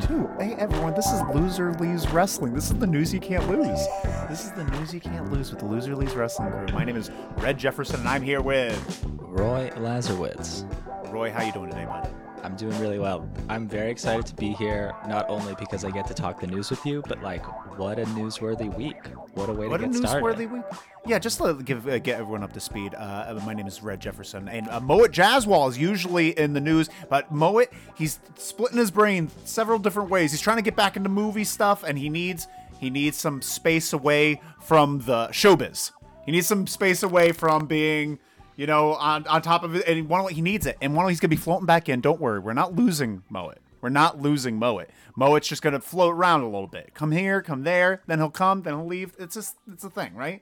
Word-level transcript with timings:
two. 0.00 0.28
Hey 0.38 0.54
everyone, 0.54 0.94
this 0.94 1.06
is 1.06 1.22
Loser 1.34 1.72
Leaves 1.74 2.08
Wrestling. 2.10 2.54
This 2.54 2.70
is 2.70 2.78
the 2.78 2.86
news 2.86 3.12
you 3.12 3.20
can't 3.20 3.48
lose. 3.48 3.86
This 4.28 4.44
is 4.44 4.52
the 4.52 4.64
news 4.64 4.92
you 4.92 5.00
can't 5.00 5.30
lose 5.30 5.50
with 5.50 5.60
the 5.60 5.66
Loser 5.66 5.94
Leaves 5.94 6.14
Wrestling 6.14 6.50
crew. 6.50 6.66
My 6.72 6.84
name 6.84 6.96
is 6.96 7.10
Red 7.36 7.58
Jefferson, 7.58 8.00
and 8.00 8.08
I'm 8.08 8.22
here 8.22 8.40
with 8.40 9.04
Roy 9.18 9.70
Lazarowitz. 9.76 10.64
Roy. 11.12 11.30
How 11.30 11.42
you 11.44 11.52
doing 11.52 11.70
today, 11.70 11.84
bud? 11.84 12.12
I'm 12.44 12.56
doing 12.56 12.78
really 12.78 12.98
well. 12.98 13.26
I'm 13.48 13.66
very 13.66 13.90
excited 13.90 14.26
to 14.26 14.34
be 14.34 14.52
here, 14.52 14.94
not 15.08 15.24
only 15.30 15.54
because 15.58 15.82
I 15.82 15.90
get 15.90 16.06
to 16.08 16.14
talk 16.14 16.40
the 16.42 16.46
news 16.46 16.68
with 16.68 16.84
you, 16.84 17.02
but 17.08 17.22
like, 17.22 17.42
what 17.78 17.98
a 17.98 18.04
newsworthy 18.04 18.72
week! 18.76 18.98
What 19.32 19.48
a 19.48 19.52
way 19.54 19.66
What 19.66 19.78
to 19.78 19.84
a 19.84 19.88
get 19.88 19.96
started. 19.96 20.22
newsworthy 20.22 20.52
week. 20.52 20.64
Yeah, 21.06 21.18
just 21.18 21.38
to 21.38 21.54
give 21.54 21.88
uh, 21.88 21.98
get 22.00 22.20
everyone 22.20 22.42
up 22.42 22.52
to 22.52 22.60
speed. 22.60 22.94
Uh, 22.94 23.40
my 23.46 23.54
name 23.54 23.66
is 23.66 23.82
Red 23.82 23.98
Jefferson, 23.98 24.46
and 24.48 24.68
uh, 24.68 24.78
Moet 24.80 25.10
Jazzwall 25.10 25.70
is 25.70 25.78
usually 25.78 26.38
in 26.38 26.52
the 26.52 26.60
news, 26.60 26.90
but 27.08 27.32
Moet 27.32 27.70
he's 27.94 28.20
splitting 28.36 28.76
his 28.78 28.90
brain 28.90 29.30
several 29.46 29.78
different 29.78 30.10
ways. 30.10 30.30
He's 30.30 30.42
trying 30.42 30.58
to 30.58 30.62
get 30.62 30.76
back 30.76 30.98
into 30.98 31.08
movie 31.08 31.44
stuff, 31.44 31.82
and 31.82 31.98
he 31.98 32.10
needs 32.10 32.46
he 32.78 32.90
needs 32.90 33.16
some 33.16 33.40
space 33.40 33.94
away 33.94 34.42
from 34.60 34.98
the 35.00 35.28
showbiz. 35.28 35.92
He 36.26 36.32
needs 36.32 36.46
some 36.46 36.66
space 36.66 37.02
away 37.02 37.32
from 37.32 37.64
being. 37.66 38.18
You 38.56 38.66
know, 38.66 38.94
on, 38.94 39.26
on 39.26 39.42
top 39.42 39.64
of 39.64 39.74
it, 39.74 39.86
and 39.88 40.08
one 40.08 40.32
he 40.32 40.40
needs 40.40 40.66
it, 40.66 40.76
and 40.80 40.94
one 40.94 41.08
he's 41.08 41.18
gonna 41.20 41.28
be 41.30 41.36
floating 41.36 41.66
back 41.66 41.88
in. 41.88 42.00
Don't 42.00 42.20
worry, 42.20 42.38
we're 42.38 42.52
not 42.52 42.74
losing 42.74 43.22
Moet. 43.28 43.58
We're 43.80 43.88
not 43.90 44.20
losing 44.20 44.56
Moet. 44.58 44.88
Moet's 45.16 45.48
just 45.48 45.60
gonna 45.62 45.80
float 45.80 46.14
around 46.14 46.42
a 46.42 46.46
little 46.46 46.66
bit. 46.68 46.92
Come 46.94 47.10
here, 47.12 47.42
come 47.42 47.64
there, 47.64 48.00
then 48.06 48.18
he'll 48.18 48.30
come, 48.30 48.62
then 48.62 48.74
he'll 48.74 48.86
leave. 48.86 49.12
It's 49.18 49.34
just 49.34 49.56
it's 49.70 49.82
a 49.84 49.90
thing, 49.90 50.14
right? 50.14 50.40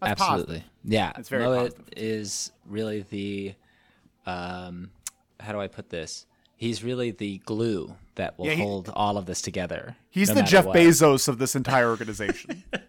That's 0.00 0.20
Absolutely, 0.20 0.56
positive. 0.56 0.70
yeah. 0.84 1.12
It's 1.16 1.28
very 1.28 1.44
Moet 1.44 1.56
positive. 1.70 1.84
is 1.96 2.52
really 2.66 3.06
the, 3.08 3.54
um, 4.26 4.90
how 5.40 5.52
do 5.52 5.60
I 5.60 5.66
put 5.68 5.88
this? 5.90 6.26
He's 6.56 6.84
really 6.84 7.10
the 7.10 7.38
glue 7.46 7.94
that 8.16 8.38
will 8.38 8.46
Yeah, 8.46 8.52
he- 8.54 8.62
hold 8.62 8.90
all 8.94 9.16
of 9.16 9.26
this 9.26 9.40
together. 9.40 9.96
He's 10.10 10.28
no 10.28 10.34
the 10.36 10.42
Jeff 10.42 10.66
what. 10.66 10.76
Bezos 10.76 11.26
of 11.28 11.38
this 11.38 11.54
entire 11.56 11.88
organization. 11.88 12.64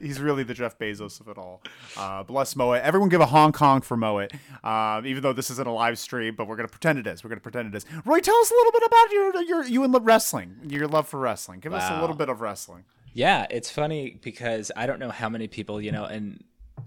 He's 0.00 0.20
really 0.20 0.42
the 0.42 0.54
Jeff 0.54 0.78
Bezos 0.78 1.20
of 1.20 1.28
it 1.28 1.38
all. 1.38 1.62
Uh, 1.96 2.22
bless 2.22 2.54
Moet. 2.54 2.80
Everyone 2.82 3.08
give 3.08 3.20
a 3.20 3.26
honk 3.26 3.56
honk 3.56 3.84
for 3.84 3.96
Moet, 3.96 4.32
uh, 4.62 5.02
even 5.04 5.22
though 5.22 5.32
this 5.32 5.50
isn't 5.50 5.66
a 5.66 5.72
live 5.72 5.98
stream, 5.98 6.34
but 6.34 6.46
we're 6.46 6.56
gonna 6.56 6.68
pretend 6.68 6.98
it 6.98 7.06
is. 7.06 7.24
We're 7.24 7.30
gonna 7.30 7.40
pretend 7.40 7.74
it 7.74 7.76
is. 7.76 7.86
Roy, 8.04 8.20
tell 8.20 8.36
us 8.36 8.50
a 8.50 8.54
little 8.54 8.72
bit 8.72 8.82
about 8.86 9.12
your 9.12 9.42
your 9.42 9.64
you 9.64 9.84
and 9.84 10.06
wrestling, 10.06 10.56
your 10.68 10.86
love 10.86 11.08
for 11.08 11.18
wrestling. 11.18 11.60
Give 11.60 11.72
us 11.72 11.90
a 11.90 12.00
little 12.00 12.16
bit 12.16 12.28
of 12.28 12.40
wrestling. 12.40 12.84
Yeah, 13.12 13.46
it's 13.50 13.70
funny 13.70 14.18
because 14.22 14.70
I 14.76 14.86
don't 14.86 15.00
know 15.00 15.10
how 15.10 15.28
many 15.28 15.48
people, 15.48 15.80
you 15.80 15.90
know, 15.90 16.04
and 16.04 16.44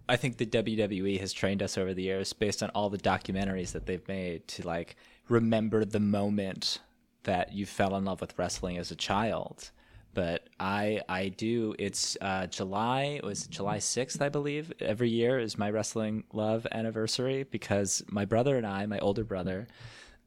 I 0.07 0.15
think 0.15 0.37
the 0.37 0.45
WWE 0.45 1.19
has 1.19 1.33
trained 1.33 1.61
us 1.61 1.77
over 1.77 1.93
the 1.93 2.03
years 2.03 2.33
based 2.33 2.63
on 2.63 2.69
all 2.69 2.89
the 2.89 2.97
documentaries 2.97 3.71
that 3.73 3.85
they've 3.85 4.07
made 4.07 4.47
to 4.49 4.65
like 4.65 4.95
remember 5.29 5.85
the 5.85 5.99
moment 5.99 6.79
that 7.23 7.53
you 7.53 7.65
fell 7.65 7.95
in 7.95 8.05
love 8.05 8.21
with 8.21 8.37
wrestling 8.37 8.77
as 8.77 8.91
a 8.91 8.95
child. 8.95 9.71
But 10.13 10.47
I 10.59 11.01
I 11.09 11.29
do 11.29 11.75
it's 11.79 12.17
uh 12.21 12.47
July 12.47 13.17
it 13.17 13.23
was 13.23 13.47
July 13.47 13.77
6th 13.77 14.21
I 14.21 14.29
believe 14.29 14.71
every 14.79 15.09
year 15.09 15.39
is 15.39 15.57
my 15.57 15.69
wrestling 15.69 16.23
love 16.33 16.67
anniversary 16.71 17.43
because 17.43 18.03
my 18.09 18.25
brother 18.25 18.57
and 18.57 18.65
I 18.67 18.85
my 18.85 18.99
older 18.99 19.23
brother 19.23 19.67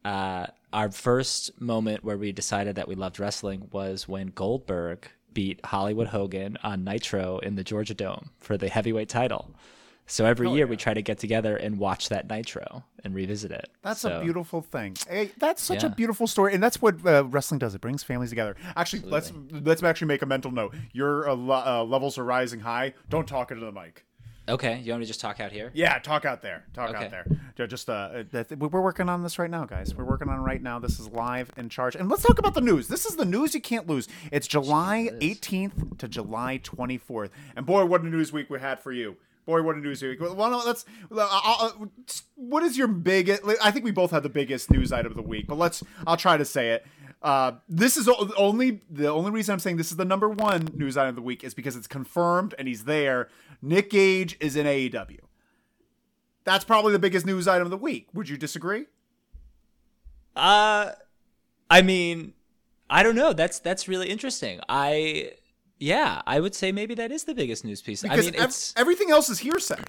uh, 0.06 0.47
our 0.73 0.89
first 0.93 1.61
moment 1.61 2.05
where 2.05 2.17
we 2.17 2.31
decided 2.31 2.77
that 2.77 2.87
we 2.87 2.95
loved 2.95 3.19
wrestling 3.19 3.69
was 3.73 4.06
when 4.06 4.28
Goldberg 4.28 5.09
beat 5.33 5.59
Hollywood 5.67 6.06
Hogan 6.06 6.56
on 6.62 6.84
Nitro 6.84 7.39
in 7.39 7.56
the 7.56 7.65
Georgia 7.65 7.93
Dome 7.95 8.31
for 8.39 8.56
the 8.56 8.69
heavyweight 8.69 9.09
title. 9.09 9.50
So 10.09 10.25
every 10.25 10.49
year 10.51 10.67
we 10.67 10.77
try 10.77 10.95
to 10.95 11.03
get 11.03 11.19
together 11.19 11.57
and 11.57 11.79
watch 11.79 12.09
that 12.11 12.29
Nitro 12.29 12.85
and 13.03 13.15
revisit 13.15 13.51
it. 13.51 13.69
That's 13.83 14.01
So, 14.01 14.21
a 14.21 14.22
beautiful 14.22 14.62
thing. 14.62 14.97
Hey, 15.09 15.33
that's 15.39 15.62
such 15.62 15.83
a 15.83 15.89
beautiful 15.89 16.27
story, 16.27 16.55
and 16.55 16.62
that's 16.62 16.81
what 16.81 17.05
uh, 17.05 17.25
wrestling 17.25 17.59
does. 17.59 17.75
It 17.75 17.81
brings 17.81 18.05
families 18.05 18.31
together. 18.31 18.55
Actually, 18.77 19.03
let's 19.03 19.33
let's 19.50 19.83
actually 19.83 20.09
make 20.09 20.22
a 20.22 20.27
mental 20.27 20.50
note. 20.53 20.75
Your 20.93 21.28
uh, 21.28 21.34
lo- 21.34 21.62
uh, 21.66 21.84
levels 21.84 22.19
are 22.19 22.25
rising 22.25 22.61
high. 22.61 22.95
Don't 23.11 23.27
talk 23.27 23.50
into 23.50 23.65
the 23.65 23.72
mic. 23.72 24.05
Okay, 24.49 24.78
you 24.78 24.93
want 24.93 25.00
me 25.00 25.06
to 25.06 25.09
just 25.09 25.21
talk 25.21 25.41
out 25.41 25.50
here? 25.50 25.72
Yeah, 25.75 25.99
talk 25.99 26.25
out 26.25 26.41
there. 26.41 26.65
Talk 26.72 26.91
Okay. 26.91 27.06
out 27.06 27.11
there. 27.56 27.66
Just 27.66 27.91
uh, 27.91 28.22
we're 28.56 28.69
working 28.81 29.09
on 29.09 29.25
this 29.25 29.41
right 29.41 29.50
now, 29.50 29.65
guys. 29.65 29.93
We're 29.93 30.05
working 30.05 30.28
on 30.28 30.39
it 30.39 30.43
right 30.43 30.62
now. 30.62 30.78
This 30.78 31.00
is 31.00 31.09
live 31.09 31.50
in 31.56 31.69
charge, 31.69 31.97
and 31.97 32.09
let's 32.09 32.22
talk 32.22 32.39
about 32.39 32.55
the 32.55 32.61
news. 32.61 32.87
This 32.87 33.06
is 33.06 33.16
the 33.16 33.25
news 33.25 33.55
you 33.55 33.61
can't 33.61 33.89
lose. 33.89 34.06
It's 34.31 34.47
July 34.47 35.11
18th 35.21 35.99
to 35.99 36.06
July 36.06 36.61
24th, 36.62 37.31
and 37.56 37.66
boy, 37.66 37.84
what 37.87 38.03
a 38.03 38.06
news 38.06 38.33
week 38.33 38.49
we 38.49 38.61
had 38.61 38.78
for 38.78 38.93
you. 38.93 39.16
Boy, 39.47 39.62
what 39.62 39.77
a 39.77 39.79
news 39.79 40.03
week. 40.03 40.21
Well, 40.21 40.62
let's. 40.67 40.84
Uh, 41.11 41.29
uh, 41.31 41.71
what 42.34 42.65
is 42.65 42.77
your 42.77 42.89
biggest? 42.89 43.43
I 43.62 43.71
think 43.71 43.84
we 43.84 43.93
both 43.93 44.11
had 44.11 44.25
the 44.25 44.29
biggest 44.29 44.71
news 44.73 44.93
item 44.93 45.12
of 45.12 45.17
the 45.17 45.23
week, 45.23 45.47
but 45.47 45.57
let's. 45.57 45.84
I'll 46.05 46.17
try 46.17 46.37
to 46.37 46.45
say 46.45 46.71
it. 46.71 46.84
Uh, 47.23 47.53
this 47.69 47.97
is 47.97 48.09
only 48.37 48.81
the 48.91 49.09
only 49.09 49.31
reason 49.31 49.53
I'm 49.53 49.59
saying 49.61 49.77
this 49.77 49.91
is 49.91 49.97
the 49.97 50.05
number 50.05 50.29
one 50.29 50.69
news 50.75 50.97
item 50.97 51.11
of 51.11 51.15
the 51.17 51.23
week 51.23 51.45
is 51.45 51.55
because 51.55 51.77
it's 51.77 51.87
confirmed 51.87 52.55
and 52.59 52.69
he's 52.69 52.84
there. 52.84 53.29
Nick 53.62 53.91
Gage 53.91 54.37
is 54.41 54.57
in 54.57 54.67
AEW. 54.67 55.21
That's 56.45 56.65
probably 56.65 56.93
the 56.93 56.99
biggest 56.99 57.25
news 57.25 57.49
item 57.49 57.67
of 57.67 57.71
the 57.71 57.77
week. 57.77 58.09
Would 58.13 58.28
you 58.28 58.37
disagree? 58.37 58.87
Uh 60.34 60.93
I 61.71 61.83
mean, 61.83 62.34
I 62.91 63.03
don't 63.03 63.17
know. 63.17 63.33
That's 63.33 63.59
that's 63.59 63.89
really 63.89 64.09
interesting. 64.09 64.61
I 64.69 65.33
yeah, 65.78 66.22
I 66.26 66.41
would 66.41 66.54
say 66.54 66.72
maybe 66.72 66.94
that 66.94 67.12
is 67.12 67.25
the 67.25 67.34
biggest 67.34 67.64
news 67.64 67.82
piece. 67.82 68.04
I 68.04 68.16
mean, 68.16 68.34
ev- 68.37 68.44
it's 68.48 68.72
everything 68.76 69.10
else 69.10 69.28
is 69.28 69.38
hearsay. 69.38 69.81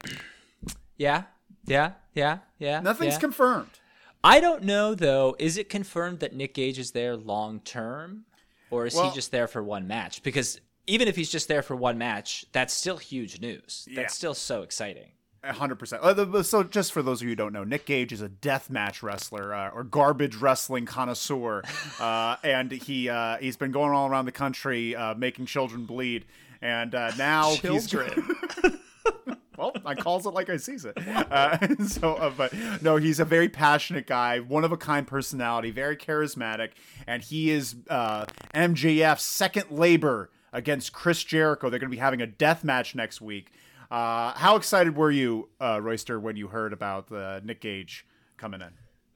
yeah, 0.98 1.24
yeah, 1.66 1.94
yeah, 2.14 2.40
yeah. 2.60 2.80
Nothing's 2.80 3.16
yeah. 3.16 3.20
confirmed. 3.20 3.80
I 4.24 4.40
don't 4.40 4.64
know 4.64 4.96
though. 4.96 5.36
Is 5.40 5.58
it 5.58 5.70
confirmed 5.70 6.20
that 6.20 6.34
Nick 6.34 6.54
Gage 6.54 6.80
is 6.80 6.92
there 6.92 7.16
long 7.16 7.60
term, 7.62 8.26
or 8.70 8.86
is 8.86 8.96
Well- 8.96 9.10
he 9.10 9.16
just 9.16 9.32
there 9.32 9.48
for 9.48 9.64
one 9.64 9.88
match? 9.88 10.24
Because 10.24 10.60
even 10.88 11.08
if 11.08 11.16
he's 11.16 11.30
just 11.30 11.48
there 11.48 11.62
for 11.62 11.76
one 11.76 11.98
match, 11.98 12.46
that's 12.52 12.74
still 12.74 12.98
huge 12.98 13.42
news. 13.42 13.88
Yeah. 13.90 14.02
That's 14.02 14.16
still 14.16 14.34
so 14.34 14.62
exciting. 14.64 15.12
A 15.44 15.54
hundred 15.54 15.76
percent. 15.80 16.04
Uh, 16.04 16.44
So, 16.44 16.64
just 16.64 16.92
for 16.92 17.02
those 17.02 17.22
of 17.22 17.26
you 17.26 17.30
who 17.30 17.36
don't 17.36 17.54
know, 17.54 17.64
Nick 17.64 17.86
Gage 17.86 18.12
is 18.12 18.22
a 18.22 18.30
death 18.30 18.70
match 18.70 19.04
wrestler 19.04 19.54
uh, 19.54 19.70
or 19.70 19.84
garbage 19.84 20.36
wrestling 20.36 20.86
connoisseur, 20.86 21.64
uh, 22.00 22.38
and 22.44 22.72
he 22.72 23.10
uh, 23.10 23.38
he's 23.38 23.58
been 23.58 23.72
going 23.72 23.92
all 23.92 24.10
around 24.10 24.26
the 24.26 24.32
country 24.32 24.96
uh, 24.96 25.14
making 25.16 25.46
children 25.46 25.86
bleed, 25.86 26.26
and 26.62 26.96
uh, 26.96 27.12
now 27.18 27.52
he's 27.52 27.88
well, 29.58 29.74
I 29.86 29.96
calls 29.96 30.26
it 30.26 30.30
like 30.30 30.50
I 30.50 30.58
sees 30.58 30.86
it. 30.86 30.98
Uh, 30.98 31.76
so, 31.88 32.16
uh, 32.16 32.32
but 32.36 32.54
no, 32.82 32.98
he's 32.98 33.20
a 33.20 33.26
very 33.26 33.50
passionate 33.50 34.08
guy, 34.08 34.40
one 34.40 34.64
of 34.64 34.72
a 34.72 34.78
kind 34.78 35.06
personality, 35.06 35.72
very 35.72 35.98
charismatic, 35.98 36.72
and 37.06 37.22
he 37.22 37.52
is 37.52 37.76
uh, 37.90 38.26
MJF's 38.54 39.24
second 39.24 39.72
labor 39.72 40.30
against 40.54 40.94
Chris 40.94 41.24
Jericho. 41.24 41.70
They're 41.70 41.80
going 41.80 41.90
to 41.92 41.96
be 41.96 42.00
having 42.00 42.22
a 42.22 42.28
death 42.28 42.64
match 42.64 42.96
next 42.96 43.20
week. 43.20 43.52
Uh, 43.90 44.34
how 44.34 44.56
excited 44.56 44.96
were 44.96 45.12
you, 45.12 45.50
uh, 45.62 45.80
Royster, 45.82 46.20
when 46.20 46.36
you 46.36 46.48
heard 46.48 46.74
about 46.74 47.12
uh, 47.12 47.40
Nick 47.44 47.62
Gage 47.62 48.06
coming 48.38 48.62
in? 48.62 48.70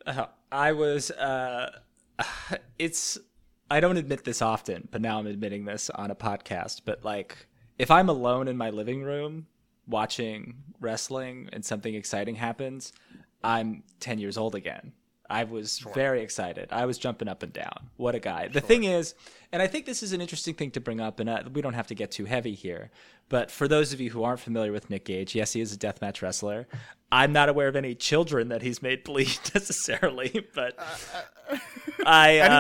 Uh, 0.06 0.28
I 0.52 0.72
was. 0.72 1.12
Uh, 1.12 1.72
it's. 2.80 3.18
I 3.70 3.80
don't 3.80 3.98
admit 3.98 4.26
this 4.26 4.42
often, 4.42 4.88
but 4.92 5.02
now 5.02 5.20
I'm 5.20 5.28
admitting 5.28 5.66
this 5.66 5.90
on 5.90 6.12
a 6.12 6.16
podcast. 6.16 6.82
But 6.86 7.06
like, 7.06 7.48
if 7.78 7.90
I'm 7.90 8.10
alone 8.10 8.48
in 8.48 8.58
my 8.58 8.70
living 8.70 9.02
room 9.02 9.48
watching 9.88 10.64
wrestling 10.80 11.50
and 11.54 11.64
something 11.64 11.96
exciting 11.96 12.36
happens, 12.36 12.92
I'm 13.44 13.84
10 14.00 14.20
years 14.20 14.38
old 14.38 14.56
again. 14.56 14.92
I 15.32 15.46
was 15.46 15.80
very 15.96 16.22
excited. 16.22 16.68
I 16.72 16.86
was 16.86 16.98
jumping 16.98 17.28
up 17.30 17.42
and 17.42 17.54
down. 17.54 17.90
What 17.98 18.16
a 18.16 18.20
guy. 18.20 18.50
The 18.50 18.60
thing 18.62 18.84
is, 18.84 19.16
and 19.54 19.62
I 19.62 19.68
think 19.68 19.86
this 19.86 20.04
is 20.04 20.12
an 20.12 20.20
interesting 20.20 20.54
thing 20.56 20.72
to 20.72 20.82
bring 20.82 21.00
up, 21.00 21.20
and 21.22 21.30
uh, 21.30 21.44
we 21.54 21.62
don't 21.62 21.74
have 21.74 21.88
to 21.88 21.96
get 21.96 22.12
too 22.12 22.26
heavy 22.26 22.54
here, 22.54 22.92
but 23.30 23.50
for 23.50 23.68
those 23.68 23.94
of 23.94 24.02
you 24.02 24.10
who 24.10 24.24
aren't 24.24 24.42
familiar 24.42 24.74
with 24.74 24.90
Nick 24.90 25.06
Gage, 25.06 25.34
yes, 25.34 25.54
he 25.54 25.62
is 25.62 25.74
a 25.74 25.78
deathmatch 25.78 26.22
wrestler. 26.22 26.68
I'm 27.14 27.32
not 27.32 27.48
aware 27.48 27.70
of 27.70 27.78
any 27.78 27.96
children 27.96 28.50
that 28.50 28.62
he's 28.62 28.82
made 28.82 29.04
bleed 29.06 29.40
necessarily, 29.54 30.48
but 30.54 30.76
I. 30.78 31.60
Uh, 32.04 32.14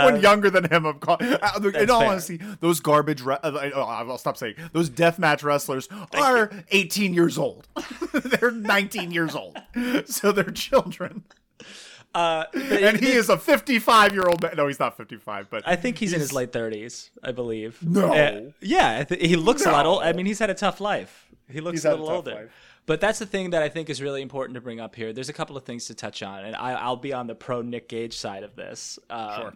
Anyone 0.03 0.21
younger 0.21 0.49
than 0.49 0.65
him, 0.65 0.85
I'm 0.85 0.99
call- 0.99 1.17
uh, 1.19 1.59
in 1.75 1.89
all 1.89 2.01
fair. 2.01 2.09
honesty, 2.09 2.39
those 2.59 2.79
garbage. 2.79 3.21
Re- 3.21 3.37
uh, 3.41 3.69
oh, 3.73 3.81
I'll 3.81 4.17
stop 4.17 4.37
saying 4.37 4.55
those 4.71 4.89
deathmatch 4.89 5.43
wrestlers 5.43 5.87
are 6.13 6.51
18 6.69 7.13
years 7.13 7.37
old. 7.37 7.67
they're 8.13 8.51
19 8.51 9.11
years 9.11 9.35
old, 9.35 9.57
so 10.05 10.31
they're 10.31 10.51
children. 10.51 11.23
Uh, 12.13 12.45
And 12.53 12.99
he 12.99 13.11
is 13.11 13.29
a 13.29 13.37
55 13.37 14.13
year 14.13 14.27
old 14.27 14.41
man. 14.41 14.53
No, 14.57 14.67
he's 14.67 14.79
not 14.79 14.97
55, 14.97 15.49
but 15.49 15.63
I 15.65 15.75
think 15.75 15.97
he's, 15.97 16.13
in 16.13 16.19
his 16.19 16.33
late 16.33 16.51
30s, 16.51 17.09
I 17.23 17.31
believe. 17.31 17.77
No. 17.81 18.13
Uh, 18.13 18.41
yeah, 18.61 19.03
th- 19.03 19.21
he 19.25 19.35
looks 19.35 19.65
a 19.65 19.71
lot 19.71 19.85
old. 19.85 20.03
I 20.03 20.13
mean, 20.13 20.25
he's 20.25 20.39
had 20.39 20.49
a 20.49 20.53
tough 20.55 20.79
life. 20.81 21.27
He 21.49 21.61
looks 21.61 21.79
He's 21.79 21.85
a 21.85 21.89
had 21.89 21.99
a 21.99 22.01
little 22.01 22.15
older. 22.17 22.33
life. 22.35 22.51
But 22.85 22.99
that's 22.99 23.19
the 23.19 23.25
thing 23.25 23.51
that 23.51 23.61
I 23.61 23.69
think 23.69 23.89
is 23.89 24.01
really 24.01 24.21
important 24.21 24.55
to 24.55 24.61
bring 24.61 24.79
up 24.79 24.95
here. 24.95 25.13
There's 25.13 25.29
a 25.29 25.33
couple 25.33 25.55
of 25.55 25.63
things 25.65 25.85
to 25.85 25.93
touch 25.93 26.23
on, 26.23 26.43
and 26.45 26.55
I, 26.55 26.71
I'll 26.73 26.95
be 26.95 27.13
on 27.13 27.27
the 27.27 27.35
pro 27.35 27.61
Nick 27.61 27.87
Gage 27.89 28.17
side 28.17 28.43
of 28.43 28.55
this. 28.55 28.97
Um, 29.09 29.31
Sure. 29.35 29.53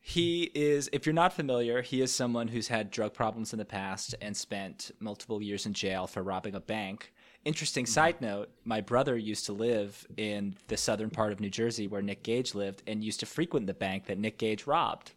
He 0.00 0.44
is, 0.54 0.88
if 0.92 1.04
you're 1.04 1.12
not 1.12 1.34
familiar, 1.34 1.82
he 1.82 2.00
is 2.00 2.14
someone 2.14 2.48
who's 2.48 2.68
had 2.68 2.90
drug 2.90 3.12
problems 3.12 3.52
in 3.52 3.58
the 3.58 3.64
past 3.66 4.14
and 4.22 4.34
spent 4.34 4.90
multiple 5.00 5.42
years 5.42 5.66
in 5.66 5.74
jail 5.74 6.06
for 6.06 6.22
robbing 6.22 6.54
a 6.54 6.60
bank. 6.60 7.12
Interesting 7.48 7.86
side 7.86 8.20
note 8.20 8.50
my 8.66 8.82
brother 8.82 9.16
used 9.16 9.46
to 9.46 9.54
live 9.54 10.06
in 10.18 10.54
the 10.66 10.76
southern 10.76 11.08
part 11.08 11.32
of 11.32 11.40
New 11.40 11.48
Jersey 11.48 11.88
where 11.88 12.02
Nick 12.02 12.22
Gage 12.22 12.54
lived 12.54 12.82
and 12.86 13.02
used 13.02 13.20
to 13.20 13.26
frequent 13.26 13.66
the 13.66 13.72
bank 13.72 14.04
that 14.04 14.18
Nick 14.18 14.36
Gage 14.36 14.66
robbed. 14.66 15.12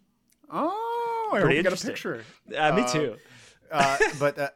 Oh, 0.50 1.32
I 1.34 1.36
hope 1.36 1.44
Pretty 1.44 1.58
you 1.58 1.64
got 1.64 1.84
a 1.84 1.86
picture. 1.86 2.24
Uh, 2.58 2.72
me 2.72 2.88
too. 2.90 3.18
uh, 3.70 3.98
but 4.18 4.40
uh, 4.40 4.50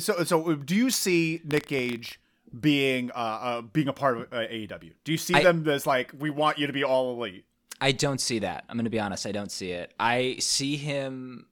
so 0.00 0.24
so 0.24 0.54
do 0.54 0.74
you 0.74 0.88
see 0.88 1.42
Nick 1.44 1.66
Gage 1.66 2.18
being 2.58 3.10
uh, 3.10 3.18
uh 3.18 3.60
being 3.60 3.88
a 3.88 3.92
part 3.92 4.16
of 4.16 4.22
uh, 4.32 4.36
AEW? 4.36 4.92
Do 5.04 5.12
you 5.12 5.18
see 5.18 5.34
I- 5.34 5.42
them 5.42 5.68
as 5.68 5.86
like 5.86 6.12
we 6.18 6.30
want 6.30 6.56
you 6.56 6.66
to 6.66 6.72
be 6.72 6.82
all 6.82 7.12
elite? 7.12 7.44
I 7.78 7.92
don't 7.92 8.22
see 8.22 8.38
that. 8.38 8.64
I'm 8.70 8.76
going 8.78 8.84
to 8.84 8.90
be 8.90 9.00
honest. 9.00 9.26
I 9.26 9.32
don't 9.32 9.52
see 9.52 9.72
it. 9.72 9.92
I 10.00 10.36
see 10.40 10.78
him 10.78 11.44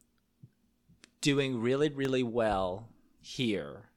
doing 1.20 1.60
really, 1.60 1.90
really 1.90 2.22
well 2.22 2.88
here 3.20 3.90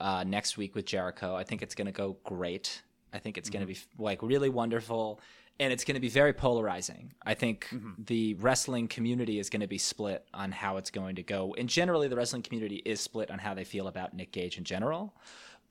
uh, 0.00 0.24
next 0.26 0.56
week 0.56 0.74
with 0.74 0.86
Jericho. 0.86 1.34
I 1.34 1.44
think 1.44 1.62
it's 1.62 1.74
going 1.74 1.86
to 1.86 1.92
go 1.92 2.16
great. 2.24 2.82
I 3.12 3.18
think 3.18 3.38
it's 3.38 3.50
going 3.50 3.66
to 3.66 3.72
be 3.72 3.78
like 3.98 4.22
really 4.22 4.48
wonderful. 4.48 5.20
And 5.60 5.72
it's 5.72 5.84
going 5.84 5.94
to 5.94 6.00
be 6.00 6.08
very 6.08 6.32
polarizing. 6.32 7.14
I 7.24 7.34
think 7.34 7.68
the 7.96 8.34
wrestling 8.34 8.88
community 8.88 9.38
is 9.38 9.48
going 9.50 9.60
to 9.60 9.68
be 9.68 9.78
split 9.78 10.26
on 10.34 10.50
how 10.50 10.78
it's 10.78 10.90
going 10.90 11.14
to 11.14 11.22
go. 11.22 11.54
And 11.56 11.68
generally, 11.68 12.08
the 12.08 12.16
wrestling 12.16 12.42
community 12.42 12.82
is 12.84 13.00
split 13.00 13.30
on 13.30 13.38
how 13.38 13.54
they 13.54 13.62
feel 13.62 13.86
about 13.86 14.14
Nick 14.14 14.32
Gage 14.32 14.58
in 14.58 14.64
general 14.64 15.14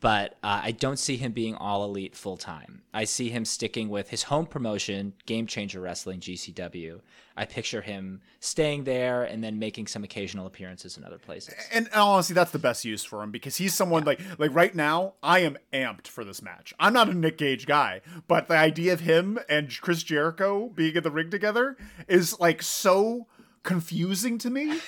but 0.04 0.34
uh, 0.44 0.60
I 0.62 0.72
don't 0.72 1.00
see 1.00 1.16
him 1.16 1.32
being 1.32 1.56
all 1.56 1.86
elite 1.86 2.14
full 2.14 2.36
time. 2.36 2.82
I 2.94 3.06
see 3.06 3.30
him 3.30 3.46
sticking 3.46 3.88
with 3.88 4.10
his 4.10 4.24
home 4.24 4.46
promotion, 4.46 5.14
Game 5.26 5.48
Changer 5.48 5.80
Wrestling 5.80 6.20
(GCW). 6.20 7.00
I 7.38 7.46
picture 7.46 7.80
him 7.80 8.20
staying 8.42 8.84
there 8.84 9.24
and 9.24 9.42
then 9.42 9.60
making 9.60 9.88
some 9.88 10.04
occasional 10.04 10.46
appearances 10.46 10.98
in 10.98 11.06
other 11.06 11.18
places. 11.18 11.54
And 11.72 11.90
honestly, 11.96 12.34
that's 12.34 12.52
the 12.52 12.60
best 12.60 12.84
use 12.84 13.06
for 13.06 13.24
him 13.24 13.32
because 13.32 13.56
he's 13.56 13.74
someone 13.74 14.04
like 14.04 14.20
like 14.38 14.54
right 14.54 14.76
now. 14.76 15.14
I 15.24 15.40
am 15.40 15.58
amped 15.72 16.08
for 16.08 16.26
this 16.26 16.42
match. 16.42 16.74
I'm 16.78 16.92
not 16.92 17.08
a 17.08 17.14
Nick 17.14 17.38
Gage 17.38 17.66
guy, 17.66 18.02
but 18.28 18.50
the 18.50 18.58
idea 18.58 18.92
of 18.92 19.00
him 19.00 19.40
and 19.48 19.70
Chris 19.80 20.04
Jericho 20.04 20.68
being 20.68 20.98
in 20.98 21.04
the 21.04 21.12
ring 21.12 21.32
together 21.32 21.78
is 22.10 22.38
like 22.42 22.62
so 22.62 23.28
confusing 23.64 24.38
to 24.40 24.50
me. 24.50 24.82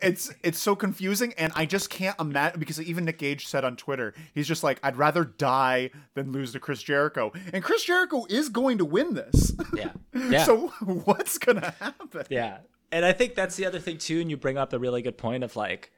It's 0.00 0.32
it's 0.42 0.58
so 0.60 0.76
confusing, 0.76 1.34
and 1.36 1.52
I 1.56 1.66
just 1.66 1.90
can't 1.90 2.18
imagine 2.20 2.60
because 2.60 2.80
even 2.80 3.04
Nick 3.04 3.18
Gage 3.18 3.46
said 3.46 3.64
on 3.64 3.76
Twitter, 3.76 4.14
he's 4.32 4.46
just 4.46 4.62
like, 4.62 4.78
I'd 4.82 4.96
rather 4.96 5.24
die 5.24 5.90
than 6.14 6.30
lose 6.30 6.52
to 6.52 6.60
Chris 6.60 6.82
Jericho, 6.82 7.32
and 7.52 7.64
Chris 7.64 7.84
Jericho 7.84 8.24
is 8.28 8.48
going 8.48 8.78
to 8.78 8.84
win 8.84 9.14
this. 9.14 9.52
Yeah, 9.74 9.90
yeah. 10.30 10.44
so 10.44 10.68
what's 11.04 11.38
gonna 11.38 11.74
happen? 11.80 12.24
Yeah. 12.30 12.58
And 12.90 13.04
I 13.04 13.12
think 13.12 13.34
that's 13.34 13.56
the 13.56 13.66
other 13.66 13.80
thing 13.80 13.98
too, 13.98 14.20
and 14.20 14.30
you 14.30 14.36
bring 14.36 14.56
up 14.56 14.72
a 14.72 14.78
really 14.78 15.02
good 15.02 15.18
point 15.18 15.44
of 15.44 15.56
like 15.56 15.90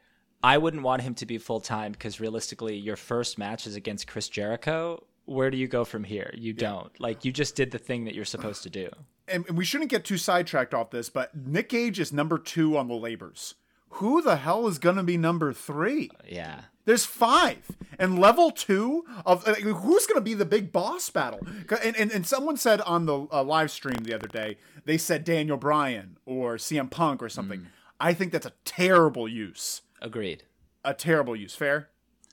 I 0.43 0.59
wouldn't 0.59 0.83
want 0.83 1.03
him 1.03 1.15
to 1.17 1.27
be 1.27 1.39
full 1.39 1.61
time 1.61 1.93
because 1.93 2.21
realistically 2.21 2.77
your 2.77 2.97
first 2.97 3.39
match 3.39 3.67
is 3.67 3.77
against 3.77 4.07
Chris 4.07 4.29
Jericho. 4.29 5.05
Where 5.27 5.51
do 5.51 5.59
you 5.59 5.69
go 5.69 5.85
from 5.85 6.05
here? 6.05 6.33
You 6.35 6.53
don't. 6.53 6.99
Like 6.99 7.25
you 7.25 7.33
just 7.33 7.55
did 7.55 7.71
the 7.71 7.79
thing 7.79 8.07
that 8.07 8.15
you're 8.15 8.25
supposed 8.25 8.63
to 8.63 8.71
do. 8.71 8.89
and 9.29 9.45
and 9.47 9.59
we 9.59 9.65
shouldn't 9.65 9.91
get 9.91 10.05
too 10.05 10.17
sidetracked 10.17 10.75
off 10.75 10.91
this, 10.91 11.11
but 11.11 11.37
Nick 11.37 11.69
Gage 11.69 12.01
is 12.01 12.13
number 12.13 12.39
two 12.39 12.77
on 12.77 12.89
the 12.89 12.95
labors. 12.95 13.55
Who 13.95 14.23
the 14.23 14.37
hell 14.37 14.67
is 14.67 14.79
going 14.79 14.97
to 14.97 15.03
be 15.03 15.17
number 15.17 15.53
three? 15.53 16.11
Yeah. 16.29 16.63
There's 16.87 17.05
five, 17.05 17.71
and 17.99 18.19
level 18.19 18.51
two 18.51 19.05
of 19.27 19.47
uh, 19.47 19.55
who's 19.55 20.07
going 20.07 20.17
to 20.17 20.25
be 20.25 20.35
the 20.35 20.47
big 20.47 20.73
boss 20.73 21.11
battle? 21.11 21.41
And, 21.83 21.95
and 21.97 22.11
and 22.11 22.27
someone 22.27 22.57
said 22.57 22.81
on 22.81 23.07
the 23.07 23.29
uh, 23.31 23.45
live 23.45 23.71
stream 23.71 23.99
the 24.03 24.15
other 24.15 24.27
day, 24.27 24.57
they 24.87 24.97
said 24.97 25.23
Daniel 25.25 25.57
Bryan 25.57 26.17
or 26.25 26.57
CM 26.57 26.91
Punk 26.91 27.23
or 27.23 27.29
something. 27.29 27.67
I 28.01 28.15
think 28.15 28.33
that's 28.33 28.47
a 28.47 28.53
terrible 28.65 29.29
use. 29.29 29.83
Agreed. 30.01 30.45
A 30.85 30.95
terrible 30.95 31.37
use. 31.37 31.55
Fair. 31.55 31.91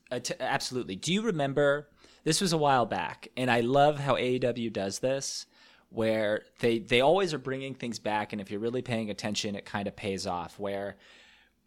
Uh, 0.10 0.20
t- 0.20 0.34
absolutely. 0.40 0.96
Do 0.96 1.14
you 1.14 1.22
remember? 1.22 1.90
This 2.24 2.42
was 2.42 2.52
a 2.52 2.58
while 2.58 2.86
back, 2.86 3.28
and 3.38 3.52
I 3.52 3.62
love 3.62 4.00
how 4.00 4.16
AEW 4.16 4.74
does 4.74 5.00
this, 5.00 5.46
where 5.90 6.42
they 6.60 6.80
they 6.80 7.02
always 7.02 7.34
are 7.34 7.38
bringing 7.38 7.74
things 7.74 8.00
back, 8.00 8.32
and 8.32 8.42
if 8.42 8.50
you're 8.50 8.60
really 8.60 8.82
paying 8.82 9.10
attention, 9.10 9.56
it 9.56 9.66
kind 9.66 9.88
of 9.88 9.96
pays 9.96 10.26
off. 10.26 10.58
Where 10.58 10.96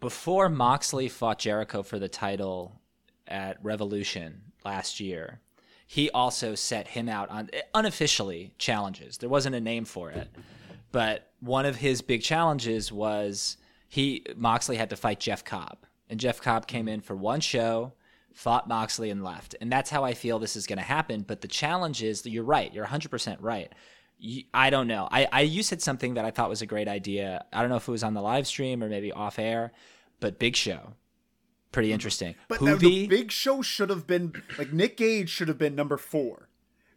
before 0.01 0.49
Moxley 0.49 1.09
fought 1.09 1.39
Jericho 1.39 1.83
for 1.83 1.99
the 1.99 2.09
title 2.09 2.81
at 3.29 3.63
Revolution 3.63 4.43
last 4.65 4.99
year, 5.01 5.41
he 5.87 6.11
also 6.11 6.55
set 6.55 6.89
him 6.89 7.09
out 7.09 7.29
on 7.31 7.51
unofficially 7.75 8.53
challenges. 8.59 9.19
There 9.19 9.29
wasn't 9.29 9.57
a 9.57 9.61
name 9.61 9.85
for 9.85 10.11
it, 10.11 10.29
but 10.93 11.33
one 11.41 11.67
of 11.67 11.77
his 11.77 12.01
big 12.01 12.23
challenges 12.23 12.93
was 12.93 13.57
he 13.89 14.25
Moxley 14.37 14.77
had 14.77 14.91
to 14.91 14.97
fight 14.97 15.21
Jeff 15.21 15.45
Cobb, 15.45 15.79
and 16.09 16.21
Jeff 16.21 16.41
Cobb 16.41 16.67
came 16.67 16.89
in 16.89 17.01
for 17.01 17.17
one 17.17 17.41
show, 17.41 17.93
fought 18.33 18.69
Moxley 18.69 19.11
and 19.11 19.25
left, 19.25 19.57
and 19.61 19.71
that's 19.71 19.91
how 19.91 20.05
I 20.05 20.15
feel 20.15 20.39
this 20.39 20.57
is 20.57 20.67
going 20.67 20.79
to 20.79 20.85
happen. 20.85 21.23
But 21.23 21.41
the 21.41 21.49
challenge 21.49 22.03
is 22.03 22.23
that 22.23 22.31
you're 22.31 22.45
right, 22.45 22.73
you're 22.73 22.85
100 22.85 23.11
percent 23.11 23.41
right. 23.41 23.73
I 24.53 24.71
don't 24.71 24.87
know. 24.87 25.09
I, 25.11 25.29
I 25.33 25.41
you 25.43 25.63
said 25.63 25.81
something 25.83 26.15
that 26.15 26.25
I 26.25 26.31
thought 26.31 26.49
was 26.49 26.63
a 26.63 26.67
great 26.67 26.89
idea. 26.89 27.45
I 27.53 27.61
don't 27.61 27.71
know 27.71 27.77
if 27.77 27.89
it 27.89 27.91
was 27.91 28.03
on 28.03 28.15
the 28.15 28.23
live 28.23 28.47
stream 28.47 28.83
or 28.83 28.89
maybe 28.89 29.13
off 29.13 29.39
air, 29.39 29.73
but 30.21 30.39
Big 30.39 30.57
Show, 30.57 30.95
pretty 31.73 31.93
interesting. 31.93 32.35
But 32.49 32.61
the 32.61 33.07
big 33.07 33.33
show 33.33 33.63
should 33.63 33.91
have 33.91 34.07
been 34.07 34.33
like 34.59 34.73
Nick 34.73 34.97
Gage 34.97 35.31
should 35.31 35.49
have 35.49 35.59
been 35.59 35.75
number 35.75 35.97
four. 35.97 36.49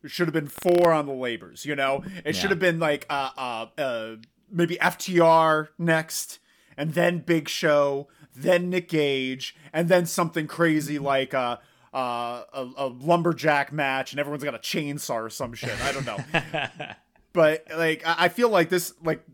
It 0.04 0.12
should 0.12 0.28
have 0.28 0.34
been 0.34 0.48
four 0.48 0.92
on 0.92 1.06
the 1.06 1.14
labors. 1.14 1.66
You 1.66 1.76
know, 1.76 2.04
it 2.26 2.36
should 2.36 2.50
have 2.50 2.60
been 2.60 2.80
like 2.80 3.06
uh, 3.10 3.30
uh, 3.38 3.66
uh, 3.78 4.16
maybe 4.52 4.76
FTR 4.76 5.70
next, 5.78 6.40
and 6.76 6.94
then 6.94 7.20
Big 7.20 7.48
Show, 7.48 8.10
then 8.36 8.70
Nick 8.70 8.90
Gage, 8.90 9.56
and 9.72 9.88
then 9.88 10.06
something 10.06 10.46
crazy 10.46 11.00
like 11.00 11.34
uh, 11.34 11.58
uh, 11.94 12.44
a, 12.54 12.70
a 12.76 12.88
lumberjack 12.88 13.72
match, 13.72 14.12
and 14.12 14.20
everyone's 14.20 14.44
got 14.44 14.56
a 14.56 14.60
chainsaw 14.60 15.26
or 15.26 15.30
some 15.30 15.54
shit. 15.54 15.80
I 15.84 15.92
don't 15.94 16.06
know. 16.06 16.18
but 17.34 17.66
like 17.76 18.04
I 18.06 18.30
feel 18.30 18.50
like 18.50 18.70
this 18.70 18.94
like 19.04 19.26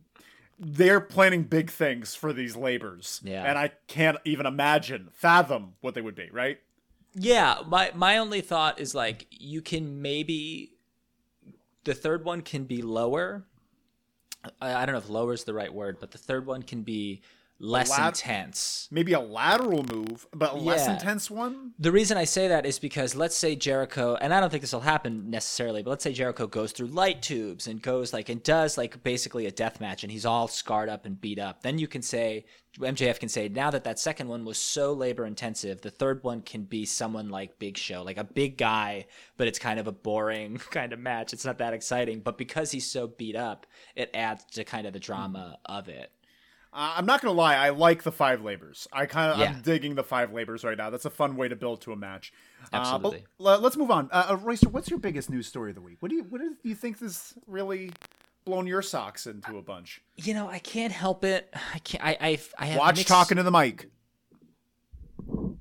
they're 0.60 1.00
planning 1.00 1.44
big 1.44 1.70
things 1.70 2.16
for 2.16 2.34
these 2.34 2.56
labors. 2.56 3.22
Yeah. 3.24 3.44
And 3.44 3.58
I 3.58 3.72
can't 3.88 4.18
even 4.26 4.46
imagine, 4.46 5.10
fathom 5.14 5.76
what 5.80 5.94
they 5.94 6.02
would 6.02 6.16
be, 6.16 6.30
right? 6.32 6.60
Yeah, 7.14 7.60
my 7.66 7.92
my 7.96 8.18
only 8.18 8.42
thought 8.42 8.80
is 8.80 8.94
like 8.94 9.28
you 9.32 9.62
can 9.62 10.02
maybe 10.02 10.74
the 11.86 11.94
third 11.94 12.26
one 12.26 12.42
can 12.42 12.66
be 12.66 12.82
lower. 12.82 13.46
I, 14.62 14.74
I 14.74 14.86
don't 14.86 14.94
know 14.94 15.00
if 15.00 15.10
lower 15.10 15.34
is 15.34 15.44
the 15.44 15.54
right 15.54 15.74
word, 15.74 15.98
but 16.00 16.12
the 16.12 16.18
third 16.18 16.46
one 16.46 16.64
can 16.64 16.84
be 16.84 17.22
less 17.60 17.90
lat- 17.90 18.10
intense. 18.10 18.88
Maybe 18.92 19.14
a 19.14 19.20
lateral 19.20 19.84
move, 19.84 20.28
but 20.34 20.54
a 20.54 20.56
less 20.56 20.88
intense 20.88 21.30
one. 21.30 21.74
The 21.78 21.92
reason 21.92 22.18
I 22.18 22.24
say 22.24 22.48
that 22.48 22.66
is 22.66 22.80
because 22.80 23.16
let's 23.16 23.36
say 23.36 23.56
Jericho, 23.56 24.16
and 24.20 24.34
I 24.34 24.40
don't 24.40 24.50
think 24.50 24.62
this 24.62 24.74
will 24.74 24.80
happen 24.80 25.30
necessarily, 25.30 25.84
but 25.84 25.92
let's 25.92 26.04
say 26.04 26.14
Jericho 26.14 26.48
goes 26.48 26.72
through 26.72 26.88
light 26.88 27.22
tubes 27.22 27.68
and 27.68 27.82
goes 27.82 28.14
like 28.14 28.30
and 28.30 28.42
does 28.42 28.78
like 28.78 29.04
basically 29.04 29.46
a 29.46 29.52
death 29.52 29.80
match, 29.82 30.04
and 30.04 30.12
he's 30.12 30.26
all 30.26 30.48
scarred 30.48 30.90
up 30.90 31.06
and 31.06 31.20
beat 31.20 31.40
up. 31.40 31.62
Then 31.62 31.80
you 31.80 31.88
can 31.88 32.02
say 32.02 32.46
MJF 32.78 33.20
can 33.20 33.30
say 33.30 33.50
now 33.50 33.72
that 33.72 33.84
that 33.84 34.00
second 34.00 34.28
one 34.28 34.46
was 34.46 34.58
so 34.58 34.94
labor 34.94 35.26
intensive, 35.26 35.82
the 35.82 35.92
third 35.92 36.24
one 36.24 36.42
can 36.42 36.64
be 36.64 36.86
someone 36.86 37.30
like 37.30 37.60
Big 37.60 37.78
Show, 37.78 38.04
like 38.04 38.18
a 38.18 38.24
big 38.24 38.58
guy, 38.58 39.06
but 39.38 39.48
it's 39.48 39.60
kind 39.60 39.80
of 39.80 39.88
a 39.88 39.92
boring 39.92 40.58
kind 40.72 40.94
of 40.94 41.00
match. 41.00 41.34
It's 41.34 41.46
not 41.46 41.58
that 41.58 41.74
exciting, 41.74 42.22
but 42.22 42.38
because 42.38 42.72
he's 42.72 42.90
so 42.90 43.08
beat 43.08 43.36
up, 43.36 43.66
it 43.96 44.12
adds 44.14 44.46
to 44.54 44.64
kind 44.64 44.88
of 44.88 44.94
the 44.94 45.00
drama 45.00 45.58
hmm. 45.66 45.76
of 45.76 45.90
it. 45.90 46.12
Uh, 46.72 46.94
I'm 46.98 47.06
not 47.06 47.22
gonna 47.22 47.34
lie, 47.34 47.56
I 47.56 47.70
like 47.70 48.04
the 48.04 48.12
five 48.12 48.42
labors. 48.44 48.88
I 48.94 49.06
kind 49.08 49.34
of 49.34 49.40
Yeah. 49.40 49.50
I'm 49.52 49.62
digging 49.62 49.96
the 49.96 50.04
five 50.04 50.32
labors 50.32 50.64
right 50.64 50.78
now. 50.78 50.90
That's 50.92 51.06
a 51.06 51.10
fun 51.10 51.36
way 51.36 51.48
to 51.48 51.56
build 51.56 51.82
to 51.82 51.92
a 51.92 51.96
match. 51.96 52.32
Absolutely. 52.72 53.20
Uh, 53.20 53.22
but 53.40 53.54
l- 53.56 53.60
let's 53.62 53.76
move 53.78 53.90
on. 53.90 54.08
Uh, 54.12 54.28
uh, 54.32 54.36
Racer, 54.38 54.70
what's 54.70 54.90
your 54.90 55.00
biggest 55.00 55.30
news 55.30 55.48
story 55.48 55.72
of 55.72 55.76
the 55.76 55.82
week? 55.82 55.98
What 56.00 56.10
do 56.10 56.16
you 56.18 56.24
what 56.24 56.42
do 56.42 56.56
you 56.64 56.76
think 56.76 57.00
this 57.00 57.34
really 57.48 57.92
blown 58.46 58.68
your 58.68 58.82
socks 58.84 59.26
into 59.26 59.58
a 59.58 59.62
bunch? 59.64 60.02
You 60.16 60.34
know, 60.36 60.48
I 60.48 60.60
can't 60.60 60.94
help 60.94 61.24
it. 61.24 61.52
I 61.74 61.80
can't. 61.80 62.04
I 62.04 62.18
I, 62.22 62.40
I 62.60 62.66
have 62.68 62.80
Watch 62.80 62.96
mixed- 62.98 63.08
talking 63.08 63.38
to 63.38 63.44
the 63.44 63.52
mic. 63.52 63.90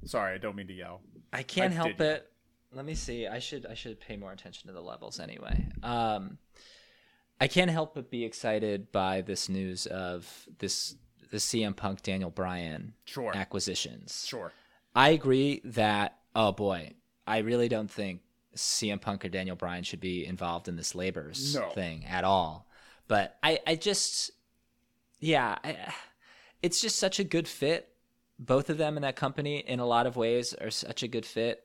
Sorry, 0.04 0.34
I 0.34 0.38
don't 0.38 0.56
mean 0.56 0.68
to 0.68 0.74
yell. 0.74 1.00
I 1.32 1.42
can't 1.42 1.72
I 1.72 1.76
help 1.76 2.00
it. 2.00 2.26
Let 2.72 2.84
me 2.84 2.94
see. 2.94 3.26
I 3.26 3.38
should 3.38 3.66
I 3.66 3.74
should 3.74 3.98
pay 4.00 4.16
more 4.16 4.32
attention 4.32 4.66
to 4.68 4.72
the 4.74 4.80
levels 4.82 5.20
anyway. 5.20 5.68
Um, 5.82 6.38
I 7.40 7.47
can't 7.49 7.71
help 7.71 7.95
but 7.95 8.11
be 8.11 8.25
excited 8.25 8.90
by 8.92 9.21
this 9.21 9.49
news 9.49 9.87
of 9.87 10.47
this 10.59 10.97
the 11.30 11.37
CM 11.37 11.76
Punk 11.76 12.02
Daniel 12.02 12.30
Bryan 12.30 12.95
Sure. 13.04 13.37
acquisitions. 13.37 14.25
Sure. 14.26 14.52
I 14.95 15.11
agree 15.11 15.61
that 15.64 16.18
oh 16.35 16.52
boy, 16.52 16.95
I 17.26 17.38
really 17.38 17.68
don't 17.68 17.90
think 17.90 18.23
CM 18.57 19.00
Punk 19.00 19.25
or 19.25 19.28
Daniel 19.28 19.57
Bryan 19.57 19.85
should 19.85 20.00
be 20.00 20.25
involved 20.26 20.68
in 20.68 20.76
this 20.76 20.95
labors 20.95 21.54
No. 21.54 21.68
thing 21.71 22.04
at 22.07 22.25
all. 22.25 22.66
But 23.07 23.37
I 23.42 23.61
I 23.66 23.75
just 23.76 24.30
yeah, 25.21 25.59
I, 25.64 25.76
it's 26.62 26.80
just 26.80 26.99
such 26.99 27.18
a 27.21 27.25
good 27.25 27.47
fit. 27.49 27.88
Both 28.38 28.71
of 28.71 28.78
them 28.78 28.97
in 28.97 29.02
that 29.02 29.16
company 29.16 29.59
in 29.59 29.80
a 29.80 29.87
lot 29.87 30.07
of 30.07 30.16
ways 30.16 30.54
are 30.54 30.71
such 30.71 31.02
a 31.02 31.09
good 31.09 31.26
fit 31.26 31.64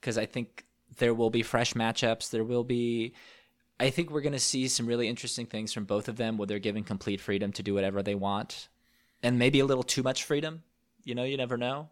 because 0.00 0.16
I 0.18 0.26
think 0.26 0.64
there 0.98 1.14
will 1.14 1.30
be 1.30 1.42
fresh 1.42 1.74
matchups. 1.74 2.30
There 2.30 2.44
will 2.44 2.64
be 2.64 3.14
I 3.80 3.90
think 3.90 4.10
we're 4.10 4.20
going 4.20 4.32
to 4.32 4.38
see 4.38 4.68
some 4.68 4.86
really 4.86 5.08
interesting 5.08 5.46
things 5.46 5.72
from 5.72 5.84
both 5.84 6.08
of 6.08 6.16
them 6.16 6.36
where 6.36 6.46
they're 6.46 6.58
given 6.58 6.84
complete 6.84 7.20
freedom 7.20 7.52
to 7.52 7.62
do 7.62 7.74
whatever 7.74 8.02
they 8.02 8.14
want 8.14 8.68
and 9.22 9.38
maybe 9.38 9.60
a 9.60 9.64
little 9.64 9.82
too 9.82 10.02
much 10.02 10.24
freedom. 10.24 10.62
You 11.02 11.14
know, 11.14 11.24
you 11.24 11.36
never 11.36 11.56
know. 11.56 11.90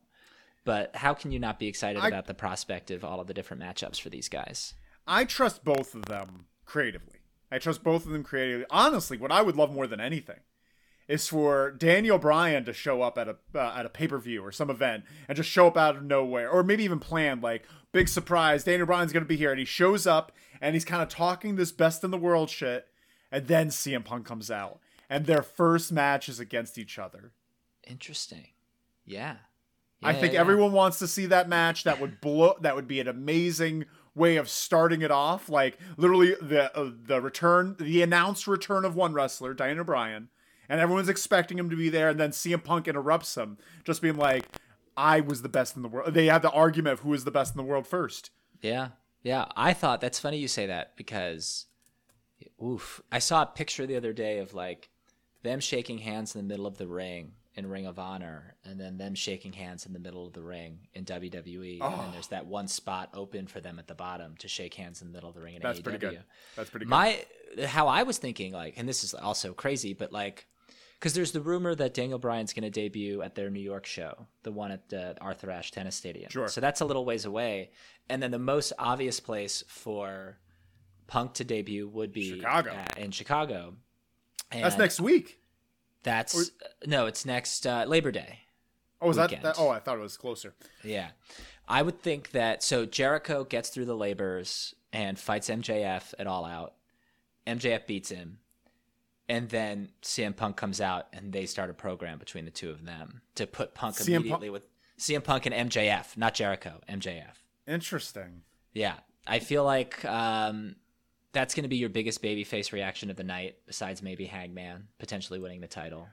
But 0.65 0.95
how 0.95 1.13
can 1.13 1.33
you 1.33 1.41
not 1.41 1.59
be 1.59 1.67
excited 1.67 2.03
I- 2.03 2.09
about 2.09 2.27
the 2.27 2.35
prospect 2.35 2.91
of 2.91 3.05
all 3.05 3.21
of 3.21 3.27
the 3.27 3.35
different 3.35 3.63
matchups 3.63 4.01
for 4.01 4.11
these 4.11 4.29
guys? 4.29 4.75
I 5.07 5.25
trust 5.25 5.65
both 5.65 5.95
of 5.95 6.05
them 6.07 6.47
creatively. 6.65 7.19
I 7.51 7.59
trust 7.59 7.83
both 7.83 8.07
of 8.07 8.13
them 8.13 8.23
creatively. 8.23 8.67
Honestly, 8.71 9.19
what 9.19 9.33
I 9.33 9.43
would 9.43 9.57
love 9.57 9.73
more 9.73 9.89
than 9.89 10.01
anything 10.01 10.39
is 11.09 11.29
for 11.29 11.71
Daniel 11.71 12.19
Bryan 12.19 12.65
to 12.65 12.73
show 12.73 13.03
up 13.03 13.19
at 13.19 13.29
a 13.29 13.37
uh, 13.55 13.75
at 13.77 13.87
a 13.87 13.89
pay 13.89 14.09
per 14.09 14.19
view 14.19 14.43
or 14.43 14.53
some 14.53 14.71
event 14.71 15.05
and 15.29 15.37
just 15.37 15.51
show 15.51 15.67
up 15.67 15.77
out 15.77 15.97
of 15.97 16.05
nowhere, 16.05 16.49
or 16.49 16.63
maybe 16.63 16.85
even 16.85 16.99
planned 16.99 17.43
like 17.43 17.65
big 17.93 18.09
surprise. 18.09 18.65
Daniel 18.65 18.87
Bryan's 18.87 19.13
gonna 19.13 19.25
be 19.25 19.37
here, 19.37 19.51
and 19.51 19.59
he 19.59 19.65
shows 19.65 20.07
up 20.07 20.33
and 20.61 20.75
he's 20.75 20.85
kind 20.85 21.03
of 21.03 21.09
talking 21.09 21.57
this 21.57 21.73
best 21.73 22.05
in 22.05 22.11
the 22.11 22.19
world 22.19 22.49
shit, 22.49 22.87
and 23.31 23.47
then 23.49 23.69
CM 23.69 24.05
Punk 24.05 24.27
comes 24.27 24.51
out, 24.51 24.79
and 25.11 25.27
their 25.27 25.43
first 25.43 25.93
match 25.93 26.29
is 26.29 26.39
against 26.39 26.79
each 26.79 26.99
other. 26.99 27.33
Interesting. 27.87 28.49
Yeah. 29.05 29.37
I 30.05 30.13
think 30.15 30.33
yeah. 30.33 30.41
everyone 30.41 30.73
wants 30.73 30.99
to 30.99 31.07
see 31.07 31.27
that 31.27 31.49
match. 31.49 31.85
That 31.85 32.01
would 32.01 32.21
blow. 32.21 32.57
That 32.61 32.75
would 32.75 32.89
be 32.89 33.01
an 33.01 33.07
amazing 33.07 33.85
way 34.15 34.37
of 34.37 34.49
starting 34.49 35.03
it 35.03 35.11
off. 35.11 35.49
Like 35.49 35.79
literally 35.97 36.35
the 36.41 36.77
uh, 36.77 36.91
the 37.07 37.21
return, 37.21 37.77
the 37.79 38.03
announced 38.03 38.47
return 38.47 38.85
of 38.85 38.97
one 38.97 39.13
wrestler, 39.13 39.55
Daniel 39.55 39.85
Bryan, 39.85 40.29
and 40.69 40.81
everyone's 40.81 41.09
expecting 41.09 41.59
him 41.59 41.71
to 41.71 41.77
be 41.77 41.89
there, 41.89 42.09
and 42.09 42.19
then 42.19 42.31
CM 42.31 42.63
Punk 42.63 42.89
interrupts 42.89 43.37
him, 43.37 43.59
just 43.85 44.03
being 44.03 44.17
like, 44.17 44.47
"I 44.97 45.21
was 45.21 45.43
the 45.43 45.49
best 45.49 45.77
in 45.77 45.83
the 45.83 45.89
world." 45.89 46.15
They 46.15 46.27
have 46.27 46.43
the 46.43 46.51
argument 46.51 46.95
of 46.95 47.01
who 47.01 47.15
is 47.15 47.25
the 47.25 47.31
best 47.31 47.55
in 47.55 47.59
the 47.59 47.69
world 47.69 47.87
first. 47.87 48.31
Yeah. 48.61 48.89
Yeah. 49.23 49.47
I 49.57 49.73
thought 49.73 50.01
that's 50.01 50.19
funny 50.19 50.39
you 50.39 50.49
say 50.49 50.67
that 50.67 50.97
because, 50.97 51.67
oof. 52.63 53.01
I 53.11 53.19
saw 53.19 53.43
a 53.43 53.47
picture 53.47 53.87
the 53.87 53.97
other 53.97 54.13
day 54.13 54.39
of 54.39 54.55
like 54.55 54.91
them 55.43 55.61
shaking 55.61 55.99
hands 55.99 56.35
in 56.35 56.41
the 56.41 56.49
middle 56.49 56.67
of 56.67 56.79
the 56.79 56.87
ring 56.87 57.33
in 57.55 57.69
Ring 57.69 57.87
of 57.87 57.99
Honor 57.99 58.55
and 58.65 58.81
then 58.81 58.97
them 58.97 59.15
shaking 59.15 59.53
hands 59.53 59.85
in 59.85 59.93
the 59.93 59.99
middle 59.99 60.27
of 60.27 60.33
the 60.33 60.43
ring 60.43 60.79
in 60.95 61.05
WWE. 61.05 61.81
And 61.83 61.93
then 61.93 62.01
ah. 62.01 62.11
there's 62.13 62.29
that 62.29 62.47
one 62.47 62.67
spot 62.67 63.11
open 63.13 63.47
for 63.47 63.61
them 63.61 63.79
at 63.79 63.87
the 63.87 63.95
bottom 63.95 64.37
to 64.39 64.49
shake 64.49 64.75
hands 64.75 65.03
in 65.03 65.09
the 65.09 65.13
middle 65.13 65.29
of 65.29 65.35
the 65.35 65.43
ring 65.43 65.57
in 65.57 65.63
That's 65.63 65.81
AEW. 65.81 65.85
pretty 65.85 65.99
good. 65.99 66.23
That's 66.57 66.71
pretty 66.71 66.87
good. 66.87 66.91
My 66.91 67.25
how 67.67 67.89
I 67.89 68.05
was 68.05 68.17
thinking 68.17 68.53
like, 68.53 68.75
and 68.79 68.89
this 68.89 69.05
is 69.05 69.13
also 69.13 69.53
crazy, 69.53 69.93
but 69.93 70.13
like, 70.13 70.47
because 71.03 71.15
there's 71.15 71.33
the 71.33 71.41
rumor 71.41 71.75
that 71.75 71.95
Daniel 71.95 72.21
Bryan's 72.21 72.53
going 72.53 72.63
to 72.63 72.71
debut 72.71 73.23
at 73.23 73.35
their 73.35 73.51
New 73.51 73.59
York 73.59 73.87
show, 73.87 74.29
the 74.45 74.53
one 74.53 74.71
at 74.71 74.89
the 74.89 75.17
Arthur 75.21 75.51
Ashe 75.51 75.73
Tennis 75.73 75.97
Stadium. 75.97 76.31
Sure. 76.31 76.47
So 76.47 76.61
that's 76.61 76.81
a 76.81 76.85
little 76.85 77.05
ways 77.05 77.25
away, 77.25 77.73
and 78.09 78.23
then 78.23 78.31
the 78.31 78.39
most 78.39 78.73
obvious 78.79 79.19
place 79.19 79.65
for 79.67 80.39
Punk 81.09 81.35
to 81.35 81.45
debut 81.45 81.89
would 81.89 82.13
be 82.13 82.37
Chicago. 82.37 82.71
uh, 82.71 83.01
in 83.01 83.11
Chicago. 83.11 83.75
That's 84.53 84.79
next 84.79 85.01
week. 85.01 85.41
That's 86.05 86.53
no, 86.87 87.07
it's 87.07 87.27
next 87.27 87.67
uh, 87.67 87.85
Labor 87.89 88.13
Day. 88.13 88.39
Oh, 89.01 89.11
is 89.11 89.17
that, 89.17 89.43
that? 89.43 89.57
Oh, 89.59 89.71
I 89.71 89.81
thought 89.81 89.99
it 89.99 90.03
was 90.03 90.17
closer. 90.17 90.55
Yeah. 90.85 91.09
I 91.67 91.83
would 91.83 92.01
think 92.01 92.31
that 92.31 92.63
so 92.63 92.87
Jericho 92.87 93.43
gets 93.43 93.71
through 93.71 93.87
the 93.87 93.97
labors 93.97 94.77
and 94.93 95.19
fights 95.19 95.51
MJF 95.51 96.15
at 96.17 96.29
all 96.29 96.45
out. 96.45 96.75
MJF 97.45 97.89
beats 97.89 98.11
him. 98.11 98.39
And 99.29 99.49
then 99.49 99.91
CM 100.03 100.37
Punk 100.37 100.57
comes 100.57 100.81
out 100.81 101.07
and 101.13 101.33
they 101.33 101.47
start 101.47 101.71
a 101.71 101.75
program 101.75 102.19
between 102.19 102.45
the 102.45 102.51
two 102.51 102.71
of 102.71 102.85
them 102.85 103.23
to 103.37 103.47
put 103.47 103.75
Punk 103.75 103.95
CM 103.95 103.99
Punk- 103.99 104.09
immediately 104.09 104.51
with 104.51 104.65
CM 104.99 105.25
Punk 105.25 105.47
and 105.47 105.71
MJF, 105.71 106.17
not 106.17 106.35
Jericho, 106.35 106.81
MJF. 106.89 107.35
Interesting. 107.67 108.43
Yeah. 108.73 108.95
I 109.27 109.39
feel 109.39 109.65
like 109.65 110.05
um, 110.05 110.77
that's 111.33 111.55
going 111.55 111.63
to 111.63 111.69
be 111.69 111.77
your 111.77 111.89
biggest 111.89 112.23
babyface 112.23 112.73
reaction 112.73 113.11
of 113.11 113.17
the 113.17 113.25
night, 113.25 113.57
besides 113.67 114.03
maybe 114.03 114.27
Hangman 114.27 114.89
potentially 114.99 115.39
winning 115.39 115.61
the 115.61 115.69
title, 115.69 116.09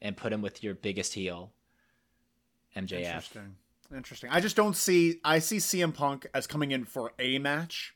and 0.00 0.16
put 0.16 0.32
him 0.32 0.42
with 0.42 0.62
your 0.62 0.74
biggest 0.74 1.14
heel, 1.14 1.52
MJF. 2.76 3.04
Interesting. 3.04 3.56
Interesting. 3.94 4.30
I 4.30 4.40
just 4.40 4.56
don't 4.56 4.76
see. 4.76 5.20
I 5.24 5.38
see 5.38 5.58
CM 5.58 5.94
Punk 5.94 6.26
as 6.34 6.46
coming 6.46 6.72
in 6.72 6.84
for 6.84 7.12
a 7.18 7.38
match. 7.38 7.94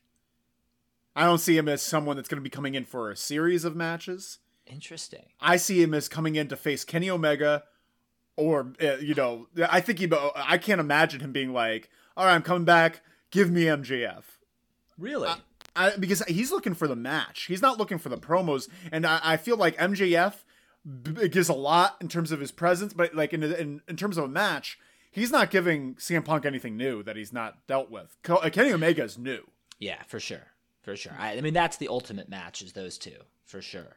I 1.16 1.24
don't 1.24 1.38
see 1.38 1.56
him 1.56 1.68
as 1.68 1.82
someone 1.82 2.16
that's 2.16 2.28
going 2.28 2.40
to 2.40 2.42
be 2.42 2.50
coming 2.50 2.74
in 2.74 2.84
for 2.84 3.10
a 3.10 3.16
series 3.16 3.64
of 3.64 3.74
matches. 3.74 4.38
Interesting. 4.66 5.24
I 5.40 5.56
see 5.56 5.82
him 5.82 5.94
as 5.94 6.08
coming 6.08 6.36
in 6.36 6.48
to 6.48 6.56
face 6.56 6.84
Kenny 6.84 7.08
Omega, 7.08 7.64
or 8.36 8.72
uh, 8.82 8.96
you 8.96 9.14
know, 9.14 9.48
I 9.68 9.80
think 9.80 9.98
he. 9.98 10.10
I 10.34 10.58
can't 10.58 10.80
imagine 10.80 11.20
him 11.20 11.32
being 11.32 11.52
like, 11.52 11.88
"All 12.16 12.26
right, 12.26 12.34
I'm 12.34 12.42
coming 12.42 12.64
back. 12.64 13.00
Give 13.30 13.50
me 13.50 13.64
MJF." 13.64 14.24
Really? 14.98 15.30
I, 15.74 15.96
because 15.96 16.22
he's 16.24 16.50
looking 16.50 16.74
for 16.74 16.88
the 16.88 16.96
match. 16.96 17.44
He's 17.44 17.62
not 17.62 17.78
looking 17.78 17.98
for 17.98 18.08
the 18.08 18.16
promos, 18.16 18.68
and 18.90 19.06
I, 19.06 19.20
I 19.22 19.36
feel 19.36 19.56
like 19.56 19.76
MJF 19.76 20.34
b- 21.02 21.28
gives 21.28 21.48
a 21.48 21.54
lot 21.54 21.96
in 22.00 22.08
terms 22.08 22.32
of 22.32 22.40
his 22.40 22.50
presence, 22.50 22.92
but 22.92 23.14
like 23.14 23.32
in, 23.32 23.42
in 23.42 23.82
in 23.86 23.96
terms 23.96 24.16
of 24.16 24.24
a 24.24 24.28
match, 24.28 24.78
he's 25.10 25.30
not 25.30 25.50
giving 25.50 25.94
CM 25.94 26.24
Punk 26.24 26.44
anything 26.44 26.76
new 26.76 27.02
that 27.02 27.16
he's 27.16 27.32
not 27.32 27.66
dealt 27.66 27.90
with. 27.90 28.16
Uh, 28.28 28.48
Kenny 28.50 28.72
Omega 28.72 29.04
is 29.04 29.18
new. 29.18 29.42
Yeah, 29.78 30.02
for 30.06 30.18
sure, 30.18 30.48
for 30.86 30.96
sure. 30.96 31.12
I, 31.18 31.36
I 31.36 31.40
mean, 31.40 31.52
that's 31.52 31.76
the 31.76 31.88
ultimate 31.88 32.28
match 32.28 32.62
is 32.62 32.72
those 32.72 32.96
two 32.96 33.16
for 33.44 33.60
sure. 33.60 33.96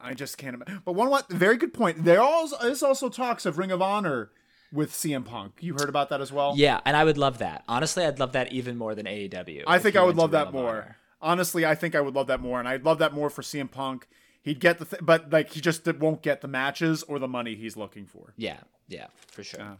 I 0.00 0.14
just 0.14 0.38
can't. 0.38 0.54
Imagine. 0.54 0.80
But 0.86 0.94
one 0.94 1.10
what 1.10 1.28
very 1.28 1.58
good 1.58 1.74
point. 1.74 2.04
There 2.04 2.22
also 2.22 2.56
there's 2.62 2.82
also 2.82 3.10
talks 3.10 3.44
of 3.44 3.58
Ring 3.58 3.70
of 3.70 3.82
Honor 3.82 4.30
with 4.72 4.90
CM 4.90 5.26
Punk. 5.26 5.58
You 5.60 5.74
heard 5.74 5.90
about 5.90 6.08
that 6.08 6.22
as 6.22 6.32
well. 6.32 6.54
Yeah, 6.56 6.80
and 6.86 6.96
I 6.96 7.04
would 7.04 7.18
love 7.18 7.38
that. 7.38 7.62
Honestly, 7.68 8.06
I'd 8.06 8.18
love 8.18 8.32
that 8.32 8.52
even 8.52 8.78
more 8.78 8.94
than 8.94 9.04
AEW. 9.04 9.64
I 9.66 9.78
think 9.78 9.96
I 9.96 10.02
would 10.02 10.16
love 10.16 10.30
that 10.30 10.50
more. 10.50 10.70
Honor. 10.70 10.96
Honestly, 11.20 11.66
I 11.66 11.74
think 11.74 11.94
I 11.94 12.00
would 12.00 12.14
love 12.14 12.28
that 12.28 12.40
more, 12.40 12.58
and 12.58 12.66
I'd 12.66 12.86
love 12.86 12.98
that 13.00 13.12
more 13.12 13.28
for 13.28 13.42
CM 13.42 13.70
Punk. 13.70 14.08
He'd 14.40 14.58
get 14.60 14.78
the, 14.78 14.86
th- 14.86 15.02
but 15.04 15.30
like 15.30 15.50
he 15.50 15.60
just 15.60 15.86
won't 15.98 16.22
get 16.22 16.40
the 16.40 16.48
matches 16.48 17.02
or 17.02 17.18
the 17.18 17.28
money 17.28 17.54
he's 17.54 17.76
looking 17.76 18.06
for. 18.06 18.32
Yeah, 18.38 18.60
yeah, 18.88 19.08
for 19.30 19.44
sure. 19.44 19.76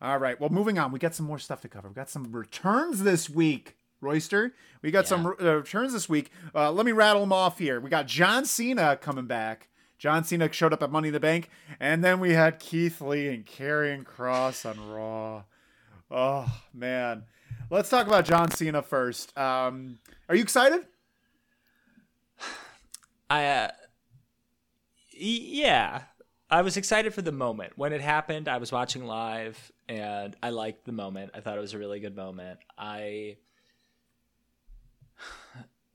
All 0.00 0.16
right. 0.16 0.40
Well, 0.40 0.48
moving 0.48 0.78
on. 0.78 0.92
We 0.92 0.98
got 0.98 1.14
some 1.14 1.26
more 1.26 1.38
stuff 1.38 1.60
to 1.60 1.68
cover. 1.68 1.88
We 1.88 1.94
got 1.94 2.08
some 2.08 2.32
returns 2.32 3.02
this 3.02 3.28
week, 3.28 3.76
Royster. 4.00 4.54
We 4.82 4.90
got 4.90 5.06
some 5.06 5.26
uh, 5.26 5.56
returns 5.56 5.92
this 5.92 6.08
week. 6.08 6.30
Uh, 6.54 6.72
let 6.72 6.86
me 6.86 6.92
rattle 6.92 7.20
them 7.22 7.32
off 7.32 7.58
here. 7.58 7.80
We 7.80 7.90
got 7.90 8.06
John 8.06 8.44
Cena 8.44 8.96
coming 8.96 9.26
back. 9.26 9.68
John 9.98 10.24
Cena 10.24 10.50
showed 10.50 10.72
up 10.72 10.82
at 10.82 10.90
Money 10.90 11.08
in 11.08 11.14
the 11.14 11.20
Bank, 11.20 11.50
and 11.78 12.02
then 12.02 12.20
we 12.20 12.32
had 12.32 12.58
Keith 12.58 13.02
Lee 13.02 13.28
and 13.28 13.44
Karrion 13.44 14.02
Kross 14.02 14.64
on 14.64 14.88
Raw. 14.90 15.42
Oh 16.10 16.60
man, 16.72 17.24
let's 17.68 17.90
talk 17.90 18.06
about 18.06 18.24
John 18.24 18.50
Cena 18.50 18.80
first. 18.80 19.36
Um, 19.36 19.98
are 20.28 20.34
you 20.34 20.42
excited? 20.42 20.86
I, 23.30 23.46
uh, 23.46 23.70
yeah, 25.12 26.04
I 26.50 26.62
was 26.62 26.76
excited 26.76 27.12
for 27.12 27.22
the 27.22 27.30
moment 27.30 27.74
when 27.76 27.92
it 27.92 28.00
happened. 28.00 28.48
I 28.48 28.56
was 28.56 28.72
watching 28.72 29.04
live, 29.04 29.70
and 29.86 30.34
I 30.42 30.48
liked 30.48 30.86
the 30.86 30.92
moment. 30.92 31.32
I 31.34 31.40
thought 31.40 31.58
it 31.58 31.60
was 31.60 31.74
a 31.74 31.78
really 31.78 32.00
good 32.00 32.16
moment. 32.16 32.58
I, 32.78 33.36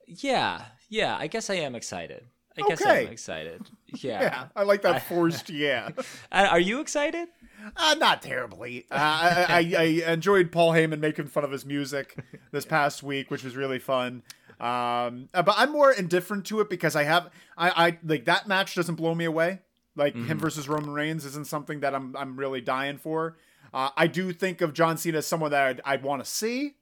yeah, 0.06 0.64
yeah. 0.88 1.16
I 1.18 1.26
guess 1.26 1.50
I 1.50 1.54
am 1.56 1.74
excited. 1.74 2.24
I 2.58 2.62
guess 2.68 2.84
I'm 2.84 3.08
excited. 3.08 3.62
Yeah. 3.98 4.20
Yeah, 4.20 4.44
I 4.54 4.64
like 4.64 4.82
that 4.82 5.04
forced 5.08 5.48
yeah. 5.50 5.88
Uh, 6.30 6.48
Are 6.50 6.60
you 6.60 6.80
excited? 6.80 7.28
Uh, 7.76 7.94
not 7.98 8.20
terribly. 8.20 8.84
Uh, 8.90 8.94
I, 8.94 9.46
I, 9.48 9.82
I 10.06 10.12
enjoyed 10.12 10.52
Paul 10.52 10.72
Heyman 10.72 10.98
making 10.98 11.28
fun 11.28 11.44
of 11.44 11.50
his 11.50 11.64
music 11.64 12.18
this 12.50 12.66
past 12.66 13.02
week, 13.02 13.30
which 13.30 13.42
was 13.42 13.56
really 13.56 13.78
fun. 13.78 14.22
Um, 14.60 15.28
uh, 15.32 15.42
but 15.42 15.54
I'm 15.56 15.72
more 15.72 15.92
indifferent 15.92 16.44
to 16.46 16.60
it 16.60 16.68
because 16.68 16.94
I 16.94 17.04
have 17.04 17.30
I, 17.56 17.86
I 17.86 17.98
like 18.04 18.26
that 18.26 18.48
match 18.48 18.74
doesn't 18.74 18.96
blow 18.96 19.14
me 19.14 19.24
away. 19.24 19.60
Like 19.94 20.14
him 20.14 20.38
versus 20.38 20.68
Roman 20.68 20.90
Reigns 20.90 21.24
isn't 21.24 21.46
something 21.46 21.80
that 21.80 21.94
I'm 21.94 22.14
I'm 22.16 22.36
really 22.36 22.60
dying 22.60 22.98
for. 22.98 23.38
Uh, 23.72 23.90
I 23.96 24.08
do 24.08 24.32
think 24.32 24.60
of 24.60 24.74
John 24.74 24.98
Cena 24.98 25.18
as 25.18 25.26
someone 25.26 25.52
that 25.52 25.66
I'd, 25.66 25.80
I'd 25.86 26.02
want 26.02 26.22
to 26.22 26.30
see. 26.30 26.74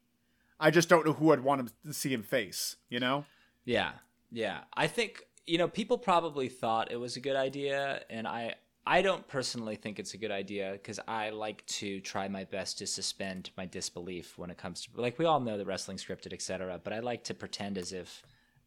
I 0.64 0.70
just 0.70 0.88
don't 0.88 1.04
know 1.04 1.12
who 1.12 1.30
I'd 1.30 1.40
want 1.40 1.60
him 1.60 1.70
to 1.86 1.92
see 1.92 2.10
him 2.10 2.22
face. 2.22 2.76
You 2.88 2.98
know? 2.98 3.26
Yeah, 3.66 3.92
yeah. 4.32 4.60
I 4.72 4.86
think 4.86 5.26
you 5.46 5.58
know 5.58 5.68
people 5.68 5.98
probably 5.98 6.48
thought 6.48 6.90
it 6.90 6.96
was 6.96 7.16
a 7.16 7.20
good 7.20 7.36
idea, 7.36 8.00
and 8.08 8.26
I 8.26 8.54
I 8.86 9.02
don't 9.02 9.28
personally 9.28 9.76
think 9.76 9.98
it's 9.98 10.14
a 10.14 10.16
good 10.16 10.30
idea 10.30 10.72
because 10.72 10.98
I 11.06 11.28
like 11.30 11.66
to 11.66 12.00
try 12.00 12.28
my 12.28 12.44
best 12.44 12.78
to 12.78 12.86
suspend 12.86 13.50
my 13.58 13.66
disbelief 13.66 14.38
when 14.38 14.48
it 14.48 14.56
comes 14.56 14.86
to 14.86 15.00
like 15.00 15.18
we 15.18 15.26
all 15.26 15.38
know 15.38 15.58
the 15.58 15.66
wrestling 15.66 15.98
scripted, 15.98 16.32
etc. 16.32 16.80
But 16.82 16.94
I 16.94 17.00
like 17.00 17.24
to 17.24 17.34
pretend 17.34 17.76
as 17.76 17.92
if 17.92 18.22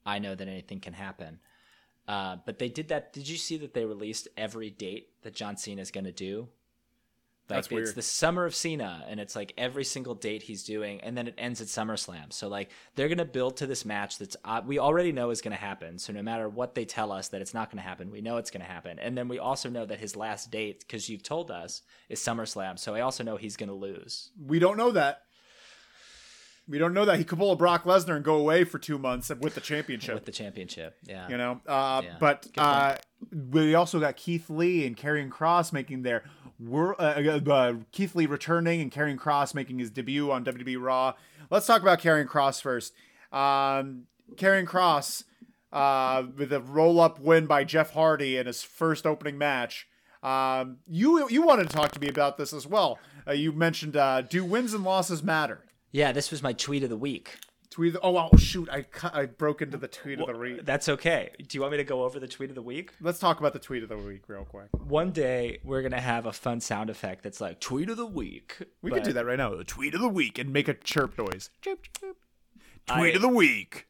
I 0.06 0.20
know 0.20 0.36
that 0.36 0.48
anything 0.48 0.80
can 0.80 0.94
happen. 0.94 1.40
Uh, 2.08 2.38
but 2.46 2.60
they 2.60 2.70
did 2.70 2.90
that. 2.90 3.12
Did 3.12 3.28
you 3.28 3.38
see 3.38 3.58
that 3.58 3.74
they 3.74 3.86
released 3.86 4.28
every 4.38 4.70
date 4.70 5.10
that 5.24 5.34
John 5.34 5.58
Cena 5.58 5.82
is 5.82 5.90
going 5.90 6.06
to 6.06 6.12
do? 6.12 6.48
Like 7.50 7.58
That's 7.58 7.68
it's 7.68 7.74
weird. 7.74 7.96
the 7.96 8.02
summer 8.02 8.46
of 8.46 8.54
Cena, 8.54 9.06
and 9.08 9.22
it's 9.22 9.36
like 9.36 9.54
every 9.58 9.86
single 9.86 10.16
date 10.16 10.44
he's 10.44 10.64
doing, 10.64 11.00
and 11.00 11.18
then 11.18 11.28
it 11.28 11.36
ends 11.38 11.62
at 11.62 11.68
SummerSlam. 11.68 12.34
So 12.34 12.50
like 12.50 12.72
they're 12.96 13.08
gonna 13.08 13.24
build 13.24 13.56
to 13.58 13.68
this 13.68 13.86
match 13.86 14.18
that's 14.18 14.36
uh, 14.44 14.62
we 14.66 14.80
already 14.80 15.14
know 15.14 15.30
is 15.30 15.42
gonna 15.42 15.56
happen. 15.56 15.98
So 15.98 16.12
no 16.12 16.22
matter 16.22 16.50
what 16.50 16.76
they 16.76 16.84
tell 16.84 17.12
us 17.12 17.30
that 17.30 17.42
it's 17.42 17.54
not 17.54 17.72
gonna 17.72 17.84
happen, 17.84 18.12
we 18.12 18.20
know 18.20 18.36
it's 18.36 18.52
gonna 18.52 18.66
happen. 18.66 19.00
And 19.00 19.18
then 19.18 19.30
we 19.30 19.40
also 19.40 19.70
know 19.70 19.86
that 19.86 20.00
his 20.00 20.18
last 20.18 20.52
date, 20.52 20.82
because 20.82 21.08
you've 21.08 21.24
told 21.24 21.50
us, 21.50 21.84
is 22.10 22.20
SummerSlam. 22.20 22.78
So 22.78 22.96
I 22.96 23.02
also 23.02 23.24
know 23.24 23.38
he's 23.38 23.56
gonna 23.56 23.74
lose. 23.74 24.32
We 24.38 24.60
don't 24.60 24.78
know 24.78 24.92
that. 24.92 25.22
We 26.70 26.78
don't 26.78 26.94
know 26.94 27.06
that 27.06 27.18
he 27.18 27.24
could 27.24 27.38
pull 27.40 27.52
a 27.52 27.56
Brock 27.56 27.86
Lesnar 27.86 28.16
and 28.16 28.26
go 28.26 28.36
away 28.36 28.64
for 28.66 28.78
two 28.78 28.98
months 28.98 29.30
with 29.30 29.56
the 29.56 29.62
championship. 29.62 30.16
with 30.16 30.26
the 30.26 30.32
championship. 30.32 30.98
Yeah. 31.06 31.28
you 31.30 31.38
know. 31.38 31.62
Uh, 31.66 32.02
Yeah. 32.04 32.16
But 32.20 32.48
uh, 32.58 32.96
we 33.32 33.74
also 33.76 34.00
got 34.00 34.18
Keith 34.18 34.50
Lee 34.50 34.86
and 34.86 34.98
Karrion 34.98 35.30
Kross 35.30 35.72
making 35.72 36.02
their 36.02 36.24
wor- 36.60 37.00
uh, 37.02 37.40
uh, 37.50 37.74
Keith 37.92 38.16
Lee 38.16 38.26
returning 38.26 38.82
and 38.82 38.92
Karrion 38.92 39.18
Kross 39.18 39.54
making 39.54 39.80
his 39.80 39.90
debut 39.90 40.30
on 40.32 40.44
WWE 40.44 40.82
Raw. 40.82 41.14
Let's 41.50 41.66
talk 41.66 41.82
about 41.82 42.00
Karrion 42.02 42.28
Kross 42.28 42.62
first. 42.62 42.94
Um, 43.32 44.04
Karrion 44.36 44.66
Kross 44.66 45.24
uh, 45.72 46.24
with 46.36 46.52
a 46.52 46.60
roll 46.60 47.00
up 47.00 47.20
win 47.20 47.46
by 47.46 47.64
Jeff 47.64 47.92
Hardy 47.94 48.38
in 48.38 48.46
his 48.46 48.64
first 48.64 49.06
opening 49.06 49.38
match. 49.38 49.88
Um, 50.24 50.78
you 50.88 51.30
you 51.30 51.44
wanted 51.44 51.70
to 51.70 51.76
talk 51.76 51.92
to 51.92 52.00
me 52.02 52.08
about 52.10 52.38
this 52.38 52.52
as 52.52 52.66
well. 52.68 53.00
Uh, 53.28 53.32
you 53.34 53.52
mentioned 53.52 53.96
uh, 53.96 54.22
do 54.22 54.44
wins 54.44 54.74
and 54.74 54.84
losses 54.84 55.24
matter? 55.24 55.64
Yeah, 55.92 56.12
this 56.12 56.32
was 56.32 56.44
my 56.44 56.54
tweet 56.54 56.84
of 56.84 56.90
the 56.90 56.98
week. 56.98 57.38
Tweet. 57.70 57.90
Of 57.90 58.02
the, 58.02 58.08
oh, 58.08 58.12
wow, 58.12 58.30
shoot! 58.38 58.70
I 58.72 58.82
cut, 58.82 59.14
I 59.14 59.26
broke 59.26 59.62
into 59.62 59.78
the 59.78 59.88
tweet 59.88 60.20
well, 60.20 60.30
of 60.30 60.36
the 60.36 60.42
week. 60.42 60.66
That's 60.66 60.90
okay. 60.90 61.32
Do 61.38 61.58
you 61.58 61.62
want 61.62 61.72
me 61.72 61.78
to 61.78 61.84
go 61.84 62.04
over 62.04 62.20
the 62.20 62.28
tweet 62.28 62.50
of 62.50 62.56
the 62.56 62.62
week? 62.62 62.94
Let's 63.02 63.20
talk 63.20 63.40
about 63.40 63.54
the 63.54 63.60
tweet 63.60 63.84
of 63.84 63.90
the 63.90 63.98
week 63.98 64.24
real 64.28 64.46
quick. 64.46 64.70
One 64.72 65.12
day 65.12 65.60
we're 65.64 65.82
gonna 65.82 66.02
have 66.02 66.26
a 66.26 66.32
fun 66.32 66.62
sound 66.62 66.90
effect 66.90 67.24
that's 67.24 67.42
like 67.42 67.60
tweet 67.60 67.90
of 67.90 67.98
the 67.98 68.06
week. 68.06 68.58
We 68.82 68.92
can 68.92 69.04
do 69.04 69.14
that 69.14 69.26
right 69.26 69.38
now. 69.38 69.54
The 69.54 69.64
tweet 69.64 69.94
of 69.94 70.02
the 70.02 70.08
week 70.08 70.40
and 70.40 70.52
make 70.52 70.68
a 70.68 70.74
chirp 70.74 71.18
noise. 71.18 71.50
Chirp 71.62 71.86
chirp. 72.00 72.18
Tweet 72.88 73.14
I... 73.14 73.16
of 73.16 73.22
the 73.22 73.28
week. 73.28 73.88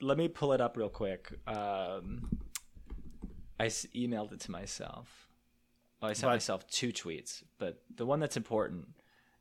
Let 0.00 0.18
me 0.18 0.28
pull 0.28 0.52
it 0.52 0.60
up 0.60 0.76
real 0.76 0.88
quick. 0.88 1.32
Um, 1.46 2.38
I 3.58 3.66
emailed 3.66 4.32
it 4.32 4.40
to 4.40 4.50
myself. 4.50 5.28
Oh, 6.00 6.06
I 6.08 6.12
sent 6.12 6.28
but... 6.28 6.34
myself 6.34 6.66
two 6.68 6.92
tweets, 6.92 7.42
but 7.58 7.82
the 7.94 8.06
one 8.06 8.20
that's 8.20 8.36
important 8.36 8.88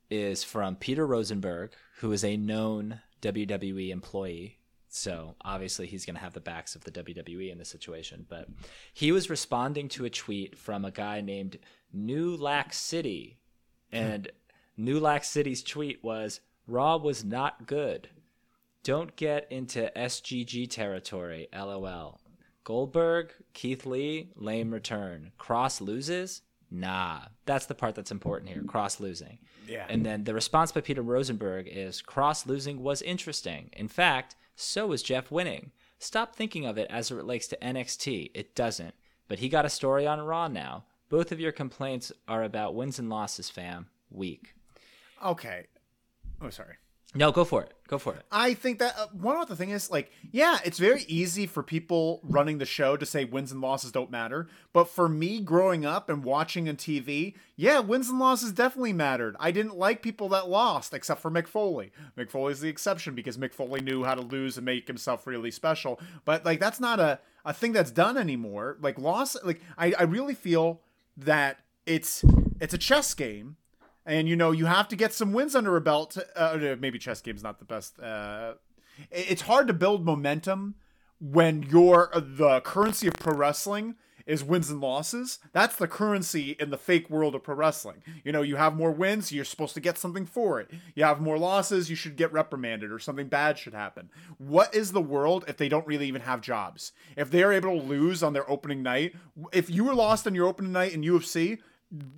is 0.10 0.44
from 0.44 0.76
Peter 0.76 1.06
Rosenberg, 1.06 1.72
who 2.00 2.12
is 2.12 2.24
a 2.24 2.38
known 2.38 3.02
WWE 3.22 3.90
employee. 3.90 4.60
So 4.90 5.36
obviously 5.42 5.88
he's 5.88 6.06
going 6.06 6.16
to 6.16 6.22
have 6.22 6.34
the 6.34 6.40
backs 6.40 6.76
of 6.76 6.84
the 6.84 6.92
WWE 6.92 7.52
in 7.52 7.58
this 7.58 7.70
situation. 7.70 8.26
But 8.30 8.48
he 8.94 9.12
was 9.12 9.30
responding 9.30 9.90
to 9.90 10.06
a 10.06 10.10
tweet 10.10 10.58
from 10.58 10.86
a 10.86 10.92
guy 10.92 11.22
named 11.22 11.58
New 11.92 12.38
Lack 12.38 12.74
City. 12.74 13.40
And 13.92 14.28
hmm. 14.78 14.84
New 14.86 15.00
Lack 15.00 15.24
City's 15.24 15.64
tweet 15.64 16.04
was 16.04 16.40
Raw 16.68 16.98
was 16.98 17.24
not 17.24 17.68
good. 17.68 18.10
Don't 18.84 19.16
get 19.16 19.48
into 19.52 19.92
SGG 19.96 20.70
territory, 20.70 21.48
lol. 21.54 22.20
Goldberg, 22.64 23.32
Keith 23.54 23.86
Lee, 23.86 24.32
lame 24.36 24.72
return. 24.72 25.32
Kross 25.40 25.82
loses? 25.82 26.42
Nah. 26.76 27.22
That's 27.46 27.66
the 27.68 27.76
part 27.76 27.96
that's 27.96 28.12
important 28.12 28.50
here. 28.50 28.62
Kross 28.62 29.00
losing. 29.00 29.40
Yeah. 29.68 29.86
And 29.90 30.06
then 30.06 30.26
the 30.26 30.34
response 30.34 30.72
by 30.72 30.82
Peter 30.82 31.02
Rosenberg 31.02 31.68
is 31.70 32.02
Kross 32.02 32.46
losing 32.46 32.84
was 32.84 33.02
interesting. 33.02 33.70
In 33.74 33.88
fact, 33.88 34.36
so 34.56 34.88
was 34.88 35.02
Jeff 35.02 35.32
winning. 35.32 35.72
Stop 36.00 36.36
thinking 36.36 36.66
of 36.66 36.78
it 36.78 36.88
as 36.90 37.10
it 37.10 37.16
relates 37.16 37.48
to 37.48 37.58
NXT. 37.58 38.32
It 38.34 38.56
doesn't. 38.56 38.94
But 39.28 39.40
he 39.40 39.50
got 39.50 39.66
a 39.66 39.70
story 39.70 40.06
on 40.06 40.20
Raw 40.20 40.48
now. 40.48 40.84
Both 41.10 41.32
of 41.32 41.40
your 41.40 41.52
complaints 41.52 42.12
are 42.28 42.44
about 42.44 42.76
wins 42.76 43.00
and 43.00 43.10
losses, 43.10 43.50
fam. 43.50 43.88
Weak. 44.12 44.54
Okay. 45.24 45.68
Oh, 46.42 46.50
sorry. 46.50 46.76
No, 47.16 47.32
go 47.32 47.46
for 47.46 47.64
it. 47.64 47.74
Go 47.88 47.98
for 47.98 48.14
it. 48.14 48.24
I 48.32 48.54
think 48.54 48.80
that 48.80 48.96
uh, 48.98 49.08
one 49.14 49.38
other 49.38 49.56
thing 49.56 49.70
is 49.70 49.90
like, 49.90 50.12
yeah, 50.32 50.58
it's 50.66 50.80
very 50.80 51.04
easy 51.04 51.46
for 51.46 51.64
people 51.64 52.20
running 52.24 52.58
the 52.58 52.66
show 52.66 52.98
to 52.98 53.06
say 53.06 53.26
wins 53.26 53.52
and 53.52 53.62
losses 53.62 53.92
don't 53.92 54.12
matter. 54.12 54.48
But 54.74 54.90
for 54.90 55.08
me, 55.08 55.40
growing 55.40 55.86
up 55.86 56.10
and 56.10 56.24
watching 56.24 56.68
on 56.68 56.76
TV, 56.76 57.36
yeah, 57.56 57.80
wins 57.80 58.10
and 58.10 58.20
losses 58.20 58.52
definitely 58.52 58.94
mattered. 58.94 59.36
I 59.40 59.52
didn't 59.52 59.78
like 59.78 60.02
people 60.02 60.30
that 60.30 60.50
lost, 60.50 60.94
except 60.94 61.22
for 61.22 61.32
Mick 61.32 61.48
Foley. 61.48 61.92
Mick 62.18 62.32
Foley's 62.32 62.60
the 62.60 62.70
exception 62.70 63.16
because 63.16 63.38
Mick 63.38 63.54
Foley 63.54 63.82
knew 63.82 64.04
how 64.04 64.16
to 64.16 64.22
lose 64.22 64.58
and 64.58 64.66
make 64.66 64.88
himself 64.88 65.26
really 65.28 65.52
special. 65.52 66.00
But 66.26 66.44
like, 66.44 66.60
that's 66.60 66.80
not 66.80 67.00
a 67.00 67.20
a 67.46 67.54
thing 67.54 67.72
that's 67.72 67.92
done 67.92 68.18
anymore. 68.18 68.78
Like 68.82 68.98
loss, 69.00 69.38
like 69.44 69.62
I 69.78 69.94
I 69.98 70.04
really 70.04 70.34
feel 70.34 70.82
that 71.18 71.60
it's 71.86 72.26
it's 72.60 72.74
a 72.74 72.78
chess 72.80 73.14
game 73.14 73.58
and 74.06 74.28
you 74.28 74.36
know 74.36 74.52
you 74.52 74.66
have 74.66 74.88
to 74.90 74.96
get 74.96 75.14
some 75.14 75.34
wins 75.34 75.56
under 75.56 75.76
a 75.76 75.82
belt. 75.82 76.18
Uh, 76.36 76.76
maybe 76.80 77.00
chess 77.00 77.22
game's 77.22 77.44
not 77.44 77.60
the 77.60 77.66
best. 77.66 78.00
Uh, 78.00 78.54
it's 79.12 79.42
hard 79.42 79.68
to 79.68 79.74
build 79.74 80.06
momentum 80.06 80.76
when 81.20 81.64
your 81.64 82.16
uh, 82.16 82.22
the 82.24 82.62
currency 82.62 83.08
of 83.08 83.14
pro 83.16 83.36
wrestling 83.36 83.96
is 84.26 84.44
wins 84.44 84.70
and 84.70 84.82
losses. 84.82 85.40
That's 85.54 85.76
the 85.76 85.88
currency 85.88 86.56
in 86.60 86.72
the 86.72 86.78
fake 86.78 87.10
world 87.10 87.36
of 87.36 87.44
pro 87.44 87.56
wrestling. 87.56 88.02
You 88.24 88.32
know, 88.32 88.42
you 88.42 88.56
have 88.56 88.76
more 88.76 88.92
wins, 88.92 89.32
you're 89.32 89.46
supposed 89.46 89.76
to 89.76 89.80
get 89.80 89.98
something 89.98 90.26
for 90.26 90.60
it. 90.60 90.72
You 90.96 91.04
have 91.04 91.22
more 91.22 91.38
losses, 91.38 91.90
you 91.90 91.96
should 91.96 92.16
get 92.16 92.34
reprimanded 92.34 92.92
or 92.92 93.00
something 93.00 93.28
bad 93.28 93.58
should 93.58 93.74
happen. 93.74 94.10
What 94.38 94.74
is 94.74 94.92
the 94.92 95.02
world 95.02 95.46
if 95.48 95.58
they 95.58 95.70
don't 95.70 95.86
really 95.86 96.08
even 96.08 96.22
have 96.22 96.42
jobs? 96.42 96.92
If 97.16 97.30
they 97.30 97.44
are 97.44 97.54
able 97.54 97.80
to 97.80 97.86
lose 97.86 98.24
on 98.24 98.34
their 98.34 98.50
opening 98.50 98.82
night, 98.82 99.16
if 99.54 99.70
you 99.70 99.84
were 99.84 99.96
lost 99.96 100.26
on 100.26 100.36
your 100.36 100.48
opening 100.48 100.72
night 100.72 100.94
in 100.94 101.02
UFC, 101.02 101.60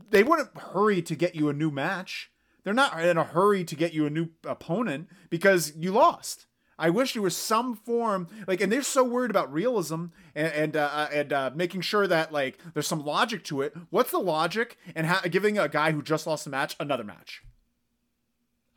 they 0.10 0.24
wouldn't 0.24 0.58
hurry 0.58 1.02
to 1.02 1.16
get 1.16 1.36
you 1.36 1.50
a 1.50 1.54
new 1.54 1.72
match. 1.72 2.32
They're 2.64 2.74
not 2.74 3.00
in 3.02 3.18
a 3.18 3.24
hurry 3.24 3.64
to 3.64 3.76
get 3.76 3.94
you 3.94 4.06
a 4.06 4.10
new 4.10 4.30
opponent 4.44 5.08
because 5.30 5.74
you 5.76 5.92
lost. 5.92 6.48
I 6.80 6.90
wish 6.90 7.14
there 7.14 7.24
was 7.24 7.36
some 7.36 7.76
form 7.76 8.28
like, 8.46 8.62
and 8.62 8.72
they're 8.72 8.84
so 8.84 9.04
worried 9.04 9.32
about 9.32 9.52
realism 9.52 10.08
and 10.36 10.54
and 10.54 10.76
uh, 10.76 10.90
uh, 10.92 11.10
and 11.12 11.34
uh, 11.34 11.52
making 11.56 11.82
sure 11.82 12.06
that 12.08 12.32
like 12.32 12.60
there's 12.74 12.88
some 12.88 13.04
logic 13.04 13.44
to 13.46 13.62
it. 13.62 13.76
What's 13.90 14.12
the 14.12 14.20
logic 14.20 14.78
and 14.96 15.08
giving 15.32 15.58
a 15.58 15.68
guy 15.68 15.92
who 15.92 16.02
just 16.02 16.28
lost 16.28 16.46
a 16.46 16.50
match 16.50 16.76
another 16.80 17.04
match? 17.04 17.42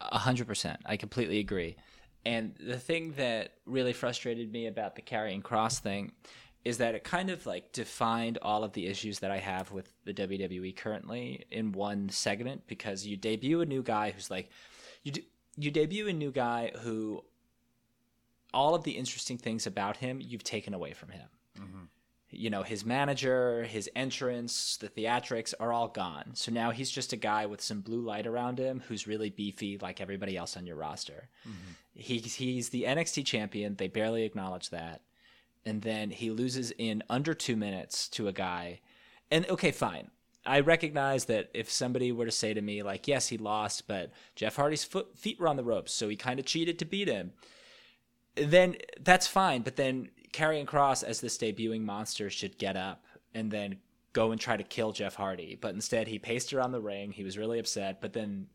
A 0.00 0.18
hundred 0.18 0.46
percent, 0.46 0.80
I 0.86 0.96
completely 0.96 1.40
agree. 1.40 1.76
And 2.24 2.54
the 2.58 2.78
thing 2.78 3.12
that 3.12 3.54
really 3.66 3.92
frustrated 3.92 4.52
me 4.52 4.66
about 4.66 4.94
the 4.94 5.02
Karrion 5.02 5.42
Kross 5.42 5.78
thing 5.78 6.12
is 6.64 6.78
that 6.78 6.94
it 6.94 7.04
kind 7.04 7.30
of 7.30 7.46
like 7.46 7.72
defined 7.72 8.38
all 8.42 8.64
of 8.64 8.72
the 8.72 8.86
issues 8.86 9.20
that 9.20 9.30
I 9.30 9.38
have 9.38 9.72
with 9.72 9.92
the 10.04 10.12
WWE 10.12 10.76
currently 10.76 11.46
in 11.50 11.72
one 11.72 12.08
segment 12.10 12.66
because 12.66 13.06
you 13.06 13.16
debut 13.16 13.60
a 13.60 13.66
new 13.66 13.82
guy 13.82 14.10
who's 14.10 14.30
like 14.30 14.50
you 15.02 15.12
do, 15.12 15.22
you 15.56 15.70
debut 15.70 16.08
a 16.08 16.12
new 16.12 16.30
guy 16.30 16.72
who 16.82 17.24
all 18.52 18.74
of 18.74 18.84
the 18.84 18.92
interesting 18.92 19.38
things 19.38 19.66
about 19.66 19.96
him 19.96 20.20
you've 20.20 20.44
taken 20.44 20.74
away 20.74 20.92
from 20.92 21.10
him. 21.10 21.28
Mm-hmm. 21.58 21.84
You 22.32 22.50
know, 22.50 22.62
his 22.62 22.84
manager, 22.84 23.64
his 23.64 23.90
entrance, 23.96 24.76
the 24.76 24.88
theatrics 24.88 25.52
are 25.58 25.72
all 25.72 25.88
gone. 25.88 26.30
So 26.34 26.52
now 26.52 26.70
he's 26.70 26.90
just 26.90 27.12
a 27.12 27.16
guy 27.16 27.46
with 27.46 27.60
some 27.60 27.80
blue 27.80 28.02
light 28.02 28.26
around 28.26 28.58
him 28.58 28.82
who's 28.86 29.08
really 29.08 29.30
beefy 29.30 29.78
like 29.78 30.00
everybody 30.00 30.36
else 30.36 30.56
on 30.56 30.66
your 30.66 30.76
roster. 30.76 31.28
Mm-hmm. 31.42 31.72
He's 31.94 32.34
he's 32.34 32.68
the 32.68 32.84
NXT 32.84 33.24
champion. 33.24 33.76
They 33.76 33.88
barely 33.88 34.24
acknowledge 34.24 34.70
that 34.70 35.02
and 35.64 35.82
then 35.82 36.10
he 36.10 36.30
loses 36.30 36.72
in 36.78 37.02
under 37.08 37.34
two 37.34 37.56
minutes 37.56 38.08
to 38.08 38.28
a 38.28 38.32
guy. 38.32 38.80
And 39.30 39.48
okay, 39.48 39.70
fine. 39.70 40.10
I 40.46 40.60
recognize 40.60 41.26
that 41.26 41.50
if 41.52 41.70
somebody 41.70 42.12
were 42.12 42.24
to 42.24 42.30
say 42.30 42.54
to 42.54 42.62
me, 42.62 42.82
like, 42.82 43.06
yes, 43.06 43.28
he 43.28 43.36
lost, 43.36 43.86
but 43.86 44.10
Jeff 44.34 44.56
Hardy's 44.56 44.84
foot, 44.84 45.18
feet 45.18 45.38
were 45.38 45.48
on 45.48 45.56
the 45.56 45.64
ropes, 45.64 45.92
so 45.92 46.08
he 46.08 46.16
kind 46.16 46.40
of 46.40 46.46
cheated 46.46 46.78
to 46.78 46.86
beat 46.86 47.08
him, 47.08 47.32
then 48.36 48.76
that's 49.00 49.26
fine. 49.26 49.60
But 49.62 49.76
then 49.76 50.08
Karrion 50.32 50.64
Kross, 50.64 51.04
as 51.04 51.20
this 51.20 51.36
debuting 51.36 51.82
monster, 51.82 52.30
should 52.30 52.58
get 52.58 52.76
up 52.76 53.04
and 53.34 53.50
then 53.50 53.76
go 54.12 54.32
and 54.32 54.40
try 54.40 54.56
to 54.56 54.62
kill 54.62 54.92
Jeff 54.92 55.14
Hardy. 55.14 55.58
But 55.60 55.74
instead, 55.74 56.08
he 56.08 56.18
paced 56.18 56.52
around 56.52 56.72
the 56.72 56.80
ring. 56.80 57.12
He 57.12 57.24
was 57.24 57.38
really 57.38 57.58
upset. 57.58 58.00
But 58.00 58.12
then 58.12 58.46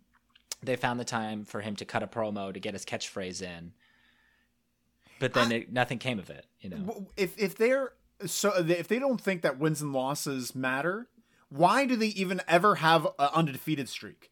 they 0.64 0.76
found 0.76 1.00
the 1.00 1.06
time 1.06 1.46
for 1.46 1.62
him 1.62 1.76
to 1.78 1.86
cut 1.86 2.04
a 2.04 2.08
promo 2.08 2.54
to 2.54 2.60
get 2.60 2.74
his 2.74 2.86
catchphrase 2.86 3.42
in 3.42 3.74
but 5.20 5.34
then 5.34 5.52
I, 5.52 5.56
it, 5.56 5.74
nothing 5.74 6.00
came 6.00 6.20
of 6.20 6.30
it. 6.30 6.46
You 6.60 6.70
know, 6.70 7.08
if 7.18 7.38
if 7.38 7.56
they're 7.56 7.94
so 8.26 8.54
if 8.56 8.88
they 8.88 9.00
don't 9.00 9.20
think 9.20 9.42
that 9.42 9.60
wins 9.60 9.82
and 9.82 9.94
losses 9.94 10.56
matter, 10.56 11.08
why 11.50 11.86
do 11.86 11.96
they 11.96 12.08
even 12.08 12.42
ever 12.48 12.76
have 12.76 13.06
an 13.20 13.30
undefeated 13.34 13.90
streak? 13.90 14.32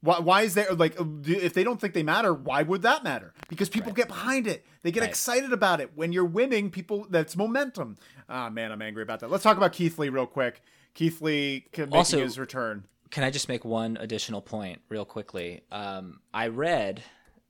Why, 0.00 0.20
why 0.20 0.42
is 0.42 0.54
there 0.54 0.72
like 0.74 0.96
if 1.24 1.54
they 1.54 1.64
don't 1.64 1.80
think 1.80 1.92
they 1.94 2.04
matter, 2.04 2.32
why 2.32 2.62
would 2.62 2.82
that 2.82 3.02
matter? 3.02 3.34
Because 3.48 3.68
people 3.68 3.90
right. 3.90 3.96
get 3.96 4.08
behind 4.08 4.46
it. 4.46 4.64
They 4.82 4.92
get 4.92 5.00
right. 5.00 5.08
excited 5.08 5.52
about 5.52 5.80
it. 5.80 5.90
When 5.96 6.12
you're 6.12 6.24
winning, 6.24 6.70
people 6.70 7.06
that's 7.10 7.36
momentum. 7.36 7.96
Ah 8.28 8.48
man, 8.48 8.70
I'm 8.70 8.82
angry 8.82 9.02
about 9.02 9.20
that. 9.20 9.30
Let's 9.30 9.42
talk 9.42 9.56
about 9.56 9.72
Keith 9.72 9.98
Lee 9.98 10.08
real 10.08 10.26
quick. 10.26 10.62
Keith 10.94 11.20
Lee 11.20 11.66
making 11.76 11.94
also, 11.94 12.18
his 12.18 12.38
return. 12.38 12.84
Can 13.10 13.24
I 13.24 13.30
just 13.30 13.48
make 13.48 13.64
one 13.64 13.96
additional 13.96 14.40
point 14.40 14.80
real 14.88 15.04
quickly? 15.04 15.62
Um, 15.72 16.20
I 16.32 16.48
read 16.48 17.02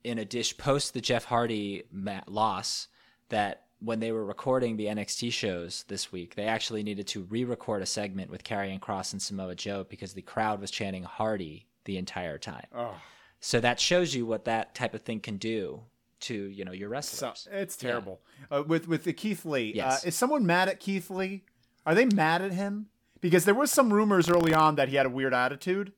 in 0.03 0.19
a 0.19 0.25
dish 0.25 0.57
post 0.57 0.93
the 0.93 1.01
Jeff 1.01 1.25
Hardy 1.25 1.83
loss 2.27 2.87
that 3.29 3.65
when 3.79 3.99
they 3.99 4.11
were 4.11 4.25
recording 4.25 4.75
the 4.75 4.85
NXT 4.85 5.31
shows 5.31 5.85
this 5.87 6.11
week, 6.11 6.35
they 6.35 6.43
actually 6.43 6.83
needed 6.83 7.07
to 7.07 7.23
re-record 7.23 7.81
a 7.81 7.85
segment 7.85 8.29
with 8.29 8.43
Karrion 8.43 8.79
Kross 8.79 9.13
and 9.13 9.21
Samoa 9.21 9.55
Joe 9.55 9.85
because 9.89 10.13
the 10.13 10.21
crowd 10.21 10.59
was 10.59 10.71
chanting 10.71 11.03
Hardy 11.03 11.65
the 11.85 11.97
entire 11.97 12.37
time. 12.37 12.67
Oh. 12.75 12.95
So 13.39 13.59
that 13.61 13.79
shows 13.79 14.13
you 14.13 14.25
what 14.25 14.45
that 14.45 14.75
type 14.75 14.93
of 14.93 15.01
thing 15.01 15.21
can 15.21 15.37
do 15.37 15.81
to 16.21 16.33
you 16.33 16.65
know 16.65 16.73
your 16.73 16.89
wrestlers. 16.89 17.39
So, 17.39 17.51
it's 17.51 17.77
terrible. 17.77 18.19
Yeah. 18.51 18.57
Uh, 18.57 18.63
with 18.63 18.87
with 18.87 19.05
the 19.05 19.13
Keith 19.13 19.45
Lee, 19.45 19.71
uh, 19.71 19.75
yes. 19.75 20.03
uh, 20.03 20.07
is 20.09 20.15
someone 20.15 20.45
mad 20.45 20.67
at 20.67 20.79
Keith 20.79 21.09
Lee? 21.09 21.43
Are 21.85 21.95
they 21.95 22.05
mad 22.05 22.41
at 22.41 22.51
him? 22.51 22.87
Because 23.21 23.45
there 23.45 23.55
was 23.55 23.71
some 23.71 23.93
rumors 23.93 24.29
early 24.29 24.53
on 24.53 24.75
that 24.75 24.89
he 24.89 24.95
had 24.95 25.05
a 25.05 25.09
weird 25.09 25.33
attitude. 25.33 25.93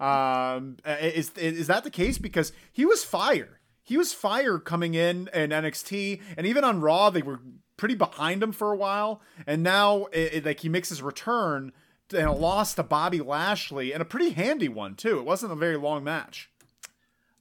Um, 0.00 0.76
is 0.86 1.30
is 1.36 1.66
that 1.66 1.84
the 1.84 1.90
case? 1.90 2.18
Because 2.18 2.52
he 2.72 2.84
was 2.84 3.04
fire. 3.04 3.60
He 3.82 3.96
was 3.96 4.12
fire 4.12 4.58
coming 4.58 4.94
in 4.94 5.28
in 5.32 5.50
NXT, 5.50 6.20
and 6.36 6.46
even 6.46 6.62
on 6.62 6.80
Raw, 6.80 7.10
they 7.10 7.22
were 7.22 7.40
pretty 7.76 7.94
behind 7.94 8.42
him 8.42 8.52
for 8.52 8.72
a 8.72 8.76
while. 8.76 9.22
And 9.46 9.62
now, 9.62 10.06
it, 10.06 10.34
it, 10.34 10.44
like 10.44 10.60
he 10.60 10.68
makes 10.68 10.90
his 10.90 11.02
return 11.02 11.72
and 12.12 12.26
a 12.26 12.32
loss 12.32 12.74
to 12.74 12.82
Bobby 12.82 13.20
Lashley, 13.20 13.92
and 13.92 14.00
a 14.00 14.04
pretty 14.04 14.30
handy 14.30 14.68
one 14.68 14.94
too. 14.94 15.18
It 15.18 15.24
wasn't 15.24 15.52
a 15.52 15.56
very 15.56 15.76
long 15.76 16.04
match. 16.04 16.50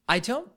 I 0.08 0.20
don't. 0.20 0.50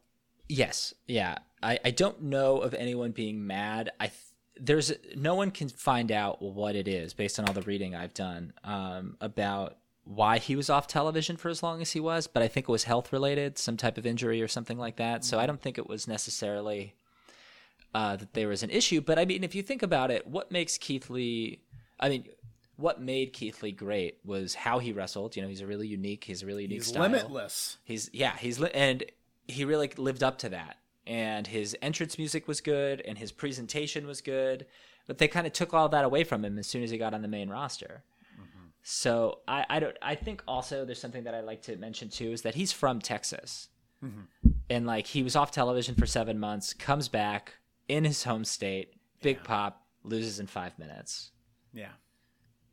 Yes, 0.49 0.95
yeah. 1.07 1.39
I 1.63 1.79
I 1.85 1.91
don't 1.91 2.23
know 2.23 2.59
of 2.59 2.73
anyone 2.75 3.13
being 3.13 3.47
mad. 3.47 3.91
I. 4.01 4.07
Th- 4.07 4.17
there's 4.63 4.93
no 5.17 5.35
one 5.35 5.51
can 5.51 5.71
find 5.71 6.13
out 6.13 6.43
what 6.43 6.77
it 6.77 6.87
is 6.87 7.15
based 7.15 7.39
on 7.39 7.47
all 7.47 7.55
the 7.55 7.63
reading 7.63 7.95
I've 7.95 8.13
done 8.13 8.53
um, 8.63 9.17
about 9.19 9.79
why 10.13 10.39
he 10.39 10.57
was 10.57 10.69
off 10.69 10.89
television 10.89 11.37
for 11.37 11.49
as 11.49 11.63
long 11.63 11.81
as 11.81 11.93
he 11.93 12.01
was, 12.01 12.27
but 12.27 12.43
I 12.43 12.49
think 12.49 12.69
it 12.69 12.73
was 12.73 12.83
health 12.83 13.13
related, 13.13 13.59
some 13.59 13.77
type 13.77 13.97
of 13.97 14.05
injury 14.05 14.43
or 14.43 14.49
something 14.49 14.77
like 14.77 14.97
that. 14.97 15.25
So 15.25 15.39
I 15.39 15.47
don't 15.47 15.61
think 15.63 15.79
it 15.79 15.89
was 15.89 16.09
necessarily 16.09 16.95
uh, 17.95 18.17
that 18.17 18.35
there 18.35 18.49
was 18.49 18.65
an 18.65 18.71
issue. 18.71 19.01
But 19.01 19.21
I 19.21 19.25
mean, 19.25 19.45
if 19.45 19.55
you 19.55 19.63
think 19.63 19.85
about 19.85 20.11
it, 20.11 20.27
what 20.27 20.51
makes 20.51 20.79
Keith 20.79 21.11
Lee? 21.11 21.61
I 22.01 22.09
mean, 22.09 22.25
what 22.77 23.01
made 23.01 23.33
Keith 23.33 23.63
Lee 23.63 23.71
great 23.71 24.19
was 24.25 24.57
how 24.57 24.81
he 24.81 24.93
wrestled. 24.93 25.37
You 25.37 25.43
know, 25.43 25.49
he's 25.49 25.61
a 25.61 25.67
really 25.67 25.87
unique. 25.87 26.25
He's 26.25 26.43
a 26.43 26.47
really 26.47 26.63
unique 26.63 26.79
He's 26.79 26.89
style. 26.89 27.03
limitless. 27.03 27.77
He's 27.85 28.11
yeah, 28.13 28.37
he's 28.37 28.59
li- 28.59 28.71
and 28.75 29.05
he 29.47 29.65
really 29.65 29.93
lived 29.97 30.25
up 30.25 30.39
to 30.39 30.49
that. 30.49 30.79
And 31.07 31.47
his 31.47 31.77
entrance 31.83 32.19
music 32.19 32.49
was 32.49 32.61
good, 32.61 33.01
and 33.03 33.17
his 33.17 33.31
presentation 33.31 34.09
was 34.09 34.21
good, 34.21 34.67
but 35.07 35.19
they 35.19 35.29
kind 35.29 35.47
of 35.47 35.53
took 35.53 35.73
all 35.73 35.89
that 35.91 36.05
away 36.05 36.25
from 36.25 36.45
him 36.45 36.59
as 36.59 36.67
soon 36.67 36.83
as 36.83 36.91
he 36.91 36.99
got 36.99 37.15
on 37.15 37.23
the 37.23 37.29
main 37.29 37.49
roster. 37.49 38.03
So 38.83 39.41
I, 39.47 39.67
I 39.69 39.81
don't 39.81 39.97
I 40.03 40.15
think 40.15 40.43
also 40.49 40.85
there's 40.85 41.01
something 41.01 41.25
that 41.25 41.35
I 41.35 41.41
like 41.41 41.63
to 41.63 41.77
mention 41.77 42.09
too 42.09 42.33
is 42.33 42.43
that 42.43 42.55
he's 42.55 42.73
from 42.73 43.01
Texas, 43.01 43.69
and 44.71 44.87
like 44.87 45.07
he 45.07 45.23
was 45.23 45.37
off 45.37 45.51
television 45.51 45.95
for 45.95 46.07
seven 46.07 46.39
months, 46.39 46.73
comes 46.73 47.09
back 47.09 47.55
in 47.89 48.05
his 48.05 48.25
home 48.25 48.45
state, 48.45 48.95
big 49.23 49.45
pop, 49.45 49.85
loses 50.03 50.41
in 50.41 50.47
five 50.47 50.79
minutes. 50.79 51.33
Yeah. 51.75 51.91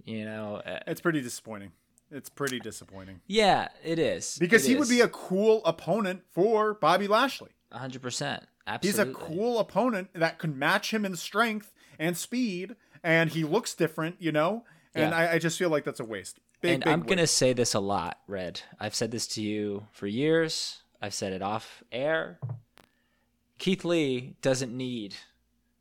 You 0.06 0.24
know, 0.24 0.62
uh, 0.66 0.80
It's 0.88 1.02
pretty 1.02 1.22
disappointing. 1.22 1.72
It's 2.10 2.30
pretty 2.30 2.62
disappointing. 2.62 3.20
yeah, 3.28 3.68
it 3.84 4.00
is 4.00 4.38
Because 4.40 4.66
It 4.66 4.70
he 4.70 4.76
would 4.78 4.88
be 4.88 5.02
a 5.02 5.10
cool 5.10 5.62
opponent 5.66 6.22
for 6.32 6.74
Bobby 6.76 7.08
Lashley. 7.08 7.50
hundred 7.72 8.02
percent. 8.02 8.46
Absolutely. 8.66 9.04
He's 9.06 9.10
a 9.10 9.14
cool 9.14 9.60
opponent 9.60 10.10
that 10.14 10.40
could 10.40 10.56
match 10.56 10.94
him 10.94 11.04
in 11.04 11.16
strength 11.18 11.74
and 12.00 12.16
speed, 12.18 12.76
and 13.04 13.32
he 13.32 13.44
looks 13.44 13.74
different, 13.74 14.16
you 14.20 14.32
know? 14.32 14.64
And 14.98 15.12
Yeah. 15.12 15.18
I, 15.18 15.34
I 15.34 15.40
just 15.40 15.58
feel 15.58 15.70
like 15.70 15.84
that's 15.84 16.00
a 16.00 16.06
waste. 16.06 16.40
Big, 16.62 16.74
and 16.76 16.84
big 16.84 16.92
I'm 16.94 17.02
gonna 17.04 17.28
say 17.28 17.54
this 17.54 17.74
a 17.74 17.80
lot, 17.80 18.20
Red. 18.28 18.62
I've 18.80 18.96
said 18.96 19.12
this 19.12 19.28
to 19.30 19.42
you 19.42 19.88
for 19.92 20.08
years. 20.08 20.82
I've 21.02 21.14
said 21.14 21.34
it 21.34 21.42
off 21.42 21.84
air. 21.92 22.40
Keith 23.60 23.84
Lee 23.86 24.36
doesn't 24.42 24.76
need 24.76 25.16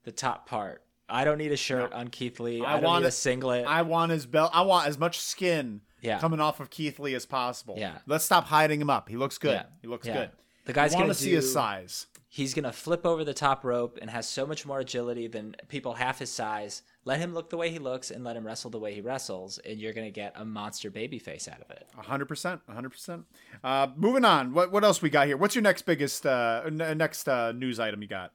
the 0.05 0.13
top 0.13 0.47
part. 0.49 0.83
I 1.09 1.25
don't 1.25 1.39
need 1.39 1.53
a 1.53 1.57
shirt 1.57 1.93
on 1.93 2.09
Keith 2.09 2.41
Lee. 2.41 2.63
I, 2.65 2.73
I 2.73 2.75
don't 2.81 2.85
want 2.85 3.03
need 3.05 3.09
a 3.09 3.13
singlet. 3.13 3.65
I 3.67 3.83
want 3.83 4.11
his 4.13 4.27
belt. 4.27 4.51
I 4.53 4.63
want 4.63 4.89
as 4.89 4.99
much 4.99 5.19
skin 5.21 5.81
Yeah. 6.01 6.19
coming 6.19 6.41
off 6.41 6.59
of 6.61 6.69
Keith 6.71 6.99
Lee 6.99 7.15
as 7.15 7.27
possible. 7.27 7.77
Yeah. 7.79 7.99
Let's 8.07 8.25
stop 8.25 8.45
hiding 8.47 8.81
him 8.81 8.91
up. 8.91 9.09
He 9.09 9.17
looks 9.17 9.39
good. 9.39 9.53
Yeah. 9.55 9.67
He 9.83 9.89
looks 9.89 10.07
good. 10.07 10.31
The 10.65 10.73
guy's 10.73 10.95
gonna 10.95 11.09
to 11.09 11.15
see 11.15 11.33
his 11.33 11.53
size. 11.53 12.07
He's 12.37 12.53
gonna 12.53 12.71
flip 12.71 13.07
over 13.07 13.25
the 13.25 13.33
top 13.33 13.65
rope 13.65 13.99
and 13.99 14.11
has 14.11 14.29
so 14.29 14.45
much 14.45 14.67
more 14.67 14.81
agility 14.81 15.27
than 15.27 15.57
people 15.69 15.95
half 15.95 16.19
his 16.19 16.31
size. 16.31 16.83
Let 17.07 17.19
him 17.19 17.33
look 17.33 17.49
the 17.49 17.57
way 17.57 17.71
he 17.71 17.79
looks 17.79 18.11
and 18.11 18.23
let 18.25 18.37
him 18.37 18.45
wrestle 18.45 18.69
the 18.69 18.79
way 18.79 18.93
he 18.93 19.01
wrestles, 19.01 19.57
and 19.61 19.81
you're 19.81 19.95
gonna 19.95 20.11
get 20.11 20.35
a 20.37 20.45
monster 20.45 20.91
baby 20.91 21.19
face 21.19 21.49
out 21.49 21.63
of 21.63 21.71
it. 21.71 21.89
hundred 21.97 22.27
percent, 22.27 22.61
hundred 22.69 22.91
percent. 22.91 23.25
Uh, 23.65 23.87
moving 23.97 24.27
on. 24.27 24.53
What 24.53 24.71
what 24.71 24.85
else 24.85 25.01
we 25.01 25.09
got 25.09 25.29
here? 25.29 25.39
What's 25.39 25.55
your 25.55 25.63
next 25.63 25.87
biggest 25.87 26.27
uh, 26.27 26.61
n- 26.67 26.99
next 26.99 27.27
uh, 27.27 27.53
news 27.53 27.81
item 27.81 28.03
you 28.03 28.09
got? 28.09 28.33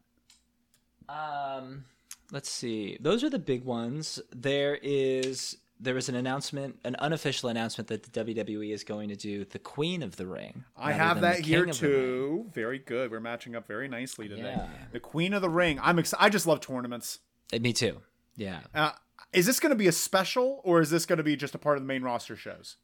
Um, 1.08 1.86
let's 2.32 2.50
see. 2.50 2.98
Those 3.00 3.24
are 3.24 3.30
the 3.30 3.38
big 3.38 3.64
ones. 3.66 4.20
There 4.36 4.80
is 4.82 5.58
there 5.82 5.96
was 5.96 6.08
an 6.10 6.15
announcement, 6.15 6.80
an 6.84 6.96
unofficial 7.00 7.50
announcement 7.50 7.88
that 7.88 8.04
the 8.04 8.24
WWE 8.24 8.72
is 8.72 8.84
going 8.84 9.10
to 9.10 9.15
do 9.15 9.46
the 9.46 9.60
Queen 9.60 10.04
of 10.04 10.15
the 10.15 10.28
Ring. 10.28 10.63
I 10.78 10.91
have 10.91 11.22
that 11.22 11.39
here 11.39 11.62
King 11.62 11.70
of 11.72 11.80
the 11.80 11.88
Ring. 11.88 11.96
too. 11.98 12.46
Very 12.54 12.80
good. 12.80 13.10
We're 13.12 13.20
matching 13.20 13.56
up 13.56 13.67
very 13.67 13.88
nicely 13.88 14.28
today. 14.30 14.44
Yeah. 14.56 14.67
The 14.91 15.00
Queen 15.00 15.34
of 15.34 15.41
the 15.41 15.50
Ring. 15.50 15.80
I'm 15.82 15.98
excited. 15.98 16.24
I 16.24 16.30
just 16.30 16.46
love 16.46 16.62
tournaments. 16.62 17.20
Uh, 17.52 17.58
Me 17.60 17.74
too. 17.74 18.02
Yeah. 18.36 18.60
Uh, 18.76 18.91
is 19.34 19.46
this 19.46 19.60
going 19.60 19.72
to 19.72 19.76
be 19.76 19.88
a 19.88 19.91
special 19.91 20.62
or 20.63 20.82
is 20.82 20.89
this 20.91 21.06
going 21.06 21.17
to 21.17 21.24
be 21.24 21.36
just 21.36 21.56
a 21.56 21.58
part 21.60 21.78
of 21.78 21.84
the 21.84 21.88
main 21.88 22.04
roster 22.04 22.36
shows? 22.36 22.78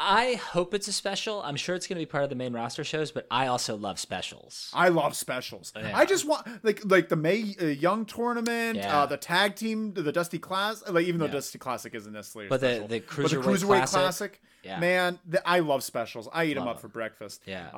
I 0.00 0.34
hope 0.34 0.74
it's 0.74 0.86
a 0.86 0.92
special. 0.92 1.42
I'm 1.42 1.56
sure 1.56 1.74
it's 1.74 1.88
going 1.88 1.96
to 1.98 2.02
be 2.02 2.06
part 2.06 2.22
of 2.22 2.30
the 2.30 2.36
main 2.36 2.52
roster 2.52 2.84
shows, 2.84 3.10
but 3.10 3.26
I 3.32 3.48
also 3.48 3.76
love 3.76 3.98
specials. 3.98 4.70
I 4.72 4.90
love 4.90 5.16
specials. 5.16 5.72
Yeah. 5.76 5.90
I 5.92 6.04
just 6.04 6.24
want 6.24 6.46
like 6.64 6.82
like 6.84 7.08
the 7.08 7.16
Mae 7.16 7.56
uh, 7.60 7.64
Young 7.66 8.04
tournament, 8.04 8.76
Yeah. 8.76 9.00
uh, 9.00 9.06
the 9.06 9.16
tag 9.16 9.56
team, 9.56 9.94
the 9.94 10.12
Dusty 10.12 10.38
Class. 10.38 10.84
Like 10.88 11.06
even 11.06 11.18
though 11.18 11.26
Yeah. 11.26 11.32
Dusty 11.32 11.58
Classic 11.58 11.92
isn't 11.94 12.12
necessarily, 12.12 12.46
a 12.46 12.50
But 12.50 12.60
the- 12.60 12.66
special. 12.76 12.88
the 12.88 12.98
but 13.00 13.08
the 13.08 13.36
Cruiserweight 13.36 13.42
cruiserweight 13.42 13.66
Classic, 13.88 13.92
classic, 14.00 14.42
yeah. 14.62 14.78
man, 14.78 15.18
th- 15.28 15.42
I 15.44 15.58
love 15.60 15.82
specials. 15.82 16.28
I 16.32 16.44
eat 16.44 16.54
them 16.54 16.66
Love 16.66 16.76
up 16.76 16.80
for 16.80 16.88
breakfast. 16.88 17.42
Yeah. 17.44 17.68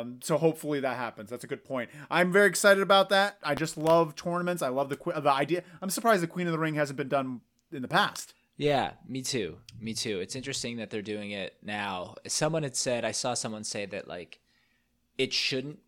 Um. 0.00 0.20
So 0.22 0.36
hopefully 0.36 0.80
that 0.80 0.96
happens. 0.98 1.30
That's 1.30 1.44
a 1.44 1.48
good 1.48 1.64
point. 1.64 1.88
I'm 2.10 2.30
very 2.30 2.48
excited 2.48 2.82
about 2.82 3.08
that. 3.08 3.38
I 3.42 3.54
just 3.54 3.78
love 3.78 4.14
tournaments. 4.16 4.60
I 4.62 4.68
love 4.68 4.90
the 4.90 4.98
the 5.20 5.32
idea. 5.32 5.62
I'm 5.80 5.88
surprised 5.88 6.22
the 6.22 6.26
Queen 6.26 6.46
of 6.46 6.52
the 6.52 6.58
Ring 6.58 6.74
hasn't 6.74 6.98
been 6.98 7.08
done 7.08 7.40
in 7.72 7.80
the 7.80 7.88
past. 7.88 8.34
Yeah, 8.60 8.92
me 9.08 9.22
too. 9.22 9.56
Me 9.80 9.94
too. 9.94 10.20
It's 10.20 10.36
interesting 10.36 10.76
that 10.76 10.90
they're 10.90 11.00
doing 11.00 11.30
it 11.30 11.56
now. 11.62 12.16
Someone 12.26 12.62
had 12.62 12.76
said, 12.76 13.06
I 13.06 13.12
saw 13.12 13.32
someone 13.32 13.64
say 13.64 13.86
that 13.86 14.06
like 14.06 14.38
it 15.16 15.32
shouldn't 15.32 15.78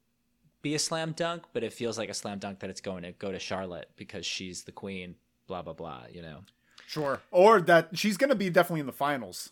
be 0.63 0.75
a 0.75 0.79
slam 0.79 1.13
dunk, 1.13 1.43
but 1.53 1.63
it 1.63 1.75
feels 1.75 1.99
like 1.99 2.09
a 2.09 2.15
slam 2.15 2.39
dunk 2.39 2.61
that 2.61 2.71
it's 2.71 2.81
going 2.81 3.03
to 3.03 3.13
go 3.13 3.31
to 3.31 3.39
Charlotte 3.39 3.91
because 3.97 4.25
she's 4.25 4.63
the 4.63 4.73
queen, 4.73 5.17
blah 5.47 5.61
blah 5.61 5.75
blah, 5.75 6.05
you 6.11 6.23
know. 6.23 6.45
Sure. 6.87 7.21
Or 7.31 7.61
that 7.61 7.91
she's 7.93 8.17
going 8.17 8.31
to 8.31 8.37
be 8.37 8.49
definitely 8.49 8.81
in 8.81 8.87
the 8.87 8.93
finals. 8.93 9.51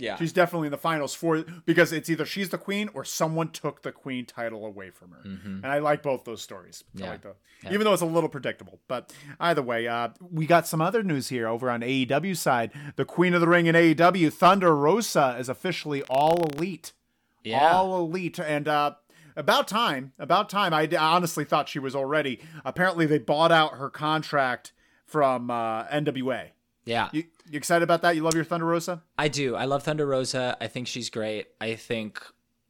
Yeah. 0.00 0.16
She's 0.16 0.32
definitely 0.32 0.66
in 0.68 0.72
the 0.72 0.78
finals 0.78 1.14
for 1.14 1.44
because 1.66 1.92
it's 1.92 2.08
either 2.10 2.24
she's 2.24 2.48
the 2.48 2.58
queen 2.58 2.88
or 2.94 3.04
someone 3.04 3.50
took 3.50 3.82
the 3.82 3.92
queen 3.92 4.24
title 4.26 4.64
away 4.66 4.90
from 4.90 5.10
her. 5.12 5.20
And 5.22 5.66
I 5.66 5.78
like 5.78 6.02
both 6.02 6.24
those 6.24 6.42
stories. 6.42 6.82
I 6.82 6.98
Mm-hmm. 6.98 7.04
Yeah. 7.04 7.10
like 7.10 7.22
the, 7.22 7.34
Even 7.72 7.84
though 7.84 7.92
it's 7.92 8.02
a 8.02 8.06
little 8.06 8.28
predictable. 8.30 8.80
But 8.88 9.12
either 9.38 9.62
way, 9.62 9.86
uh, 9.86 10.08
we 10.20 10.46
got 10.46 10.66
some 10.66 10.80
other 10.80 11.02
news 11.02 11.28
here 11.28 11.46
over 11.46 11.70
on 11.70 11.82
AEW 11.82 12.36
side. 12.36 12.72
The 12.96 13.04
queen 13.04 13.34
of 13.34 13.40
the 13.40 13.48
ring 13.48 13.66
in 13.66 13.74
AEW, 13.74 14.32
Thunder 14.32 14.74
Rosa, 14.74 15.36
is 15.38 15.48
officially 15.48 16.02
all 16.04 16.46
elite. 16.54 16.92
yeah. 17.44 17.72
All 17.72 17.98
elite. 18.00 18.38
And 18.40 18.66
uh, 18.66 18.94
about 19.36 19.68
time. 19.68 20.12
About 20.18 20.48
time. 20.48 20.72
I, 20.74 20.88
I 20.90 20.96
honestly 20.96 21.44
thought 21.44 21.68
she 21.68 21.78
was 21.78 21.94
already. 21.94 22.40
Apparently, 22.64 23.06
they 23.06 23.18
bought 23.18 23.52
out 23.52 23.74
her 23.74 23.90
contract 23.90 24.72
from 25.04 25.50
uh, 25.50 25.84
NWA. 25.88 26.48
yeah. 26.84 27.08
You, 27.12 27.24
you 27.50 27.56
excited 27.56 27.82
about 27.82 28.02
that? 28.02 28.14
You 28.14 28.22
love 28.22 28.34
your 28.34 28.44
Thunder 28.44 28.66
Rosa? 28.66 29.02
I 29.18 29.28
do. 29.28 29.56
I 29.56 29.64
love 29.64 29.82
Thunder 29.82 30.06
Rosa. 30.06 30.56
I 30.60 30.68
think 30.68 30.86
she's 30.86 31.10
great. 31.10 31.48
I 31.60 31.74
think 31.74 32.22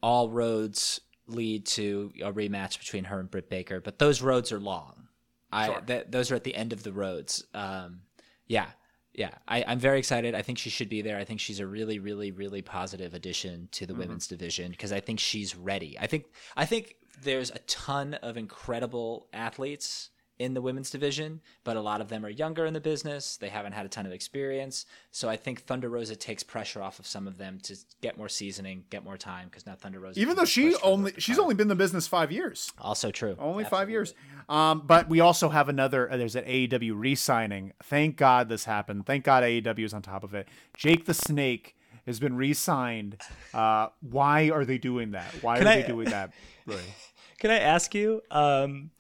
all 0.03 0.31
roads 0.31 1.01
lead 1.27 1.67
to 1.67 2.13
a 2.23 2.33
rematch 2.33 2.79
between 2.79 3.05
her 3.05 3.21
and 3.21 3.31
Britt 3.31 3.49
Baker, 3.51 3.81
but 3.81 3.99
those 3.99 4.23
roads 4.23 4.53
are 4.53 4.59
long. 4.61 5.09
I 5.53 5.67
Sure. 5.67 5.83
that 5.87 6.13
those 6.13 6.31
are 6.31 6.35
at 6.35 6.45
the 6.45 6.55
end 6.55 6.73
of 6.73 6.83
the 6.83 6.93
roads. 6.93 7.45
Um, 7.55 8.03
yeah, 8.47 8.69
yeah. 9.13 9.33
I, 9.47 9.65
I'm 9.67 9.79
very 9.79 9.99
excited. 9.99 10.35
I 10.35 10.43
think 10.43 10.59
she 10.59 10.71
should 10.71 10.89
be 10.89 11.03
there. 11.03 11.19
I 11.19 11.25
think 11.25 11.41
she's 11.41 11.61
a 11.61 11.67
really, 11.67 11.99
really, 11.99 12.31
really 12.31 12.63
positive 12.63 13.15
addition 13.15 13.69
to 13.73 13.87
the 13.87 13.95
women's 13.95 14.27
division 14.29 14.71
because 14.71 14.93
I 14.93 15.01
think 15.01 15.21
she's 15.21 15.57
ready. 15.57 15.99
I 16.01 16.07
think 16.07 16.27
I 16.57 16.65
think 16.65 16.95
there's 17.23 17.51
a 17.51 17.59
ton 17.61 18.15
of 18.15 18.37
incredible 18.37 19.29
athletes 19.33 20.11
in 20.41 20.55
the 20.55 20.61
women's 20.63 20.89
division, 20.91 21.39
but 21.65 21.77
a 21.77 21.81
lot 21.81 22.01
of 22.01 22.09
them 22.09 22.25
are 22.25 22.31
younger 22.31 22.65
in 22.65 22.73
the 22.73 22.81
business. 22.81 23.37
They 23.37 23.51
haven't 23.51 23.73
had 23.73 23.85
a 23.85 23.91
ton 23.91 24.07
of 24.07 24.13
experience. 24.13 24.87
So 25.11 25.29
I 25.29 25.37
think 25.37 25.61
Thunder 25.61 25.91
Rosa 25.91 26.17
takes 26.17 26.43
pressure 26.43 26.81
off 26.83 26.99
of 26.99 27.07
some 27.07 27.29
of 27.29 27.37
them 27.37 27.61
to 27.65 27.77
get 28.01 28.17
more 28.17 28.29
seasoning, 28.31 28.85
get 28.89 29.05
more 29.05 29.19
time 29.19 29.49
because 29.49 29.67
now 29.67 29.75
Thunder 29.75 30.01
Rosa. 30.01 30.19
Even 30.19 30.37
though 30.37 30.47
she 30.47 30.75
only 30.77 31.13
she's 31.19 31.27
title. 31.37 31.43
only 31.45 31.55
been 31.55 31.67
in 31.67 31.69
the 31.69 31.75
business 31.75 32.07
five 32.09 32.33
years. 32.33 32.73
also 32.81 33.11
true. 33.11 33.37
Only 33.39 33.65
five 33.65 33.91
years. 33.91 34.15
Um, 34.49 34.83
but 34.87 35.09
we 35.11 35.21
also 35.21 35.51
have 35.51 35.69
another. 35.69 36.11
Uh, 36.11 36.17
there's 36.17 36.35
an 36.37 36.45
AEW 36.45 36.93
re-signing. 36.99 37.73
Thank 37.85 38.17
God 38.17 38.49
this 38.49 38.65
happened. 38.65 39.05
Thank 39.07 39.25
God 39.25 39.43
AEW 39.45 39.85
is 39.85 39.93
on 39.95 40.01
top 40.03 40.25
of 40.25 40.35
it. 40.35 40.49
Jake 40.77 41.05
the 41.05 41.15
Snake 41.15 41.77
has 42.07 42.19
been 42.19 42.35
re-signed. 42.35 43.21
Uh, 43.53 43.89
why 44.01 44.49
are 44.51 44.65
they 44.65 44.79
doing 44.79 45.11
that? 45.11 45.33
Why 45.43 45.59
Can 45.59 45.67
are 45.67 45.71
I- 45.71 45.83
they 45.83 45.87
doing 45.87 46.09
that? 46.09 46.33
Really? 46.67 46.83
Can 47.39 47.51
I 47.51 47.59
ask 47.59 47.95
you? 47.95 48.23
Um, 48.31 48.91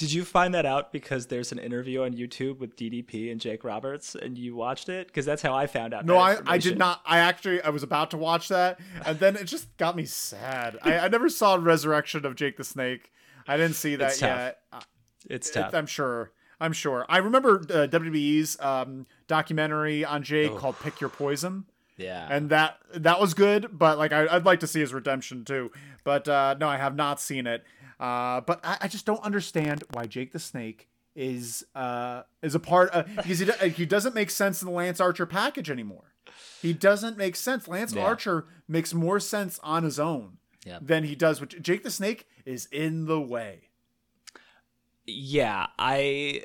did 0.00 0.14
you 0.14 0.24
find 0.24 0.54
that 0.54 0.64
out 0.64 0.92
because 0.92 1.26
there's 1.26 1.52
an 1.52 1.58
interview 1.58 2.04
on 2.04 2.14
YouTube 2.14 2.58
with 2.58 2.74
DDP 2.74 3.30
and 3.30 3.38
Jake 3.38 3.64
Roberts, 3.64 4.14
and 4.14 4.38
you 4.38 4.56
watched 4.56 4.88
it? 4.88 5.08
Because 5.08 5.26
that's 5.26 5.42
how 5.42 5.54
I 5.54 5.66
found 5.66 5.92
out. 5.92 6.06
No, 6.06 6.16
I, 6.16 6.38
I 6.46 6.56
did 6.56 6.78
not. 6.78 7.02
I 7.04 7.18
actually 7.18 7.60
I 7.60 7.68
was 7.68 7.82
about 7.82 8.10
to 8.12 8.16
watch 8.16 8.48
that, 8.48 8.80
and 9.04 9.18
then 9.18 9.36
it 9.36 9.44
just 9.44 9.76
got 9.76 9.94
me 9.96 10.06
sad. 10.06 10.78
I, 10.82 11.00
I 11.00 11.08
never 11.08 11.28
saw 11.28 11.56
Resurrection 11.60 12.24
of 12.24 12.34
Jake 12.34 12.56
the 12.56 12.64
Snake. 12.64 13.12
I 13.46 13.58
didn't 13.58 13.76
see 13.76 13.94
that 13.96 14.12
It's 14.12 14.22
yet. 14.22 14.58
Uh, 14.72 14.80
It's 15.28 15.50
it- 15.50 15.52
tough. 15.52 15.74
I'm 15.74 15.86
sure. 15.86 16.32
I'm 16.62 16.72
sure. 16.72 17.04
I 17.08 17.18
remember 17.18 17.56
uh, 17.60 17.86
WWE's 17.86 18.58
um, 18.60 19.06
documentary 19.28 20.02
on 20.02 20.22
Jake 20.22 20.56
called 20.56 20.76
"Pick 20.80 20.98
Your 21.02 21.10
Poison." 21.10 21.66
yeah. 21.98 22.26
and 22.30 22.48
that 22.48 22.78
that 22.94 23.20
was 23.20 23.34
good 23.34 23.68
but 23.78 23.98
like 23.98 24.10
I, 24.10 24.26
i'd 24.34 24.46
like 24.46 24.60
to 24.60 24.66
see 24.66 24.80
his 24.80 24.94
redemption 24.94 25.44
too 25.44 25.70
but 26.02 26.26
uh 26.28 26.56
no 26.58 26.66
i 26.66 26.78
have 26.78 26.96
not 26.96 27.20
seen 27.20 27.46
it 27.46 27.62
uh 28.00 28.40
but 28.40 28.58
i, 28.64 28.78
I 28.82 28.88
just 28.88 29.06
don't 29.06 29.22
understand 29.22 29.84
why 29.92 30.06
jake 30.06 30.32
the 30.32 30.38
snake 30.40 30.88
is 31.14 31.64
uh 31.76 32.22
is 32.42 32.54
a 32.56 32.60
part 32.60 32.90
of 32.90 33.06
because 33.16 33.38
he, 33.40 33.50
he 33.70 33.86
doesn't 33.86 34.14
make 34.14 34.30
sense 34.30 34.62
in 34.62 34.66
the 34.66 34.72
lance 34.74 35.00
archer 35.00 35.26
package 35.26 35.70
anymore 35.70 36.14
he 36.62 36.72
doesn't 36.72 37.16
make 37.16 37.36
sense 37.36 37.68
lance 37.68 37.94
Yeah. 37.94 38.02
archer 38.04 38.46
makes 38.66 38.92
more 38.94 39.20
sense 39.20 39.60
on 39.62 39.84
his 39.84 40.00
own 40.00 40.38
Yep. 40.66 40.80
than 40.84 41.04
he 41.04 41.14
does 41.14 41.40
with 41.40 41.62
jake 41.62 41.82
the 41.84 41.90
snake 41.90 42.26
is 42.44 42.66
in 42.72 43.04
the 43.06 43.20
way 43.20 43.62
yeah, 45.06 45.68
I 45.78 46.44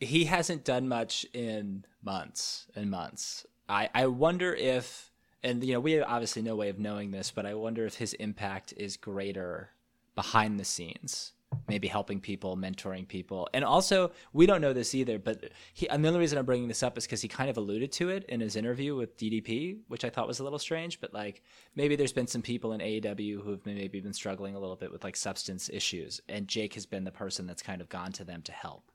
he 0.00 0.24
hasn't 0.26 0.64
done 0.64 0.88
much 0.88 1.24
in 1.32 1.84
months 2.02 2.66
and 2.74 2.90
months. 2.90 3.46
I 3.68 3.88
I 3.94 4.06
wonder 4.08 4.52
if 4.54 5.10
and 5.42 5.62
you 5.64 5.74
know 5.74 5.80
we 5.80 5.92
have 5.92 6.04
obviously 6.06 6.42
no 6.42 6.54
way 6.56 6.68
of 6.68 6.78
knowing 6.78 7.10
this, 7.10 7.30
but 7.30 7.46
I 7.46 7.54
wonder 7.54 7.86
if 7.86 7.94
his 7.94 8.12
impact 8.14 8.74
is 8.76 8.96
greater 8.96 9.70
behind 10.14 10.58
the 10.58 10.64
scenes 10.64 11.32
maybe 11.68 11.88
helping 11.88 12.20
people, 12.20 12.56
mentoring 12.56 13.06
people. 13.06 13.48
And 13.54 13.64
also, 13.64 14.12
we 14.32 14.46
don't 14.46 14.60
know 14.60 14.72
this 14.72 14.94
either, 14.94 15.18
but 15.18 15.50
he, 15.74 15.88
and 15.88 16.04
the 16.04 16.08
only 16.08 16.20
reason 16.20 16.38
I'm 16.38 16.44
bringing 16.44 16.68
this 16.68 16.82
up 16.82 16.96
is 16.98 17.04
because 17.04 17.22
he 17.22 17.28
kind 17.28 17.50
of 17.50 17.56
alluded 17.56 17.92
to 17.92 18.08
it 18.08 18.24
in 18.28 18.40
his 18.40 18.56
interview 18.56 18.94
with 18.94 19.16
DDP, 19.16 19.78
which 19.88 20.04
I 20.04 20.10
thought 20.10 20.26
was 20.26 20.40
a 20.40 20.44
little 20.44 20.58
strange. 20.58 21.00
But 21.00 21.12
like, 21.14 21.42
maybe 21.74 21.96
there's 21.96 22.12
been 22.12 22.26
some 22.26 22.42
people 22.42 22.72
in 22.72 22.80
AEW 22.80 23.42
who've 23.42 23.64
maybe 23.64 24.00
been 24.00 24.12
struggling 24.12 24.54
a 24.54 24.58
little 24.60 24.76
bit 24.76 24.92
with 24.92 25.04
like 25.04 25.16
substance 25.16 25.70
issues, 25.72 26.20
and 26.28 26.48
Jake 26.48 26.74
has 26.74 26.86
been 26.86 27.04
the 27.04 27.12
person 27.12 27.46
that's 27.46 27.62
kind 27.62 27.80
of 27.80 27.88
gone 27.88 28.12
to 28.12 28.24
them 28.24 28.42
to 28.42 28.52
help. 28.52 28.90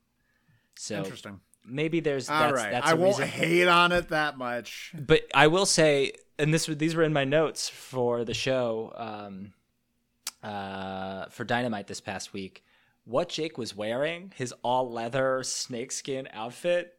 So 0.76 0.98
Interesting. 0.98 1.40
maybe 1.66 2.00
there's 2.00 2.30
All 2.30 2.40
that's, 2.40 2.54
right. 2.54 2.72
that's 2.72 2.88
I 2.88 2.94
won't 2.94 3.18
reason. 3.18 3.28
hate 3.28 3.68
on 3.68 3.92
it 3.92 4.10
that 4.10 4.38
much. 4.38 4.94
But 4.98 5.24
I 5.34 5.48
will 5.48 5.66
say, 5.66 6.14
and 6.38 6.54
this 6.54 6.68
these 6.68 6.96
were 6.96 7.04
in 7.04 7.14
my 7.14 7.24
notes 7.24 7.68
for 7.70 8.24
the 8.24 8.36
show 8.36 8.94
um, 8.96 9.54
uh, 10.48 11.26
for 11.30 11.44
Dynamite 11.44 11.88
this 11.88 12.02
past 12.02 12.34
week. 12.34 12.64
What 13.06 13.30
Jake 13.30 13.58
was 13.58 13.76
wearing, 13.76 14.34
his 14.36 14.54
all 14.64 14.92
leather 14.92 15.42
snakeskin 15.44 16.28
outfit, 16.34 16.98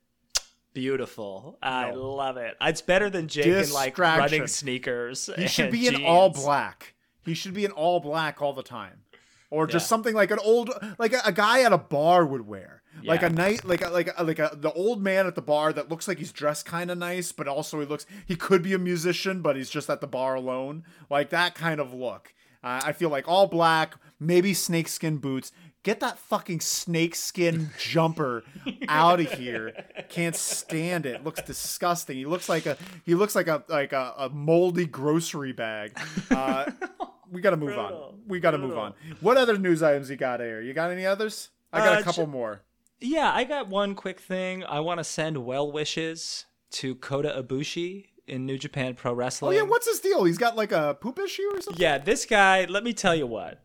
beautiful. 0.72 1.58
I 1.62 1.90
love 1.92 2.37
it. 2.37 2.56
It's 2.61 2.80
better 2.82 3.11
than 3.11 3.28
Jake 3.28 3.46
in 3.46 3.72
like 3.72 3.98
running 3.98 4.46
sneakers. 4.46 5.28
He 5.37 5.46
should 5.48 5.70
be 5.70 5.87
in 5.88 6.04
all 6.04 6.30
black. 6.30 6.94
He 7.24 7.34
should 7.34 7.54
be 7.54 7.64
in 7.64 7.72
all 7.72 8.00
black 8.00 8.40
all 8.40 8.52
the 8.54 8.62
time, 8.62 9.02
or 9.50 9.66
just 9.66 9.84
Yeah. 9.84 9.88
something 9.88 10.14
like 10.14 10.30
an 10.30 10.38
old, 10.42 10.70
like 10.98 11.12
a, 11.12 11.20
a 11.26 11.32
guy 11.32 11.62
at 11.62 11.72
a 11.74 11.78
bar 11.78 12.24
would 12.24 12.46
wear, 12.46 12.82
like 13.04 13.22
a 13.22 13.28
night, 13.28 13.64
like 13.66 13.82
a, 13.82 13.90
like 13.90 14.08
a, 14.16 14.24
like 14.24 14.38
a 14.38 14.50
the 14.54 14.72
old 14.72 15.02
man 15.02 15.26
at 15.26 15.34
the 15.34 15.42
bar 15.42 15.72
that 15.74 15.90
looks 15.90 16.08
like 16.08 16.18
he's 16.18 16.32
dressed 16.32 16.64
kind 16.64 16.90
of 16.90 16.96
nice, 16.96 17.32
but 17.32 17.46
also 17.46 17.80
he 17.80 17.87
looks 17.87 18.06
he 18.24 18.34
could 18.34 18.62
be 18.62 18.72
a 18.72 18.78
musician, 18.78 19.42
but 19.42 19.56
he's 19.56 19.68
just 19.68 19.90
at 19.90 20.00
the 20.00 20.06
bar 20.06 20.34
alone, 20.37 20.84
like 21.11 21.28
that 21.30 21.54
kind 21.54 21.80
of 21.80 21.92
look. 21.92 22.32
Uh, 22.62 22.81
I 22.85 22.92
feel 22.92 23.09
like 23.11 23.29
all 23.29 23.47
black, 23.47 23.94
maybe 24.18 24.53
snakeskin 24.55 25.18
boots. 25.18 25.53
Get 25.85 26.01
that 26.01 26.18
fucking 26.18 26.61
snakeskin 26.61 27.71
jumper 27.79 28.42
out 28.88 29.21
of 29.21 29.33
here. 29.33 29.73
Can't 30.09 30.35
stand 30.35 31.07
it. 31.07 31.25
Looks 31.25 31.40
disgusting. 31.42 32.16
He 32.18 32.27
looks 32.27 32.49
like 32.49 32.66
a 32.66 32.77
he 33.07 33.14
looks 33.14 33.35
like 33.35 33.47
a 33.49 33.62
like 33.68 33.92
a, 33.92 34.12
a 34.18 34.29
moldy 34.29 34.87
grocery 34.87 35.53
bag. 35.53 35.97
Uh, 36.31 36.71
we 37.31 37.40
got 37.40 37.51
to 37.51 37.57
move 37.57 37.79
on. 37.79 38.18
We 38.27 38.40
got 38.40 38.51
to 38.51 38.59
move 38.59 38.77
on. 38.77 38.94
What 39.21 39.37
other 39.37 39.57
news 39.57 39.83
items 39.83 40.11
you 40.11 40.16
got 40.16 40.40
here? 40.40 40.61
You 40.61 40.75
got 40.75 40.90
any 40.90 41.07
others? 41.07 41.51
I 41.73 41.79
got 41.79 41.97
Uh, 41.99 42.01
a 42.01 42.03
couple 42.03 42.25
ju- 42.27 42.31
more. 42.33 42.62
Yeah, 43.01 43.31
I 43.33 43.44
got 43.44 43.68
one 43.68 43.94
quick 43.94 44.18
thing. 44.18 44.64
I 44.64 44.81
want 44.81 44.99
to 44.99 45.05
send 45.05 45.44
well 45.47 45.71
wishes 45.71 46.44
to 46.73 46.97
Kota 46.97 47.40
Ibushi 47.42 48.07
in 48.28 48.46
New 48.46 48.58
Japan 48.58 48.94
Pro 48.94 49.12
Wrestling. 49.12 49.54
Oh 49.54 49.56
yeah, 49.56 49.68
what's 49.68 49.86
his 49.88 50.00
deal? 50.00 50.24
He's 50.24 50.38
got 50.38 50.56
like 50.56 50.72
a 50.72 50.96
poop 51.00 51.18
issue 51.18 51.48
or 51.52 51.60
something. 51.60 51.80
Yeah, 51.82 51.98
this 51.98 52.26
guy, 52.26 52.64
let 52.66 52.84
me 52.84 52.92
tell 52.92 53.14
you 53.14 53.26
what. 53.26 53.62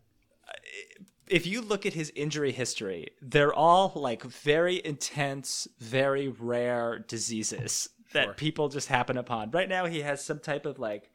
If 1.27 1.47
you 1.47 1.61
look 1.61 1.85
at 1.85 1.93
his 1.93 2.11
injury 2.15 2.51
history, 2.51 3.07
they're 3.21 3.53
all 3.53 3.93
like 3.95 4.23
very 4.23 4.81
intense, 4.85 5.67
very 5.79 6.27
rare 6.27 6.99
diseases 6.99 7.89
that 8.11 8.25
Sure. 8.25 8.33
people 8.33 8.69
just 8.69 8.89
happen 8.89 9.17
upon. 9.17 9.49
Right 9.51 9.69
now, 9.69 9.85
he 9.85 10.01
has 10.01 10.23
some 10.23 10.39
type 10.39 10.65
of 10.65 10.79
like 10.79 11.09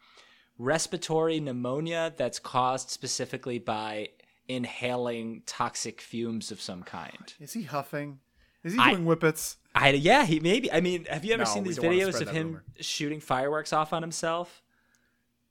respiratory 0.58 1.38
pneumonia 1.40 2.12
that's 2.16 2.38
caused 2.38 2.90
specifically 2.90 3.58
by 3.58 4.08
inhaling 4.48 5.42
toxic 5.46 6.00
fumes 6.00 6.50
of 6.50 6.60
some 6.60 6.82
kind. 6.82 7.34
Is 7.38 7.52
he 7.52 7.62
huffing? 7.62 8.18
Is 8.68 8.74
he 8.74 8.80
I- 8.80 8.90
doing 8.92 9.04
whippets? 9.04 9.56
I 9.74 9.90
yeah, 9.90 10.24
he 10.24 10.40
maybe. 10.40 10.72
I 10.72 10.80
mean, 10.80 11.04
have 11.04 11.24
you 11.24 11.34
ever 11.34 11.44
No, 11.44 11.48
seen 11.50 11.62
these 11.62 11.78
videos 11.78 12.20
of 12.20 12.30
him 12.30 12.46
rumor. 12.48 12.64
shooting 12.80 13.20
fireworks 13.20 13.72
off 13.72 13.92
on 13.92 14.02
himself? 14.02 14.62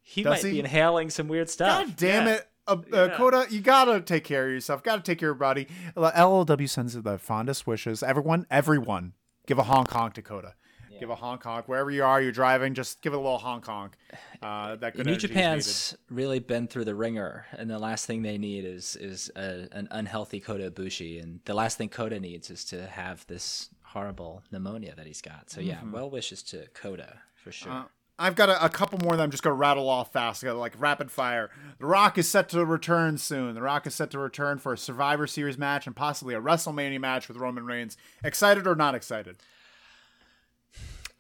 He 0.01 0.23
Does 0.23 0.43
might 0.43 0.47
he? 0.47 0.51
be 0.55 0.59
inhaling 0.59 1.09
some 1.09 1.27
weird 1.27 1.49
stuff. 1.49 1.85
God 1.87 1.95
damn 1.95 2.27
Yeah. 2.27 2.33
it. 2.35 2.49
Uh, 2.67 2.71
uh, 2.71 3.07
Yeah. 3.07 3.15
Kota, 3.17 3.47
you 3.49 3.61
gotta 3.61 4.01
take 4.01 4.25
care 4.25 4.45
of 4.47 4.51
yourself. 4.51 4.83
Gotta 4.83 5.01
take 5.01 5.19
care 5.19 5.29
of 5.29 5.35
your 5.35 5.39
body. 5.39 5.67
LLW 5.95 6.67
sends 6.67 6.93
the 7.01 7.17
fondest 7.17 7.65
wishes. 7.67 8.03
Everyone, 8.03 8.45
everyone, 8.51 9.13
give 9.45 9.57
a 9.59 9.63
honk 9.63 9.91
honk 9.91 10.13
to 10.15 10.21
Kota. 10.21 10.55
Give 10.99 11.09
a 11.09 11.15
honk 11.15 11.43
honk 11.43 11.67
wherever 11.67 11.91
you 11.91 12.03
are. 12.03 12.21
You're 12.21 12.31
driving, 12.31 12.73
just 12.73 13.01
give 13.01 13.13
it 13.13 13.17
a 13.17 13.19
little 13.19 13.37
honk 13.37 13.65
honk. 13.65 13.97
Uh, 14.41 14.75
that 14.77 14.95
good 14.95 15.05
New 15.05 15.15
Japan's 15.15 15.95
really 16.09 16.39
been 16.39 16.67
through 16.67 16.85
the 16.85 16.95
ringer, 16.95 17.45
and 17.57 17.69
the 17.69 17.79
last 17.79 18.05
thing 18.05 18.21
they 18.21 18.37
need 18.37 18.65
is 18.65 18.95
is 18.95 19.31
a, 19.35 19.67
an 19.71 19.87
unhealthy 19.91 20.39
Kota 20.39 20.69
Ibushi, 20.71 21.21
and 21.21 21.39
the 21.45 21.53
last 21.53 21.77
thing 21.77 21.89
Kota 21.89 22.19
needs 22.19 22.49
is 22.49 22.65
to 22.65 22.87
have 22.87 23.25
this 23.27 23.69
horrible 23.83 24.43
pneumonia 24.51 24.93
that 24.95 25.07
he's 25.07 25.21
got. 25.21 25.49
So 25.49 25.61
yeah, 25.61 25.79
well 25.91 26.09
wishes 26.09 26.43
to 26.43 26.67
Kota 26.73 27.19
for 27.35 27.51
sure. 27.51 27.71
needed. 27.73 27.87
I've 28.19 28.35
got 28.35 28.49
a, 28.49 28.65
a 28.65 28.69
couple 28.69 28.97
more 28.99 29.15
that 29.15 29.21
I'm 29.21 29.29
just 29.29 29.43
gonna 29.43 29.55
rattle 29.55 29.89
off 29.89 30.11
fast. 30.11 30.43
Like 30.43 30.73
rapid 30.79 31.11
fire. 31.11 31.51
The 31.79 31.85
Rock 31.85 32.17
is 32.17 32.27
set 32.27 32.49
to 32.49 32.65
return 32.65 33.17
soon. 33.17 33.53
The 33.53 33.61
Rock 33.61 33.85
is 33.85 33.93
set 33.93 34.09
to 34.11 34.19
return 34.19 34.57
for 34.57 34.73
a 34.73 34.77
Survivor 34.77 35.27
Series 35.27 35.57
match 35.57 35.85
and 35.85 35.95
possibly 35.95 36.33
a 36.33 36.41
WrestleMania 36.41 36.99
match 36.99 37.27
with 37.27 37.37
Roman 37.37 37.65
Reigns. 37.65 37.95
Excited 38.23 38.65
or 38.65 38.75
not 38.75 38.95
excited? 38.95 39.37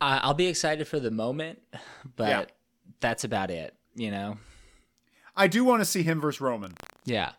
I 0.01 0.17
I'll 0.19 0.33
be 0.33 0.47
excited 0.47 0.87
for 0.87 0.99
the 0.99 1.11
moment, 1.11 1.59
but 2.15 2.29
Yeah. 2.29 2.45
that's 2.99 3.23
about 3.23 3.51
it. 3.51 3.75
You 3.95 4.11
know? 4.11 4.37
I 5.35 5.47
do 5.47 5.63
want 5.63 5.81
to 5.81 5.85
see 5.85 6.03
him 6.03 6.19
versus 6.21 6.41
Roman. 6.41 6.73
Yeah, 7.05 7.31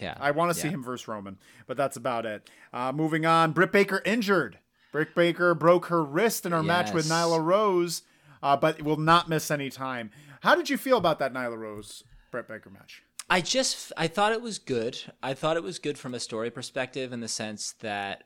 yeah. 0.00 0.16
I 0.20 0.30
want 0.30 0.52
to 0.54 0.58
see 0.58 0.68
him 0.68 0.82
versus 0.82 1.06
Roman, 1.06 1.38
but 1.66 1.76
that's 1.76 1.96
about 1.96 2.24
it. 2.26 2.48
Uh, 2.72 2.92
moving 2.92 3.26
on, 3.26 3.52
Britt 3.52 3.72
Baker 3.72 4.02
injured. 4.04 4.58
Britt 4.90 5.14
Baker 5.14 5.54
broke 5.54 5.86
her 5.86 6.02
wrist 6.02 6.44
in 6.46 6.52
her 6.52 6.62
match 6.62 6.92
with 6.92 7.06
Nyla 7.08 7.42
Rose, 7.42 8.02
uh, 8.42 8.56
but 8.56 8.82
will 8.82 8.96
not 8.98 9.28
miss 9.28 9.50
any 9.50 9.70
time. 9.70 10.10
How 10.42 10.54
did 10.54 10.68
you 10.70 10.76
feel 10.76 10.98
about 10.98 11.18
that 11.20 11.32
Nyla 11.32 11.56
Rose 11.58 12.04
Britt 12.30 12.48
Baker 12.48 12.68
match? 12.70 13.02
I 13.30 13.40
just 13.40 13.92
I 13.96 14.06
thought 14.08 14.32
it 14.32 14.42
was 14.42 14.58
good. 14.58 14.98
I 15.22 15.32
thought 15.34 15.56
it 15.56 15.62
was 15.62 15.78
good 15.78 15.96
from 15.98 16.12
a 16.14 16.20
story 16.20 16.50
perspective 16.50 17.12
in 17.12 17.20
the 17.20 17.28
sense 17.28 17.72
that 17.80 18.24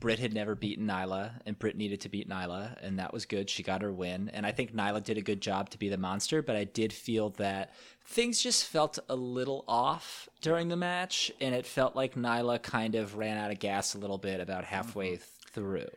Britt 0.00 0.20
had 0.20 0.32
never 0.32 0.54
beaten 0.54 0.86
Nyla, 0.86 1.40
and 1.44 1.58
Britt 1.58 1.76
needed 1.76 2.00
to 2.02 2.08
beat 2.08 2.28
Nyla, 2.28 2.76
and 2.82 2.98
that 3.00 3.12
was 3.12 3.26
good. 3.26 3.50
She 3.50 3.64
got 3.64 3.82
her 3.82 3.92
win, 3.92 4.30
and 4.32 4.46
I 4.46 4.52
think 4.52 4.72
Nyla 4.72 5.02
did 5.02 5.18
a 5.18 5.22
good 5.22 5.40
job 5.40 5.70
to 5.70 5.78
be 5.78 5.88
the 5.88 5.96
monster. 5.96 6.40
But 6.40 6.54
I 6.54 6.64
did 6.64 6.92
feel 6.92 7.30
that 7.30 7.74
things 8.04 8.40
just 8.40 8.64
felt 8.64 9.00
a 9.08 9.16
little 9.16 9.64
off 9.66 10.28
during 10.40 10.68
the 10.68 10.76
match, 10.76 11.32
and 11.40 11.52
it 11.52 11.66
felt 11.66 11.96
like 11.96 12.14
Nyla 12.14 12.62
kind 12.62 12.94
of 12.94 13.16
ran 13.16 13.38
out 13.38 13.50
of 13.50 13.58
gas 13.58 13.94
a 13.94 13.98
little 13.98 14.18
bit 14.18 14.38
about 14.40 14.64
halfway 14.64 15.16
through. 15.16 15.88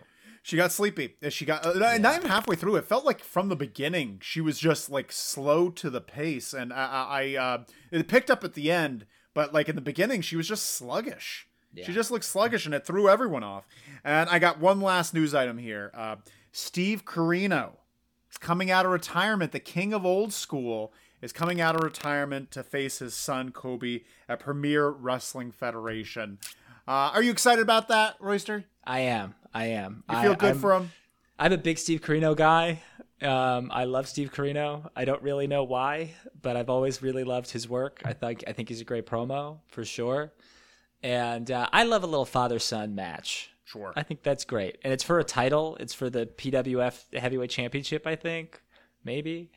She 0.43 0.57
got 0.57 0.71
sleepy. 0.71 1.15
She 1.29 1.45
got 1.45 1.63
uh, 1.63 1.73
not 1.73 2.01
not 2.01 2.15
even 2.15 2.29
halfway 2.29 2.55
through. 2.55 2.77
It 2.77 2.85
felt 2.85 3.05
like 3.05 3.23
from 3.23 3.49
the 3.49 3.55
beginning 3.55 4.17
she 4.23 4.41
was 4.41 4.57
just 4.57 4.89
like 4.89 5.11
slow 5.11 5.69
to 5.69 5.91
the 5.91 6.01
pace, 6.01 6.53
and 6.53 6.73
I, 6.73 6.85
I, 6.87 7.21
I 7.21 7.35
uh, 7.37 7.63
it 7.91 8.07
picked 8.07 8.31
up 8.31 8.43
at 8.43 8.55
the 8.55 8.71
end. 8.71 9.05
But 9.35 9.53
like 9.53 9.69
in 9.69 9.75
the 9.75 9.81
beginning, 9.81 10.21
she 10.21 10.35
was 10.35 10.47
just 10.47 10.65
sluggish. 10.65 11.47
She 11.75 11.93
just 11.93 12.11
looked 12.11 12.25
sluggish, 12.25 12.65
and 12.65 12.75
it 12.75 12.85
threw 12.85 13.07
everyone 13.09 13.43
off. 13.43 13.67
And 14.03 14.29
I 14.29 14.39
got 14.39 14.59
one 14.59 14.81
last 14.81 15.13
news 15.13 15.33
item 15.33 15.57
here. 15.57 15.91
Uh, 15.93 16.17
Steve 16.51 17.05
Corino 17.05 17.71
is 18.29 18.37
coming 18.37 18.69
out 18.69 18.85
of 18.85 18.91
retirement. 18.91 19.51
The 19.51 19.59
king 19.59 19.93
of 19.93 20.05
old 20.05 20.33
school 20.33 20.91
is 21.21 21.31
coming 21.31 21.61
out 21.61 21.75
of 21.75 21.83
retirement 21.83 22.51
to 22.51 22.63
face 22.63 22.99
his 22.99 23.13
son 23.13 23.51
Colby 23.51 24.05
at 24.27 24.39
Premier 24.39 24.89
Wrestling 24.89 25.51
Federation. 25.51 26.39
Uh, 26.87 27.11
are 27.13 27.21
you 27.23 27.31
excited 27.31 27.61
about 27.61 27.87
that, 27.89 28.15
Royster? 28.19 28.65
I 28.83 29.01
am. 29.01 29.35
I 29.53 29.65
am. 29.67 30.03
You 30.09 30.21
feel 30.21 30.31
I, 30.31 30.35
good 30.35 30.47
I'm- 30.47 30.59
for 30.59 30.73
him? 30.73 30.91
I'm 31.39 31.53
a 31.53 31.57
big 31.57 31.79
Steve 31.79 32.01
Corino 32.01 32.35
guy. 32.35 32.83
Um, 33.21 33.71
I 33.73 33.85
love 33.85 34.07
Steve 34.07 34.31
Corino. 34.31 34.89
I 34.95 35.05
don't 35.05 35.21
really 35.23 35.47
know 35.47 35.63
why, 35.63 36.13
but 36.41 36.55
I've 36.55 36.69
always 36.69 37.01
really 37.01 37.23
loved 37.23 37.49
his 37.51 37.69
work. 37.69 38.01
I 38.03 38.13
think 38.13 38.43
I 38.47 38.51
think 38.53 38.69
he's 38.69 38.81
a 38.81 38.83
great 38.83 39.05
promo 39.05 39.59
for 39.67 39.83
sure, 39.85 40.31
and 41.03 41.49
uh, 41.49 41.67
I 41.71 41.83
love 41.83 42.03
a 42.03 42.07
little 42.07 42.25
father 42.25 42.59
son 42.59 42.95
match. 42.95 43.49
Sure. 43.65 43.93
I 43.95 44.03
think 44.03 44.23
that's 44.23 44.43
great, 44.43 44.77
and 44.83 44.91
it's 44.91 45.03
for 45.03 45.19
a 45.19 45.23
title. 45.23 45.77
It's 45.79 45.93
for 45.93 46.09
the 46.09 46.25
PWF 46.25 47.17
Heavyweight 47.17 47.49
Championship. 47.49 48.05
I 48.05 48.15
think 48.15 48.61
maybe. 49.03 49.51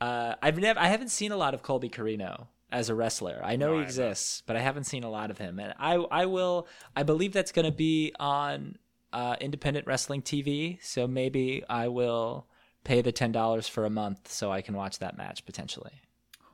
Uh, 0.00 0.34
I've 0.42 0.58
never. 0.58 0.80
I 0.80 0.86
haven't 0.86 1.10
seen 1.10 1.30
a 1.30 1.36
lot 1.36 1.52
of 1.52 1.62
Colby 1.62 1.90
Corino 1.90 2.46
as 2.72 2.88
a 2.88 2.94
wrestler. 2.94 3.40
I 3.44 3.56
know 3.56 3.72
No, 3.72 3.76
he 3.76 3.82
exists, 3.82 4.42
but 4.46 4.56
I 4.56 4.60
haven't 4.60 4.84
seen 4.84 5.04
a 5.04 5.10
lot 5.10 5.30
of 5.30 5.38
him. 5.38 5.58
And 5.58 5.74
I 5.78 5.94
I 5.94 6.26
will. 6.26 6.66
I 6.96 7.02
believe 7.02 7.32
that's 7.32 7.52
going 7.52 7.66
to 7.66 7.72
be 7.72 8.14
on 8.18 8.78
uh, 9.12 9.36
independent 9.40 9.86
wrestling 9.86 10.22
TV. 10.22 10.78
So 10.82 11.06
maybe 11.06 11.62
I 11.68 11.88
will 11.88 12.46
pay 12.84 13.02
the 13.02 13.12
ten 13.12 13.30
dollars 13.32 13.68
for 13.68 13.84
a 13.84 13.90
month 13.90 14.30
so 14.30 14.50
I 14.50 14.62
can 14.62 14.74
watch 14.74 15.00
that 15.00 15.18
match 15.18 15.44
potentially. 15.44 16.00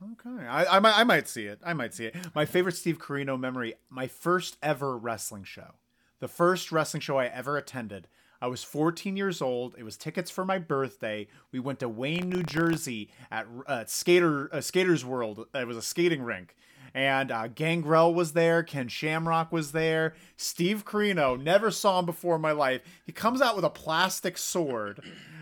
Okay, 0.03 0.45
I, 0.45 0.77
I 0.77 0.79
might 0.79 0.97
I 0.97 1.03
might 1.03 1.27
see 1.27 1.45
it. 1.45 1.59
I 1.65 1.73
might 1.73 1.93
see 1.93 2.05
it. 2.05 2.15
My 2.35 2.45
favorite 2.45 2.75
Steve 2.75 2.99
Corino 2.99 3.39
memory: 3.39 3.75
my 3.89 4.07
first 4.07 4.57
ever 4.61 4.97
wrestling 4.97 5.43
show, 5.43 5.73
the 6.19 6.27
first 6.27 6.71
wrestling 6.71 7.01
show 7.01 7.17
I 7.17 7.25
ever 7.25 7.57
attended. 7.57 8.07
I 8.39 8.47
was 8.47 8.63
14 8.63 9.17
years 9.17 9.41
old. 9.41 9.75
It 9.79 9.83
was 9.83 9.97
tickets 9.97 10.29
for 10.29 10.45
my 10.45 10.59
birthday. 10.59 11.27
We 11.51 11.59
went 11.59 11.79
to 11.79 11.89
Wayne, 11.89 12.29
New 12.29 12.43
Jersey, 12.43 13.09
at 13.31 13.47
uh, 13.65 13.85
Skater 13.85 14.53
uh, 14.53 14.61
Skaters 14.61 15.03
World. 15.03 15.47
It 15.55 15.67
was 15.67 15.77
a 15.77 15.81
skating 15.81 16.21
rink, 16.21 16.55
and 16.97 17.31
uh, 17.31 17.47
Gangrel 17.47 18.11
was 18.11 18.33
there. 18.33 18.63
Ken 18.63 18.87
Shamrock 18.87 19.51
was 19.51 19.71
there. 19.71 20.15
Steve 20.35 20.83
Corino, 20.83 21.39
never 21.39 21.69
saw 21.69 21.99
him 21.99 22.07
before 22.07 22.37
in 22.37 22.41
my 22.41 22.53
life. 22.53 22.81
He 23.05 23.11
comes 23.11 23.39
out 23.39 23.55
with 23.55 23.63
a 23.63 23.69
plastic 23.69 24.35
sword. 24.35 25.01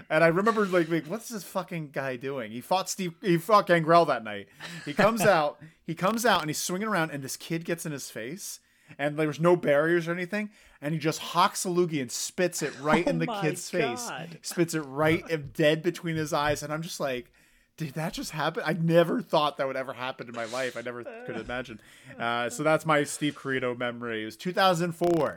And 0.10 0.22
I 0.22 0.28
remember 0.28 0.66
like, 0.66 0.90
like, 0.90 1.06
what's 1.06 1.30
this 1.30 1.46
fucking 1.46 1.92
guy 1.94 2.18
doing? 2.18 2.52
He 2.52 2.60
fought 2.60 2.90
Steve. 2.90 3.14
He 3.22 3.38
fought 3.38 3.68
Gangrel 3.68 4.04
that 4.04 4.26
night. 4.26 4.50
He 4.84 4.94
comes 4.94 5.22
out. 5.26 5.58
He 5.88 5.96
comes 5.96 6.26
out 6.26 6.42
and 6.42 6.50
he's 6.50 6.58
swinging 6.58 6.90
around, 6.90 7.12
and 7.12 7.24
this 7.24 7.38
kid 7.38 7.64
gets 7.64 7.86
in 7.86 7.94
his 7.94 8.10
face, 8.10 8.60
and 9.00 9.16
there 9.16 9.26
was 9.26 9.40
no 9.40 9.56
barriers 9.56 10.10
or 10.10 10.12
anything, 10.12 10.50
and 10.82 10.94
he 10.94 11.00
just 11.00 11.20
hawks 11.20 11.64
a 11.64 11.70
loogie 11.70 12.02
and 12.02 12.12
spits 12.12 12.64
it 12.64 12.78
right 12.82 13.06
Oh 13.08 13.12
in 13.12 13.20
the 13.20 13.28
kid's 13.28 13.70
face. 13.70 14.12
Spits 14.42 14.74
it 14.74 14.82
right 14.82 15.54
dead 15.54 15.82
between 15.82 16.18
his 16.18 16.34
eyes, 16.34 16.64
and 16.64 16.74
I'm 16.74 16.82
just 16.82 17.00
like. 17.00 17.32
Did 17.78 17.96
that 17.96 18.14
just 18.14 18.32
happen? 18.32 18.64
I 18.66 18.74
never 18.74 19.22
thought 19.22 19.58
that 19.58 19.68
would 19.68 19.76
ever 19.76 19.92
happen 19.94 20.28
in 20.30 20.34
my 20.36 20.46
life. 20.46 20.78
I 20.78 20.82
never 20.82 21.04
could 21.26 21.38
imagine. 21.38 21.80
Uh, 22.20 22.50
so 22.50 22.64
that's 22.64 22.86
my 22.86 23.04
Steve 23.04 23.36
Corino 23.36 23.78
memory. 23.78 24.22
It 24.22 24.26
was 24.26 24.38
2004. 24.38 25.36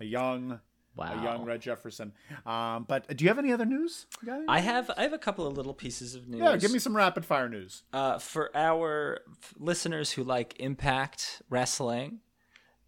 A 0.00 0.04
young, 0.04 0.60
Wow. 0.94 1.18
a 1.18 1.22
young 1.24 1.44
Red 1.46 1.62
Jefferson. 1.62 2.12
Um, 2.44 2.84
but 2.86 3.16
do 3.16 3.24
you 3.24 3.28
have 3.30 3.38
any 3.38 3.50
other 3.52 3.64
news? 3.64 4.04
Any? 4.28 4.44
I 4.46 4.58
have 4.60 4.90
I 4.98 5.02
have 5.04 5.14
a 5.14 5.18
couple 5.18 5.46
of 5.46 5.56
little 5.56 5.72
pieces 5.72 6.14
of 6.14 6.28
news. 6.28 6.40
yeah, 6.40 6.56
give 6.58 6.70
me 6.72 6.78
some 6.80 6.94
rapid 6.94 7.24
fire 7.24 7.48
news. 7.48 7.82
Uh, 7.94 8.18
for 8.18 8.50
our 8.54 9.20
listeners 9.58 10.10
who 10.12 10.22
like 10.24 10.54
Impact 10.60 11.40
Wrestling, 11.48 12.18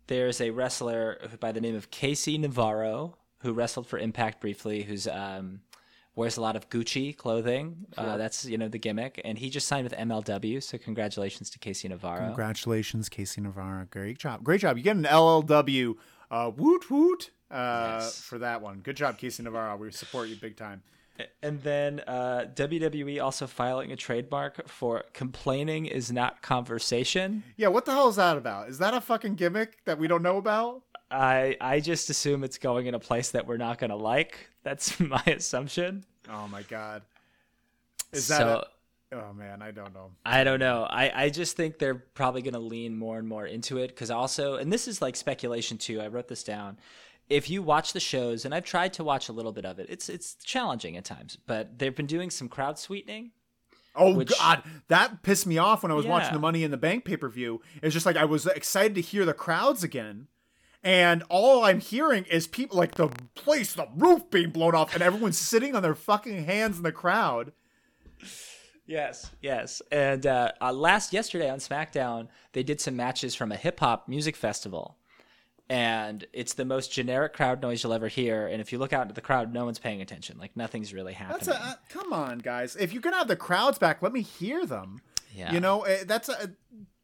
there's 0.08 0.40
a 0.40 0.50
wrestler 0.50 1.18
by 1.40 1.52
the 1.52 1.60
name 1.62 1.76
of 1.76 1.90
KC 1.90 2.38
Navarro 2.38 3.16
who 3.38 3.52
wrestled 3.54 3.86
for 3.86 3.98
Impact 3.98 4.40
briefly, 4.42 4.82
who's 4.82 5.06
um, 5.08 5.60
wears 6.16 6.36
a 6.36 6.40
lot 6.40 6.56
of 6.56 6.68
Gucci 6.68 7.16
clothing. 7.16 7.86
Uh, 7.96 8.16
that's 8.16 8.44
you 8.44 8.58
know 8.58 8.68
the 8.68 8.78
gimmick, 8.78 9.20
and 9.24 9.38
he 9.38 9.50
just 9.50 9.66
signed 9.68 9.84
with 9.84 9.94
MLW. 9.94 10.62
So 10.62 10.78
congratulations 10.78 11.50
to 11.50 11.58
KC 11.58 11.88
Navarro. 11.88 12.26
Congratulations, 12.26 13.08
KC 13.08 13.38
Navarro. 13.38 13.86
Great 13.90 14.18
job. 14.18 14.42
Great 14.42 14.60
job. 14.60 14.76
You 14.76 14.82
get 14.82 14.96
an 14.96 15.04
LLW 15.04 15.94
uh, 16.30 16.50
woot 16.56 16.90
woot 16.90 17.30
uh, 17.50 17.98
Yes. 18.00 18.20
for 18.20 18.38
that 18.38 18.60
one. 18.62 18.80
Good 18.80 18.96
job, 18.96 19.18
KC 19.18 19.40
Navarro. 19.40 19.76
We 19.76 19.90
support 19.92 20.28
you 20.28 20.36
big 20.36 20.56
time. 20.56 20.82
And 21.42 21.60
then 21.62 22.00
uh, 22.06 22.46
WWE 22.54 23.22
also 23.22 23.46
filing 23.46 23.92
a 23.92 23.96
trademark 23.96 24.66
for 24.68 25.04
complaining 25.12 25.84
is 25.84 26.10
not 26.10 26.40
conversation. 26.40 27.42
Yeah, 27.58 27.68
what 27.68 27.84
the 27.84 27.92
hell 27.92 28.08
is 28.08 28.16
that 28.16 28.38
about? 28.38 28.70
Is 28.70 28.78
that 28.78 28.94
a 28.94 29.02
fucking 29.02 29.34
gimmick 29.34 29.84
that 29.84 29.98
we 29.98 30.08
don't 30.08 30.22
know 30.22 30.38
about? 30.38 30.82
I 31.10 31.56
I 31.60 31.80
just 31.80 32.10
assume 32.10 32.44
it's 32.44 32.58
going 32.58 32.86
in 32.86 32.94
a 32.94 33.00
place 33.00 33.30
that 33.32 33.46
we're 33.46 33.56
not 33.56 33.78
going 33.78 33.90
to 33.90 33.96
like. 33.96 34.48
That's 34.62 34.98
my 35.00 35.22
assumption. 35.26 36.04
Oh 36.30 36.46
my 36.48 36.62
god. 36.62 37.02
Is 38.12 38.26
so 38.26 38.36
that? 39.10 39.16
a- 39.18 39.20
oh 39.22 39.32
man, 39.32 39.62
I 39.62 39.70
don't 39.70 39.92
know. 39.94 40.10
I 40.24 40.44
don't 40.44 40.60
know. 40.60 40.86
I 40.88 41.24
I 41.24 41.28
just 41.30 41.56
think 41.56 41.78
they're 41.78 41.94
probably 42.14 42.42
going 42.42 42.54
to 42.54 42.60
lean 42.60 42.96
more 42.96 43.18
and 43.18 43.26
more 43.28 43.46
into 43.46 43.78
it 43.78 43.88
because 43.88 44.10
also, 44.10 44.54
and 44.56 44.72
this 44.72 44.86
is 44.88 45.00
like 45.02 45.16
speculation 45.16 45.78
too. 45.78 46.00
I 46.00 46.08
wrote 46.08 46.28
this 46.28 46.42
down. 46.44 46.78
If 47.28 47.48
you 47.48 47.62
watch 47.62 47.92
the 47.92 48.00
shows, 48.00 48.44
and 48.44 48.52
I've 48.52 48.64
tried 48.64 48.92
to 48.94 49.04
watch 49.04 49.28
a 49.28 49.32
little 49.32 49.52
bit 49.52 49.64
of 49.64 49.78
it, 49.78 49.86
it's 49.88 50.08
it's 50.08 50.34
challenging 50.36 50.96
at 50.96 51.04
times. 51.04 51.38
But 51.46 51.78
they've 51.78 51.94
been 51.94 52.06
doing 52.06 52.30
some 52.30 52.48
crowd 52.48 52.78
sweetening. 52.78 53.30
Oh 53.94 54.14
Which- 54.14 54.36
God, 54.38 54.62
that 54.88 55.22
pissed 55.22 55.46
me 55.46 55.58
off 55.58 55.82
when 55.82 55.90
I 55.92 55.94
was 55.94 56.06
watching 56.06 56.32
the 56.32 56.38
Money 56.40 56.62
in 56.64 56.70
the 56.70 56.76
Bank 56.76 57.04
pay 57.04 57.16
per 57.16 57.28
view. 57.28 57.60
It's 57.82 57.92
just 57.94 58.06
like 58.06 58.16
I 58.16 58.24
was 58.24 58.46
excited 58.46 58.94
to 58.96 59.00
hear 59.00 59.24
the 59.24 59.34
crowds 59.34 59.82
again, 59.84 60.26
and 60.82 61.22
all 61.28 61.64
I'm 61.64 61.80
hearing 61.80 62.24
is 62.24 62.46
people 62.46 62.78
like 62.78 62.94
the 62.94 63.08
place, 63.34 63.74
the 63.74 63.88
roof 63.96 64.30
being 64.30 64.50
blown 64.50 64.74
off, 64.74 64.94
and 64.94 65.02
everyone's 65.02 65.38
sitting 65.38 65.74
on 65.74 65.82
their 65.82 65.94
fucking 65.94 66.44
hands 66.44 66.78
in 66.78 66.82
the 66.82 66.92
crowd. 66.92 67.52
Yes, 68.86 69.30
yes. 69.40 69.82
And 69.92 70.26
uh, 70.26 70.52
uh, 70.60 70.72
last 70.72 71.12
yesterday 71.12 71.48
on 71.48 71.58
SmackDown, 71.58 72.28
they 72.52 72.62
did 72.62 72.80
some 72.80 72.96
matches 72.96 73.34
from 73.34 73.52
a 73.52 73.56
hip 73.56 73.78
hop 73.78 74.08
music 74.08 74.34
festival, 74.34 74.96
and 75.68 76.26
it's 76.32 76.54
the 76.54 76.64
most 76.64 76.92
generic 76.92 77.32
crowd 77.32 77.62
noise 77.62 77.84
you'll 77.84 77.92
ever 77.92 78.08
hear. 78.08 78.48
And 78.48 78.60
if 78.60 78.72
you 78.72 78.78
look 78.78 78.92
out 78.92 79.02
into 79.02 79.14
the 79.14 79.20
crowd, 79.20 79.52
no 79.52 79.64
one's 79.64 79.78
paying 79.78 80.00
attention. 80.00 80.38
Like 80.38 80.56
nothing's 80.56 80.92
really 80.92 81.12
happening. 81.12 81.46
That's 81.46 81.48
a 81.48 81.62
uh, 81.62 81.74
come 81.88 82.12
on, 82.12 82.38
guys. 82.38 82.74
If 82.74 82.92
you're 82.92 83.02
gonna 83.02 83.18
have 83.18 83.28
the 83.28 83.36
crowds 83.36 83.78
back, 83.78 84.02
let 84.02 84.12
me 84.12 84.22
hear 84.22 84.66
them. 84.66 85.02
Yeah. 85.32 85.52
You 85.52 85.60
know, 85.60 85.82
eh, 85.82 86.02
that's 86.04 86.28
a 86.28 86.50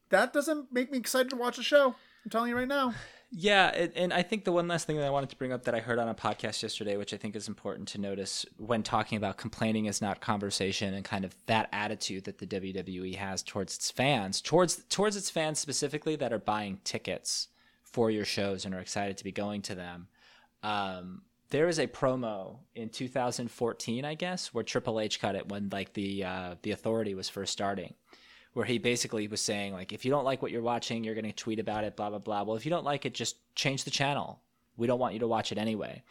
that 0.09 0.33
doesn't 0.33 0.73
make 0.73 0.91
me 0.91 0.99
excited 0.99 1.31
to 1.31 1.37
watch 1.37 1.57
the 1.57 1.63
show. 1.63 1.95
I'm 2.25 2.31
telling 2.31 2.49
you 2.49 2.57
right 2.57 2.67
now. 2.67 2.95
Yeah, 3.31 3.67
and, 3.75 3.93
and 3.97 4.13
I 4.13 4.23
think 4.23 4.45
the 4.45 4.53
one 4.53 4.69
last 4.69 4.87
thing 4.87 4.97
that 4.97 5.05
I 5.05 5.11
wanted 5.11 5.31
to 5.31 5.37
bring 5.37 5.53
up 5.53 5.65
that 5.65 5.75
I 5.75 5.81
heard 5.81 5.99
on 5.99 6.09
a 6.09 6.15
podcast 6.15 6.63
yesterday, 6.63 6.97
which 6.97 7.13
I 7.13 7.17
think 7.17 7.35
is 7.35 7.49
important 7.49 7.89
to 7.89 8.01
notice 8.01 8.47
when 8.57 8.83
talking 8.83 9.19
about 9.19 9.37
complaining 9.37 9.87
is 9.87 10.01
not 10.01 10.21
conversation 10.21 10.95
and 10.95 11.05
kind 11.05 11.25
of 11.25 11.35
that 11.47 11.69
attitude 11.73 12.25
that 12.25 12.39
the 12.39 12.47
WWE 12.47 13.17
has 13.17 13.43
towards 13.43 13.75
its 13.75 13.91
fans, 13.91 14.41
towards 14.41 14.85
towards 14.85 15.17
its 15.17 15.29
fans 15.29 15.59
specifically 15.59 16.15
that 16.17 16.33
are 16.33 16.39
buying 16.39 16.79
tickets 16.85 17.49
for 17.83 18.11
your 18.11 18.25
shows 18.25 18.65
and 18.65 18.75
are 18.75 18.81
excited 18.81 19.17
to 19.17 19.25
be 19.25 19.33
going 19.33 19.61
to 19.63 19.75
them. 19.75 20.07
Um, 20.63 21.23
there 21.51 21.67
was 21.67 21.79
a 21.79 21.87
promo 21.87 22.59
in 22.75 22.89
2014, 22.89 24.05
I 24.05 24.15
guess, 24.15 24.55
where 24.55 24.65
Triple 24.65 25.01
H 25.01 25.21
cut 25.21 25.35
it 25.35 25.49
when 25.49 25.69
like 25.71 25.93
the 25.95 26.25
uh, 26.25 26.55
the 26.63 26.71
Authority 26.71 27.15
was 27.15 27.29
first 27.29 27.53
starting 27.53 27.95
where 28.57 28.65
he 28.65 28.79
basically 28.79 29.29
was 29.29 29.43
saying 29.43 29.75
like 29.75 29.93
if 29.93 30.03
you 30.07 30.11
don't 30.11 30.25
like 30.25 30.41
what 30.41 30.51
you're 30.51 30.63
watching 30.63 31.05
you're 31.05 31.15
going 31.15 31.27
to 31.27 31.33
tweet 31.33 31.59
about 31.59 31.85
it 31.85 31.95
blah 31.95 32.09
blah 32.09 32.19
blah 32.19 32.43
well 32.43 32.57
if 32.57 32.65
you 32.65 32.71
don't 32.71 32.87
like 32.87 33.05
it 33.05 33.13
just 33.13 33.37
change 33.55 33.85
the 33.85 33.91
channel 33.91 34.41
we 34.79 34.87
don't 34.87 34.99
want 34.99 35.13
you 35.13 35.21
to 35.21 35.27
watch 35.29 35.53
it 35.53 35.59
anyway 35.59 36.03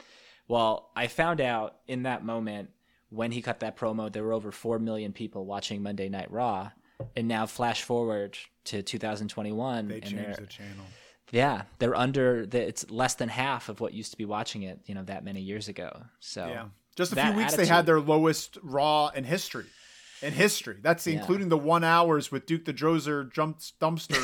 well 0.47 0.91
i 0.95 1.07
found 1.07 1.41
out 1.41 1.77
in 1.87 2.03
that 2.03 2.23
moment 2.23 2.69
when 3.09 3.31
he 3.31 3.41
cut 3.41 3.61
that 3.61 3.75
promo 3.75 4.11
there 4.13 4.23
were 4.23 4.31
over 4.33 4.51
4 4.51 4.77
million 4.77 5.11
people 5.11 5.43
watching 5.47 5.81
monday 5.81 6.07
night 6.07 6.31
raw 6.31 6.69
and 7.15 7.27
now 7.27 7.47
flash 7.47 7.81
forward 7.81 8.37
to 8.65 8.83
2021 8.83 9.87
They 9.87 9.99
changed 10.01 10.39
the 10.39 10.45
channel. 10.45 10.85
yeah 11.31 11.63
they're 11.79 11.95
under 11.95 12.45
the, 12.45 12.61
it's 12.61 12.89
less 12.91 13.15
than 13.15 13.29
half 13.29 13.69
of 13.69 13.79
what 13.81 13.91
used 13.93 14.11
to 14.11 14.17
be 14.17 14.25
watching 14.25 14.61
it 14.61 14.79
you 14.85 14.93
know 14.93 15.03
that 15.05 15.23
many 15.25 15.41
years 15.41 15.67
ago 15.67 16.03
so 16.19 16.45
Yeah. 16.45 16.65
Just 16.95 17.11
a 17.11 17.15
few 17.15 17.33
weeks 17.33 17.55
they 17.55 17.65
had 17.65 17.85
their 17.85 17.99
lowest 17.99 18.57
raw 18.63 19.09
in 19.13 19.25
history. 19.25 19.65
In 20.25 20.33
history. 20.33 20.77
That's 20.81 21.05
Yeah. 21.07 21.19
including 21.19 21.49
the 21.49 21.57
one 21.57 21.83
hours 21.83 22.31
with 22.31 22.45
Duke 22.45 22.65
the 22.65 22.73
Drozer 22.73 23.31
jumps 23.31 23.73
dumpster 23.79 24.17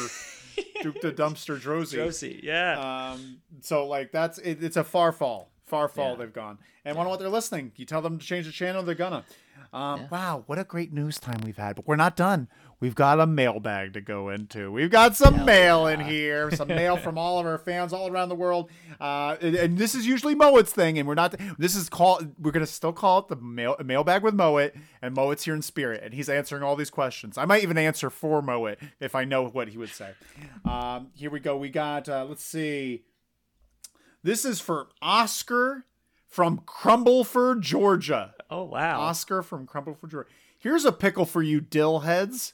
Duke 0.81 0.99
the 1.01 1.11
dumpster 1.11 1.59
Drozy. 1.59 1.93
Josie, 1.93 2.39
yeah 2.43 3.11
Um 3.13 3.37
so 3.61 3.87
like 3.87 4.11
that's 4.11 4.37
it, 4.39 4.63
it's 4.63 4.77
a 4.77 4.83
far 4.83 5.11
fall. 5.11 5.51
Far 5.65 5.87
fall 5.87 6.11
Yeah. 6.11 6.15
they've 6.17 6.33
gone. 6.33 6.57
And 6.83 6.97
wonder 6.97 7.09
what 7.11 7.19
they're 7.19 7.29
listening. 7.29 7.71
You 7.75 7.85
tell 7.85 8.01
them 8.01 8.17
to 8.19 8.25
change 8.25 8.45
the 8.47 8.51
channel, 8.51 8.83
they're 8.83 8.95
gonna. 8.95 9.23
Um, 9.71 10.07
Wow, 10.11 10.43
what 10.47 10.57
a 10.59 10.63
great 10.65 10.91
news 10.91 11.17
time 11.19 11.39
we've 11.45 11.57
had. 11.57 11.75
But 11.77 11.87
we're 11.87 11.95
not 11.95 12.15
done. 12.17 12.47
We've 12.81 12.95
got 12.95 13.19
a 13.19 13.27
mailbag 13.27 13.93
to 13.93 14.01
go 14.01 14.29
into. 14.29 14.71
We've 14.71 14.89
got 14.89 15.15
some 15.15 15.35
Hell 15.35 15.45
mail 15.45 15.87
yeah. 15.87 15.93
in 15.93 16.05
here, 16.05 16.49
some 16.49 16.67
mail 16.67 16.97
from 16.97 17.15
all 17.19 17.39
of 17.39 17.45
our 17.45 17.59
fans 17.59 17.93
all 17.93 18.09
around 18.09 18.29
the 18.29 18.35
world. 18.35 18.71
Uh, 18.99 19.37
and, 19.39 19.55
and 19.55 19.77
this 19.77 19.93
is 19.93 20.07
usually 20.07 20.33
Mowat's 20.33 20.73
thing, 20.73 20.97
and 20.97 21.07
we're 21.07 21.13
not. 21.13 21.35
This 21.59 21.75
is 21.75 21.89
called. 21.89 22.33
We're 22.39 22.51
gonna 22.51 22.65
still 22.65 22.91
call 22.91 23.19
it 23.19 23.27
the 23.27 23.35
mail 23.35 23.75
mailbag 23.85 24.23
with 24.23 24.33
Mowat, 24.33 24.73
and 24.99 25.13
Mowat's 25.13 25.45
here 25.45 25.53
in 25.53 25.61
spirit, 25.61 26.01
and 26.03 26.11
he's 26.11 26.27
answering 26.27 26.63
all 26.63 26.75
these 26.75 26.89
questions. 26.89 27.37
I 27.37 27.45
might 27.45 27.61
even 27.61 27.77
answer 27.77 28.09
for 28.09 28.41
Mowat 28.41 28.79
if 28.99 29.13
I 29.13 29.25
know 29.25 29.47
what 29.47 29.67
he 29.67 29.77
would 29.77 29.89
say. 29.89 30.13
Um, 30.65 31.11
here 31.13 31.29
we 31.29 31.39
go. 31.39 31.55
We 31.55 31.69
got. 31.69 32.09
Uh, 32.09 32.25
let's 32.25 32.43
see. 32.43 33.03
This 34.23 34.43
is 34.43 34.59
for 34.59 34.87
Oscar 35.03 35.85
from 36.27 36.61
Crumbleford, 36.65 37.61
Georgia. 37.61 38.33
oh 38.49 38.63
wow 38.63 39.01
Oscar 39.01 39.43
from 39.43 39.67
Crumbleford, 39.67 40.09
Georgia. 40.09 40.29
Here's 40.57 40.85
a 40.85 40.91
pickle 40.91 41.25
for 41.25 41.43
you, 41.43 41.61
dill 41.61 41.99
heads. 41.99 42.53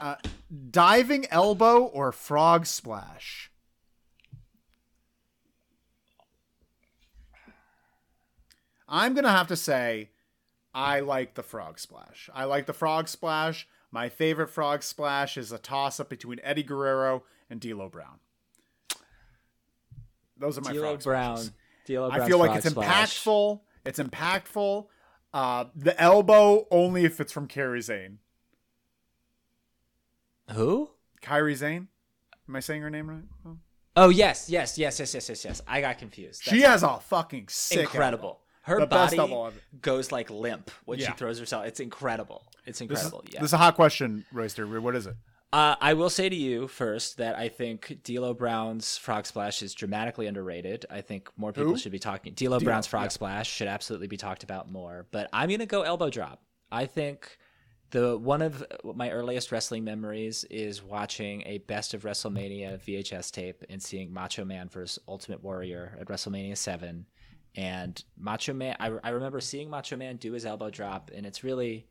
Uh, 0.00 0.16
diving 0.70 1.26
elbow 1.30 1.82
or 1.84 2.12
frog 2.12 2.66
splash? 2.66 3.50
I'm 8.88 9.14
gonna 9.14 9.30
have 9.30 9.48
to 9.48 9.56
say, 9.56 10.10
I 10.74 11.00
like 11.00 11.34
the 11.34 11.42
frog 11.42 11.78
splash. 11.78 12.28
I 12.34 12.44
like 12.44 12.66
the 12.66 12.72
frog 12.72 13.08
splash. 13.08 13.66
My 13.90 14.08
favorite 14.08 14.50
frog 14.50 14.82
splash 14.82 15.36
is 15.36 15.52
a 15.52 15.58
toss 15.58 16.00
up 16.00 16.08
between 16.08 16.40
Eddie 16.42 16.64
Guerrero 16.64 17.22
and 17.48 17.60
D'Lo 17.60 17.88
Brown. 17.88 18.18
Those 20.36 20.58
are 20.58 20.62
my 20.62 20.72
D'Lo 20.72 20.82
frog 20.82 21.02
Brown. 21.02 21.36
splashes. 21.36 21.52
D'Lo 21.86 22.10
I 22.10 22.26
feel 22.26 22.38
like 22.38 22.56
it's 22.56 22.68
splash. 22.68 23.22
impactful. 23.22 23.60
It's 23.86 23.98
impactful. 23.98 24.86
Uh, 25.32 25.64
the 25.74 25.98
elbow 26.00 26.66
only 26.70 27.04
if 27.04 27.20
it's 27.20 27.32
from 27.32 27.48
Kyrie 27.48 27.80
Zane. 27.80 28.18
Who? 30.52 30.90
Kyrie 31.22 31.54
Zane. 31.54 31.88
Am 32.48 32.56
I 32.56 32.60
saying 32.60 32.82
her 32.82 32.90
name 32.90 33.08
right? 33.08 33.22
Oh. 33.46 33.56
Oh 33.96 34.08
yes, 34.08 34.50
yes, 34.50 34.76
yes, 34.76 34.98
yes, 34.98 35.14
yes, 35.14 35.28
yes, 35.28 35.44
yes. 35.44 35.62
I 35.68 35.80
got 35.80 35.98
confused. 35.98 36.42
She 36.42 36.62
has 36.62 36.82
a 36.82 36.98
fucking 36.98 37.46
sick 37.48 37.78
incredible. 37.80 38.40
Her 38.62 38.80
The 38.80 38.86
body 38.86 39.18
goes 39.80 40.10
like 40.10 40.30
limp 40.30 40.70
when 40.84 40.98
Yeah. 40.98 41.08
she 41.08 41.12
throws 41.12 41.38
herself. 41.38 41.66
It's 41.66 41.80
incredible. 41.80 42.44
It's 42.66 42.78
This 42.78 42.88
is, 42.88 42.90
incredible. 42.90 43.24
yeah. 43.30 43.40
this 43.40 43.50
is 43.50 43.52
a 43.52 43.58
hot 43.58 43.74
question, 43.76 44.24
Royster. 44.32 44.66
What 44.80 44.96
is 44.96 45.06
it? 45.06 45.14
Uh, 45.52 45.76
I 45.80 45.94
will 45.94 46.10
say 46.10 46.28
to 46.28 46.34
you 46.34 46.66
first 46.66 47.18
that 47.18 47.36
I 47.38 47.48
think 47.48 48.00
D'Lo 48.02 48.34
Brown's 48.34 48.96
Frog 48.96 49.26
Splash 49.26 49.62
is 49.62 49.72
dramatically 49.74 50.26
underrated. 50.26 50.84
I 50.90 51.00
think 51.00 51.30
more 51.36 51.52
people 51.52 51.72
Who? 51.72 51.78
should 51.78 51.92
be 51.92 52.00
talking. 52.00 52.32
D'Lo 52.34 52.58
Brown's 52.58 52.88
Frog 52.88 53.12
Splash 53.12 53.48
should 53.48 53.68
absolutely 53.68 54.08
be 54.08 54.16
talked 54.16 54.42
about 54.42 54.68
more. 54.72 55.06
But 55.12 55.28
I'm 55.32 55.48
gonna 55.50 55.66
go 55.66 55.82
elbow 55.82 56.10
drop. 56.10 56.42
I 56.72 56.86
think 56.86 57.38
The 57.90 58.18
one 58.18 58.42
of 58.42 58.64
my 58.82 59.10
earliest 59.10 59.52
wrestling 59.52 59.84
memories 59.84 60.44
is 60.50 60.82
watching 60.82 61.42
a 61.46 61.58
best 61.58 61.94
of 61.94 62.02
WrestleMania 62.02 62.80
VHS 62.84 63.30
tape 63.30 63.64
and 63.68 63.80
seeing 63.82 64.12
Macho 64.12 64.44
Man 64.44 64.68
versus 64.68 64.98
Ultimate 65.06 65.42
Warrior 65.42 65.96
at 66.00 66.08
WrestleMania 66.08 66.56
7 66.56 67.06
and 67.56 68.04
Macho 68.18 68.52
Man 68.52 68.74
I, 68.80 68.90
I 69.04 69.10
remember 69.10 69.40
seeing 69.40 69.70
Macho 69.70 69.96
Man 69.96 70.16
do 70.16 70.32
his 70.32 70.44
elbow 70.44 70.70
drop 70.70 71.12
and 71.14 71.24
it's 71.24 71.44
really 71.44 71.86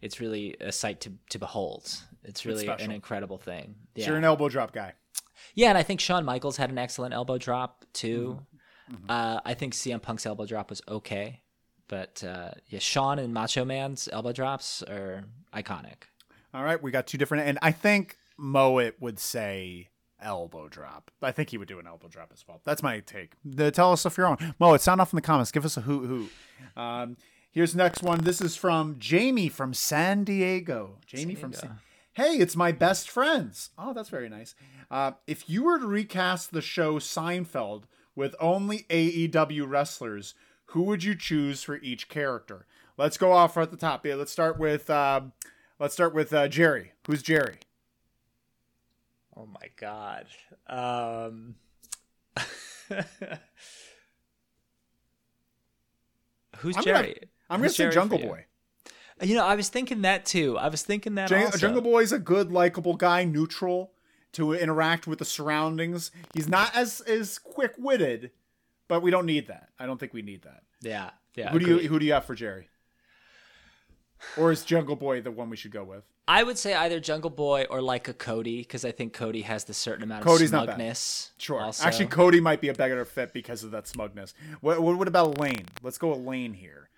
it's 0.00 0.20
really 0.20 0.54
a 0.60 0.70
sight 0.70 1.00
to, 1.02 1.12
to 1.30 1.38
behold. 1.38 1.90
It's 2.24 2.44
really 2.44 2.64
special. 2.64 2.84
an 2.84 2.92
incredible 2.92 3.38
thing. 3.38 3.74
So 3.96 4.02
Yeah. 4.02 4.08
You're 4.08 4.16
an 4.18 4.24
elbow 4.24 4.50
drop 4.50 4.72
guy. 4.72 4.92
Yeah, 5.54 5.70
and 5.70 5.78
I 5.78 5.82
think 5.82 6.00
Shawn 6.00 6.24
Michaels 6.24 6.56
had 6.58 6.70
an 6.70 6.78
excellent 6.78 7.14
elbow 7.14 7.38
drop 7.38 7.84
too. 7.94 8.38
Mm-hmm. 8.90 9.06
Uh, 9.08 9.40
I 9.44 9.54
think 9.54 9.72
CM 9.72 10.02
Punk's 10.02 10.26
elbow 10.26 10.44
drop 10.44 10.68
was 10.68 10.82
okay, 10.86 11.40
but 11.88 12.22
uh, 12.24 12.50
yeah, 12.68 12.78
Shawn 12.78 13.18
and 13.18 13.32
Macho 13.32 13.64
Man's 13.64 14.08
elbow 14.12 14.32
drops 14.32 14.82
are 14.82 15.24
iconic. 15.52 16.04
All 16.52 16.64
right, 16.64 16.80
we 16.82 16.90
got 16.90 17.06
two 17.06 17.18
different, 17.18 17.48
and 17.48 17.58
I 17.62 17.72
think 17.72 18.16
Moet 18.38 18.94
would 19.00 19.18
say 19.18 19.88
elbow 20.20 20.68
drop. 20.68 21.10
I 21.20 21.32
think 21.32 21.50
he 21.50 21.58
would 21.58 21.68
do 21.68 21.78
an 21.78 21.86
elbow 21.86 22.08
drop 22.08 22.30
as 22.32 22.44
well. 22.46 22.60
That's 22.64 22.82
my 22.82 23.00
take. 23.00 23.34
The, 23.44 23.70
tell 23.70 23.92
us 23.92 24.06
if 24.06 24.16
you're 24.16 24.26
wrong. 24.26 24.54
Moet, 24.58 24.80
sound 24.80 25.00
off 25.00 25.12
in 25.12 25.16
the 25.16 25.22
comments. 25.22 25.52
Give 25.52 25.64
us 25.64 25.76
a 25.76 25.82
hoot 25.82 26.06
hoot. 26.06 26.30
Um, 26.76 27.16
here's 27.50 27.72
the 27.72 27.78
next 27.78 28.02
one. 28.02 28.20
This 28.20 28.40
is 28.40 28.56
from 28.56 28.96
Jamie 28.98 29.48
from 29.48 29.74
San 29.74 30.24
Diego. 30.24 30.98
Jamie 31.06 31.34
from 31.34 31.50
Diego. 31.50 31.66
San. 31.66 31.78
Hey, 32.14 32.36
it's 32.36 32.54
my 32.54 32.70
best 32.70 33.10
friends. 33.10 33.70
Oh, 33.76 33.92
that's 33.92 34.08
very 34.08 34.28
nice. 34.28 34.54
Uh, 34.90 35.12
if 35.26 35.50
you 35.50 35.64
were 35.64 35.80
to 35.80 35.86
recast 35.86 36.52
the 36.52 36.62
show 36.62 37.00
Seinfeld 37.00 37.84
with 38.14 38.36
only 38.38 38.86
AEW 38.88 39.68
wrestlers, 39.68 40.34
who 40.66 40.82
would 40.82 41.04
you 41.04 41.14
choose 41.14 41.62
for 41.62 41.76
each 41.76 42.08
character? 42.08 42.66
Let's 42.96 43.16
go 43.16 43.32
off 43.32 43.56
at 43.56 43.70
the 43.70 43.76
top. 43.76 44.06
Yeah, 44.06 44.14
let's 44.14 44.32
start 44.32 44.58
with 44.58 44.88
um, 44.90 45.32
let's 45.78 45.94
start 45.94 46.14
with 46.14 46.32
uh, 46.32 46.48
Jerry. 46.48 46.92
Who's 47.06 47.22
Jerry? 47.22 47.56
Oh 49.36 49.46
my 49.46 49.68
god. 49.76 50.26
Um... 50.66 51.56
Who's 56.58 56.76
I'm 56.76 56.84
gonna- 56.84 56.98
Jerry? 56.98 57.20
I'm 57.50 57.60
gonna 57.60 57.70
say 57.70 57.90
Jungle 57.90 58.20
you? 58.20 58.26
Boy. 58.26 58.46
You 59.22 59.36
know, 59.36 59.44
I 59.44 59.54
was 59.54 59.68
thinking 59.68 60.02
that 60.02 60.24
too. 60.24 60.58
I 60.58 60.68
was 60.68 60.82
thinking 60.82 61.14
that 61.16 61.30
also. 61.32 61.58
Jungle 61.58 61.82
Boy's 61.82 62.10
a 62.12 62.18
good, 62.18 62.50
likable 62.50 62.94
guy, 62.94 63.24
neutral 63.24 63.92
to 64.32 64.52
interact 64.52 65.06
with 65.06 65.20
the 65.20 65.24
surroundings. 65.24 66.10
He's 66.32 66.48
not 66.48 66.74
as 66.74 67.00
as 67.02 67.38
quick 67.38 67.74
witted, 67.78 68.32
but 68.88 69.02
we 69.02 69.10
don't 69.10 69.26
need 69.26 69.48
that. 69.48 69.68
I 69.78 69.86
don't 69.86 69.98
think 69.98 70.12
we 70.12 70.22
need 70.22 70.42
that. 70.42 70.62
Yeah, 70.80 71.10
yeah. 71.34 71.50
who 71.50 71.58
do 71.58 71.66
you 71.66 71.88
who 71.88 71.98
do 71.98 72.04
you 72.06 72.12
have 72.12 72.24
for 72.24 72.34
Jerry? 72.34 72.68
Or 74.36 74.52
is 74.52 74.64
Jungle 74.64 74.96
Boy 74.96 75.20
the 75.20 75.30
one 75.30 75.50
we 75.50 75.56
should 75.56 75.70
go 75.72 75.84
with? 75.84 76.04
I 76.26 76.42
would 76.42 76.56
say 76.56 76.74
either 76.74 76.98
Jungle 77.00 77.28
Boy 77.30 77.66
or 77.68 77.82
like 77.82 78.08
a 78.08 78.14
Cody 78.14 78.58
because 78.58 78.84
I 78.84 78.90
think 78.92 79.12
Cody 79.12 79.42
has 79.42 79.64
the 79.64 79.74
certain 79.74 80.02
amount 80.02 80.22
of 80.22 80.26
Cody's 80.26 80.50
not 80.50 80.66
bad. 80.66 80.76
smugness. 80.76 81.32
Sure. 81.36 81.60
also. 81.60 81.84
Actually, 81.86 82.06
Cody 82.06 82.40
might 82.40 82.62
be 82.62 82.68
a 82.68 82.74
better 82.74 83.04
fit 83.04 83.34
because 83.34 83.62
of 83.64 83.72
that 83.72 83.86
smugness. 83.86 84.32
What, 84.62 84.80
what, 84.80 84.96
what 84.96 85.08
about 85.08 85.38
Lane? 85.38 85.66
Let's 85.82 85.98
go 85.98 86.08
with 86.10 86.20
Lane 86.20 86.54
here. 86.54 86.88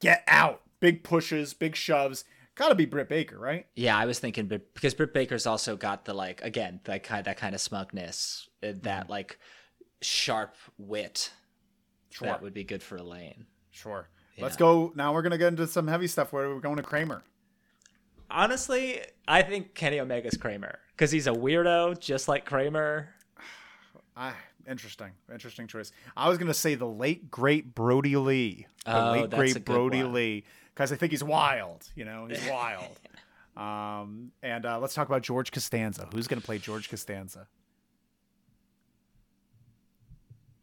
Get 0.00 0.22
out. 0.26 0.60
Big 0.80 1.02
pushes, 1.02 1.54
big 1.54 1.74
shoves. 1.76 2.24
Got 2.54 2.68
to 2.68 2.74
be 2.74 2.84
Britt 2.84 3.08
Baker, 3.08 3.38
right? 3.38 3.66
Yeah, 3.74 3.96
I 3.96 4.04
was 4.04 4.18
thinking, 4.18 4.46
because 4.46 4.92
Britt 4.92 5.14
Baker's 5.14 5.46
also 5.46 5.76
got 5.76 6.04
the 6.04 6.12
like 6.12 6.42
again 6.42 6.80
that 6.84 7.02
kind 7.02 7.24
that 7.24 7.38
kind 7.38 7.54
of 7.54 7.60
smugness, 7.62 8.48
uh, 8.62 8.72
that 8.82 9.04
Mm-hmm. 9.04 9.10
like 9.10 9.38
sharp 10.02 10.54
wit. 10.78 11.32
Sure. 12.10 12.26
That 12.28 12.42
would 12.42 12.54
be 12.54 12.64
good 12.64 12.82
for 12.82 12.96
Elaine. 12.96 13.46
Sure. 13.70 14.08
Let's 14.38 14.56
go. 14.56 14.90
Now 14.94 15.12
we're 15.12 15.22
going 15.22 15.32
to 15.32 15.38
get 15.38 15.48
into 15.48 15.66
some 15.66 15.86
heavy 15.86 16.06
stuff 16.06 16.32
where 16.32 16.48
we're 16.48 16.60
going 16.60 16.76
to 16.76 16.82
Kramer. 16.82 17.22
Honestly, 18.30 19.00
I 19.28 19.42
think 19.42 19.74
Kenny 19.74 19.98
Omega's 20.00 20.36
Kramer 20.36 20.78
because 20.92 21.10
he's 21.10 21.26
a 21.26 21.32
weirdo, 21.32 21.98
just 21.98 22.28
like 22.28 22.44
Kramer. 22.44 23.08
Ah, 24.16 24.36
interesting. 24.68 25.12
Interesting 25.32 25.66
choice. 25.66 25.92
I 26.14 26.28
was 26.28 26.36
going 26.36 26.48
to 26.48 26.54
say 26.54 26.74
the 26.74 26.86
late, 26.86 27.30
great 27.30 27.74
Brodie 27.74 28.16
Lee. 28.16 28.66
The 28.84 28.98
Oh, 29.08 29.12
late, 29.12 29.30
great 29.30 29.64
Brodie 29.64 30.02
one. 30.02 30.12
Lee. 30.12 30.44
Because 30.74 30.92
I 30.92 30.96
think 30.96 31.12
he's 31.12 31.24
wild. 31.24 31.88
You 31.94 32.04
know, 32.04 32.26
he's 32.28 32.44
wild. 32.50 32.98
Um, 33.56 34.32
and 34.42 34.66
uh, 34.66 34.78
let's 34.78 34.92
talk 34.94 35.08
about 35.08 35.22
George 35.22 35.52
Costanza. 35.52 36.08
Who's 36.12 36.28
going 36.28 36.40
to 36.40 36.44
play 36.44 36.58
George 36.58 36.90
Costanza? 36.90 37.46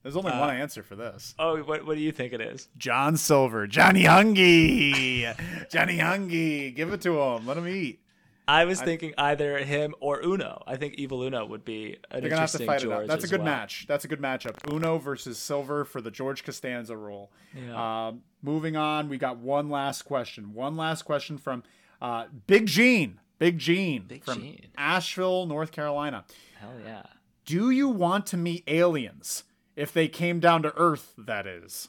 There's 0.07 0.15
only 0.15 0.31
Uh, 0.31 0.39
one 0.39 0.55
answer 0.55 0.83
for 0.83 0.95
this. 0.95 1.35
Oh, 1.37 1.57
what 1.63 1.85
what 1.85 1.95
do 1.95 2.01
you 2.01 2.13
think 2.13 2.31
it 2.31 2.39
is? 2.39 2.69
John 2.77 3.17
Silver, 3.17 3.67
Johnny 3.67 4.03
Hungee, 4.03 5.35
Johnny 5.69 5.97
Hungee. 5.97 6.73
Give 6.73 6.93
it 6.93 7.01
to 7.01 7.19
him. 7.21 7.45
Let 7.45 7.57
him 7.57 7.67
eat. 7.67 7.99
I 8.47 8.63
was 8.63 8.81
thinking 8.81 9.13
either 9.17 9.57
him 9.57 9.93
or 9.99 10.21
Uno. 10.23 10.63
I 10.65 10.77
think 10.77 10.93
Evil 10.93 11.23
Uno 11.23 11.45
would 11.45 11.65
be 11.65 11.97
an 12.09 12.21
They're 12.21 12.29
gonna 12.29 12.39
have 12.39 12.51
to 12.51 12.65
fight 12.65 12.79
George. 12.79 12.93
it 12.99 13.01
out. 13.01 13.07
That's 13.07 13.25
a 13.25 13.27
good 13.27 13.41
well. 13.41 13.51
match. 13.53 13.85
That's 13.89 14.05
a 14.05 14.07
good 14.07 14.21
matchup. 14.21 14.55
Uno 14.73 14.97
versus 14.97 15.37
Silver 15.37 15.83
for 15.83 15.99
the 15.99 16.09
George 16.09 16.45
Costanza 16.45 16.95
role. 16.95 17.29
Yeah. 17.53 18.07
Um, 18.07 18.21
moving 18.41 18.77
on, 18.77 19.09
we 19.09 19.17
got 19.17 19.39
one 19.39 19.69
last 19.69 20.03
question. 20.03 20.53
One 20.53 20.77
last 20.77 21.01
question 21.03 21.37
from 21.37 21.63
uh, 22.01 22.27
Big 22.47 22.67
Gene. 22.67 23.19
Big 23.39 23.57
Gene 23.59 24.05
Big 24.07 24.23
from 24.23 24.39
Gene. 24.39 24.67
Asheville, 24.77 25.45
North 25.47 25.73
Carolina. 25.73 26.23
Hell 26.61 26.71
yeah. 26.85 27.03
Do 27.45 27.69
you 27.71 27.89
want 27.89 28.25
to 28.27 28.37
meet 28.37 28.63
aliens 28.67 29.43
if 29.77 29.93
they 29.93 30.09
came 30.09 30.41
down 30.41 30.63
to 30.63 30.73
Earth? 30.75 31.13
That 31.17 31.47
is 31.47 31.87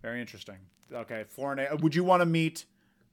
very 0.00 0.20
interesting. 0.22 0.56
Okay, 0.90 1.24
foreign. 1.28 1.58
a- 1.58 1.76
Would 1.76 1.94
you 1.94 2.04
want 2.04 2.22
to 2.22 2.26
meet 2.26 2.64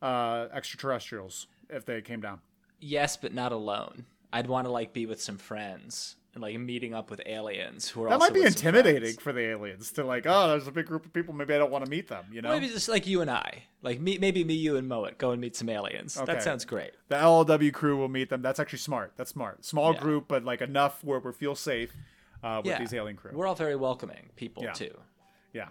uh, 0.01 0.47
extraterrestrials 0.53 1.47
if 1.69 1.85
they 1.85 2.01
came 2.01 2.21
down? 2.21 2.39
Yes, 2.79 3.17
but 3.17 3.33
not 3.33 3.51
alone. 3.51 4.05
I'd 4.33 4.47
want 4.47 4.65
to 4.65 4.71
like 4.71 4.93
be 4.93 5.05
with 5.05 5.21
some 5.21 5.37
friends 5.37 6.15
and 6.33 6.41
like 6.41 6.57
meeting 6.57 6.93
up 6.93 7.09
with 7.09 7.21
aliens 7.25 7.89
who 7.89 8.03
are 8.03 8.07
also. 8.07 8.17
That 8.19 8.33
might 8.33 8.39
be 8.39 8.45
intimidating 8.45 9.15
for 9.17 9.33
the 9.33 9.41
aliens 9.41 9.91
to 9.93 10.03
like. 10.05 10.25
Oh, 10.25 10.47
there's 10.49 10.67
a 10.67 10.71
big 10.71 10.85
group 10.85 11.05
of 11.05 11.11
people. 11.13 11.33
Maybe 11.33 11.53
I 11.53 11.57
don't 11.57 11.71
want 11.71 11.83
to 11.85 11.91
meet 11.91 12.07
them. 12.07 12.25
You 12.31 12.41
know. 12.41 12.49
Maybe 12.49 12.67
just 12.69 12.87
like 12.87 13.05
you 13.07 13.21
and 13.21 13.29
I, 13.29 13.63
like 13.81 13.99
me, 13.99 14.17
maybe 14.19 14.43
me, 14.45 14.53
you, 14.53 14.77
and 14.77 14.87
Moet 14.87 15.17
go 15.17 15.31
and 15.31 15.41
meet 15.41 15.55
some 15.55 15.67
aliens. 15.69 16.17
Okay. 16.17 16.31
That 16.31 16.43
sounds 16.43 16.63
great. 16.65 16.91
the 17.09 17.15
LLW 17.15 17.73
crew 17.73 17.97
will 17.97 18.07
meet 18.09 18.29
them. 18.29 18.41
That's 18.41 18.59
actually 18.59 18.79
smart. 18.79 19.13
That's 19.17 19.31
smart. 19.31 19.65
Small 19.65 19.93
Yeah. 19.93 19.99
group, 19.99 20.27
but 20.29 20.43
like 20.45 20.61
enough 20.61 21.03
where 21.03 21.19
we 21.19 21.31
feel 21.33 21.55
safe 21.55 21.93
uh, 22.43 22.57
with 22.63 22.65
Yeah, 22.71 22.79
these 22.79 22.93
alien 22.93 23.17
crew. 23.17 23.31
We're 23.33 23.47
all 23.47 23.55
very 23.55 23.75
welcoming 23.75 24.29
people 24.35 24.63
Yeah. 24.63 24.71
too. 24.73 24.97
Yeah. 25.53 25.67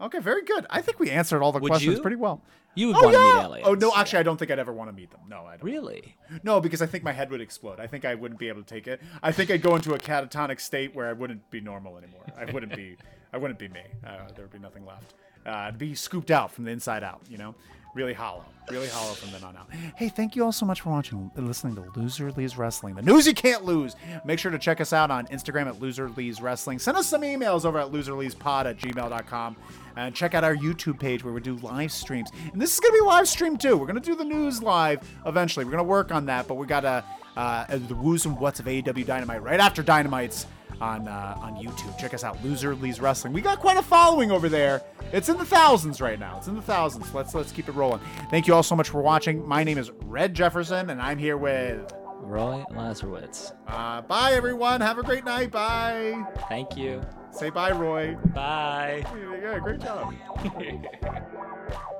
Okay, 0.00 0.18
very 0.18 0.42
good. 0.42 0.66
I 0.70 0.80
think 0.82 0.98
we 0.98 1.10
answered 1.10 1.42
all 1.42 1.52
the 1.52 1.60
Would 1.60 1.70
questions 1.70 1.96
you? 1.96 2.02
pretty 2.02 2.16
well. 2.16 2.42
You 2.74 2.88
would 2.88 2.96
Oh 2.96 3.02
want 3.02 3.14
to 3.14 3.18
yeah. 3.20 3.24
meet 3.34 3.44
aliens. 3.44 3.66
Oh 3.68 3.74
no, 3.74 3.92
actually, 3.94 4.18
I 4.18 4.22
don't 4.24 4.36
think 4.36 4.50
I'd 4.50 4.58
ever 4.58 4.72
want 4.72 4.90
to 4.90 4.92
meet 4.92 5.10
them. 5.12 5.20
No, 5.28 5.44
I 5.46 5.56
don't. 5.56 5.62
really? 5.64 6.16
No, 6.42 6.60
because 6.60 6.82
I 6.82 6.86
think 6.86 7.04
my 7.04 7.12
head 7.12 7.30
would 7.30 7.40
explode. 7.40 7.78
I 7.78 7.86
think 7.86 8.04
I 8.04 8.16
wouldn't 8.16 8.40
be 8.40 8.48
able 8.48 8.62
to 8.62 8.66
take 8.66 8.88
it. 8.88 9.00
I 9.22 9.30
think 9.30 9.50
I'd 9.52 9.62
go 9.62 9.76
into 9.76 9.94
a 9.94 9.98
catatonic 9.98 10.58
state 10.60 10.94
where 10.96 11.06
I 11.06 11.12
wouldn't 11.12 11.48
be 11.50 11.60
normal 11.60 11.96
anymore. 11.96 12.24
I 12.36 12.50
wouldn't 12.50 12.74
be. 12.74 12.96
I 13.32 13.36
wouldn't 13.36 13.58
be 13.60 13.68
me. 13.68 13.82
Uh, 14.04 14.26
there 14.34 14.44
would 14.44 14.52
be 14.52 14.58
nothing 14.58 14.84
left. 14.84 15.14
Uh, 15.46 15.50
I'd 15.50 15.78
be 15.78 15.94
scooped 15.94 16.30
out 16.32 16.50
from 16.50 16.64
the 16.64 16.72
inside 16.72 17.04
out. 17.04 17.20
You 17.28 17.38
know, 17.38 17.54
really 17.94 18.12
hollow, 18.12 18.44
really 18.70 18.88
hollow 18.88 19.12
from 19.12 19.30
then 19.30 19.44
on 19.44 19.56
out. 19.56 19.68
Hey, 19.96 20.08
thank 20.08 20.36
you 20.36 20.44
all 20.44 20.52
so 20.52 20.66
much 20.66 20.82
for 20.82 20.90
watching, 20.90 21.30
and 21.36 21.46
listening 21.46 21.76
to 21.76 21.98
Loser 21.98 22.32
Lees 22.32 22.56
Wrestling, 22.58 22.94
the 22.94 23.02
news 23.02 23.26
you 23.26 23.34
can't 23.34 23.64
lose. 23.64 23.96
Make 24.24 24.38
sure 24.38 24.50
to 24.50 24.58
check 24.58 24.80
us 24.80 24.92
out 24.92 25.10
on 25.10 25.26
Instagram 25.28 25.66
at 25.66 25.80
Loser 25.80 26.10
Lees 26.10 26.40
Wrestling. 26.42 26.78
Send 26.78 26.96
us 26.96 27.06
some 27.06 27.22
emails 27.22 27.64
over 27.64 27.78
at 27.78 27.92
loserleespod 27.92 28.66
at 28.66 28.76
gmail.com. 28.78 29.56
And 29.96 30.12
check 30.12 30.34
out 30.34 30.42
our 30.42 30.56
YouTube 30.56 30.98
page 30.98 31.22
where 31.22 31.32
we 31.32 31.40
do 31.40 31.54
live 31.58 31.92
streams. 31.92 32.30
And 32.52 32.60
this 32.60 32.74
is 32.74 32.80
going 32.80 32.92
to 32.92 33.00
be 33.00 33.06
live 33.06 33.28
stream 33.28 33.56
too. 33.56 33.76
We're 33.76 33.86
going 33.86 33.94
to 33.94 34.00
do 34.00 34.16
the 34.16 34.24
news 34.24 34.60
live 34.60 35.08
eventually. 35.24 35.64
We're 35.64 35.70
going 35.70 35.84
to 35.84 35.88
work 35.88 36.10
on 36.10 36.26
that, 36.26 36.48
but 36.48 36.54
we 36.56 36.66
got 36.66 36.80
to 36.80 37.04
uh, 37.36 37.78
the 37.78 37.94
woos 37.94 38.26
and 38.26 38.36
whats 38.38 38.58
of 38.58 38.66
AEW 38.66 39.06
Dynamite 39.06 39.42
right 39.42 39.60
after 39.60 39.82
Dynamite's 39.84 40.46
on 40.80 41.08
uh, 41.08 41.36
on 41.40 41.56
YouTube. 41.56 41.96
Check 41.98 42.14
us 42.14 42.24
out, 42.24 42.42
Loser 42.44 42.74
Lees 42.74 43.00
Wrestling. 43.00 43.32
We 43.32 43.40
got 43.40 43.60
quite 43.60 43.76
a 43.76 43.82
following 43.82 44.30
over 44.30 44.48
there. 44.48 44.82
It's 45.12 45.28
in 45.28 45.36
the 45.38 45.44
thousands 45.44 46.00
right 46.00 46.18
now. 46.18 46.38
It's 46.38 46.48
in 46.48 46.54
the 46.56 46.62
thousands. 46.62 47.12
Let's 47.14 47.34
let's 47.34 47.52
keep 47.52 47.68
it 47.68 47.72
rolling. 47.72 48.00
Thank 48.30 48.46
you 48.46 48.54
all 48.54 48.62
so 48.62 48.74
much 48.76 48.88
for 48.88 49.00
watching. 49.02 49.46
My 49.46 49.64
name 49.64 49.78
is 49.78 49.90
Red 50.04 50.34
Jefferson, 50.34 50.90
and 50.90 51.00
I'm 51.00 51.18
here 51.18 51.36
with. 51.36 51.92
Roy 52.20 52.64
Lazarowitz. 52.70 53.52
Uh, 53.68 54.00
bye 54.00 54.32
everyone. 54.32 54.80
Have 54.80 54.96
a 54.96 55.02
great 55.02 55.26
night. 55.26 55.50
Bye. 55.50 56.24
Thank 56.48 56.74
you. 56.74 57.02
Say 57.30 57.50
bye, 57.50 57.70
Roy. 57.72 58.16
Bye. 58.34 59.04
Yeah, 59.42 59.58
great 59.58 59.80
job. 59.80 60.14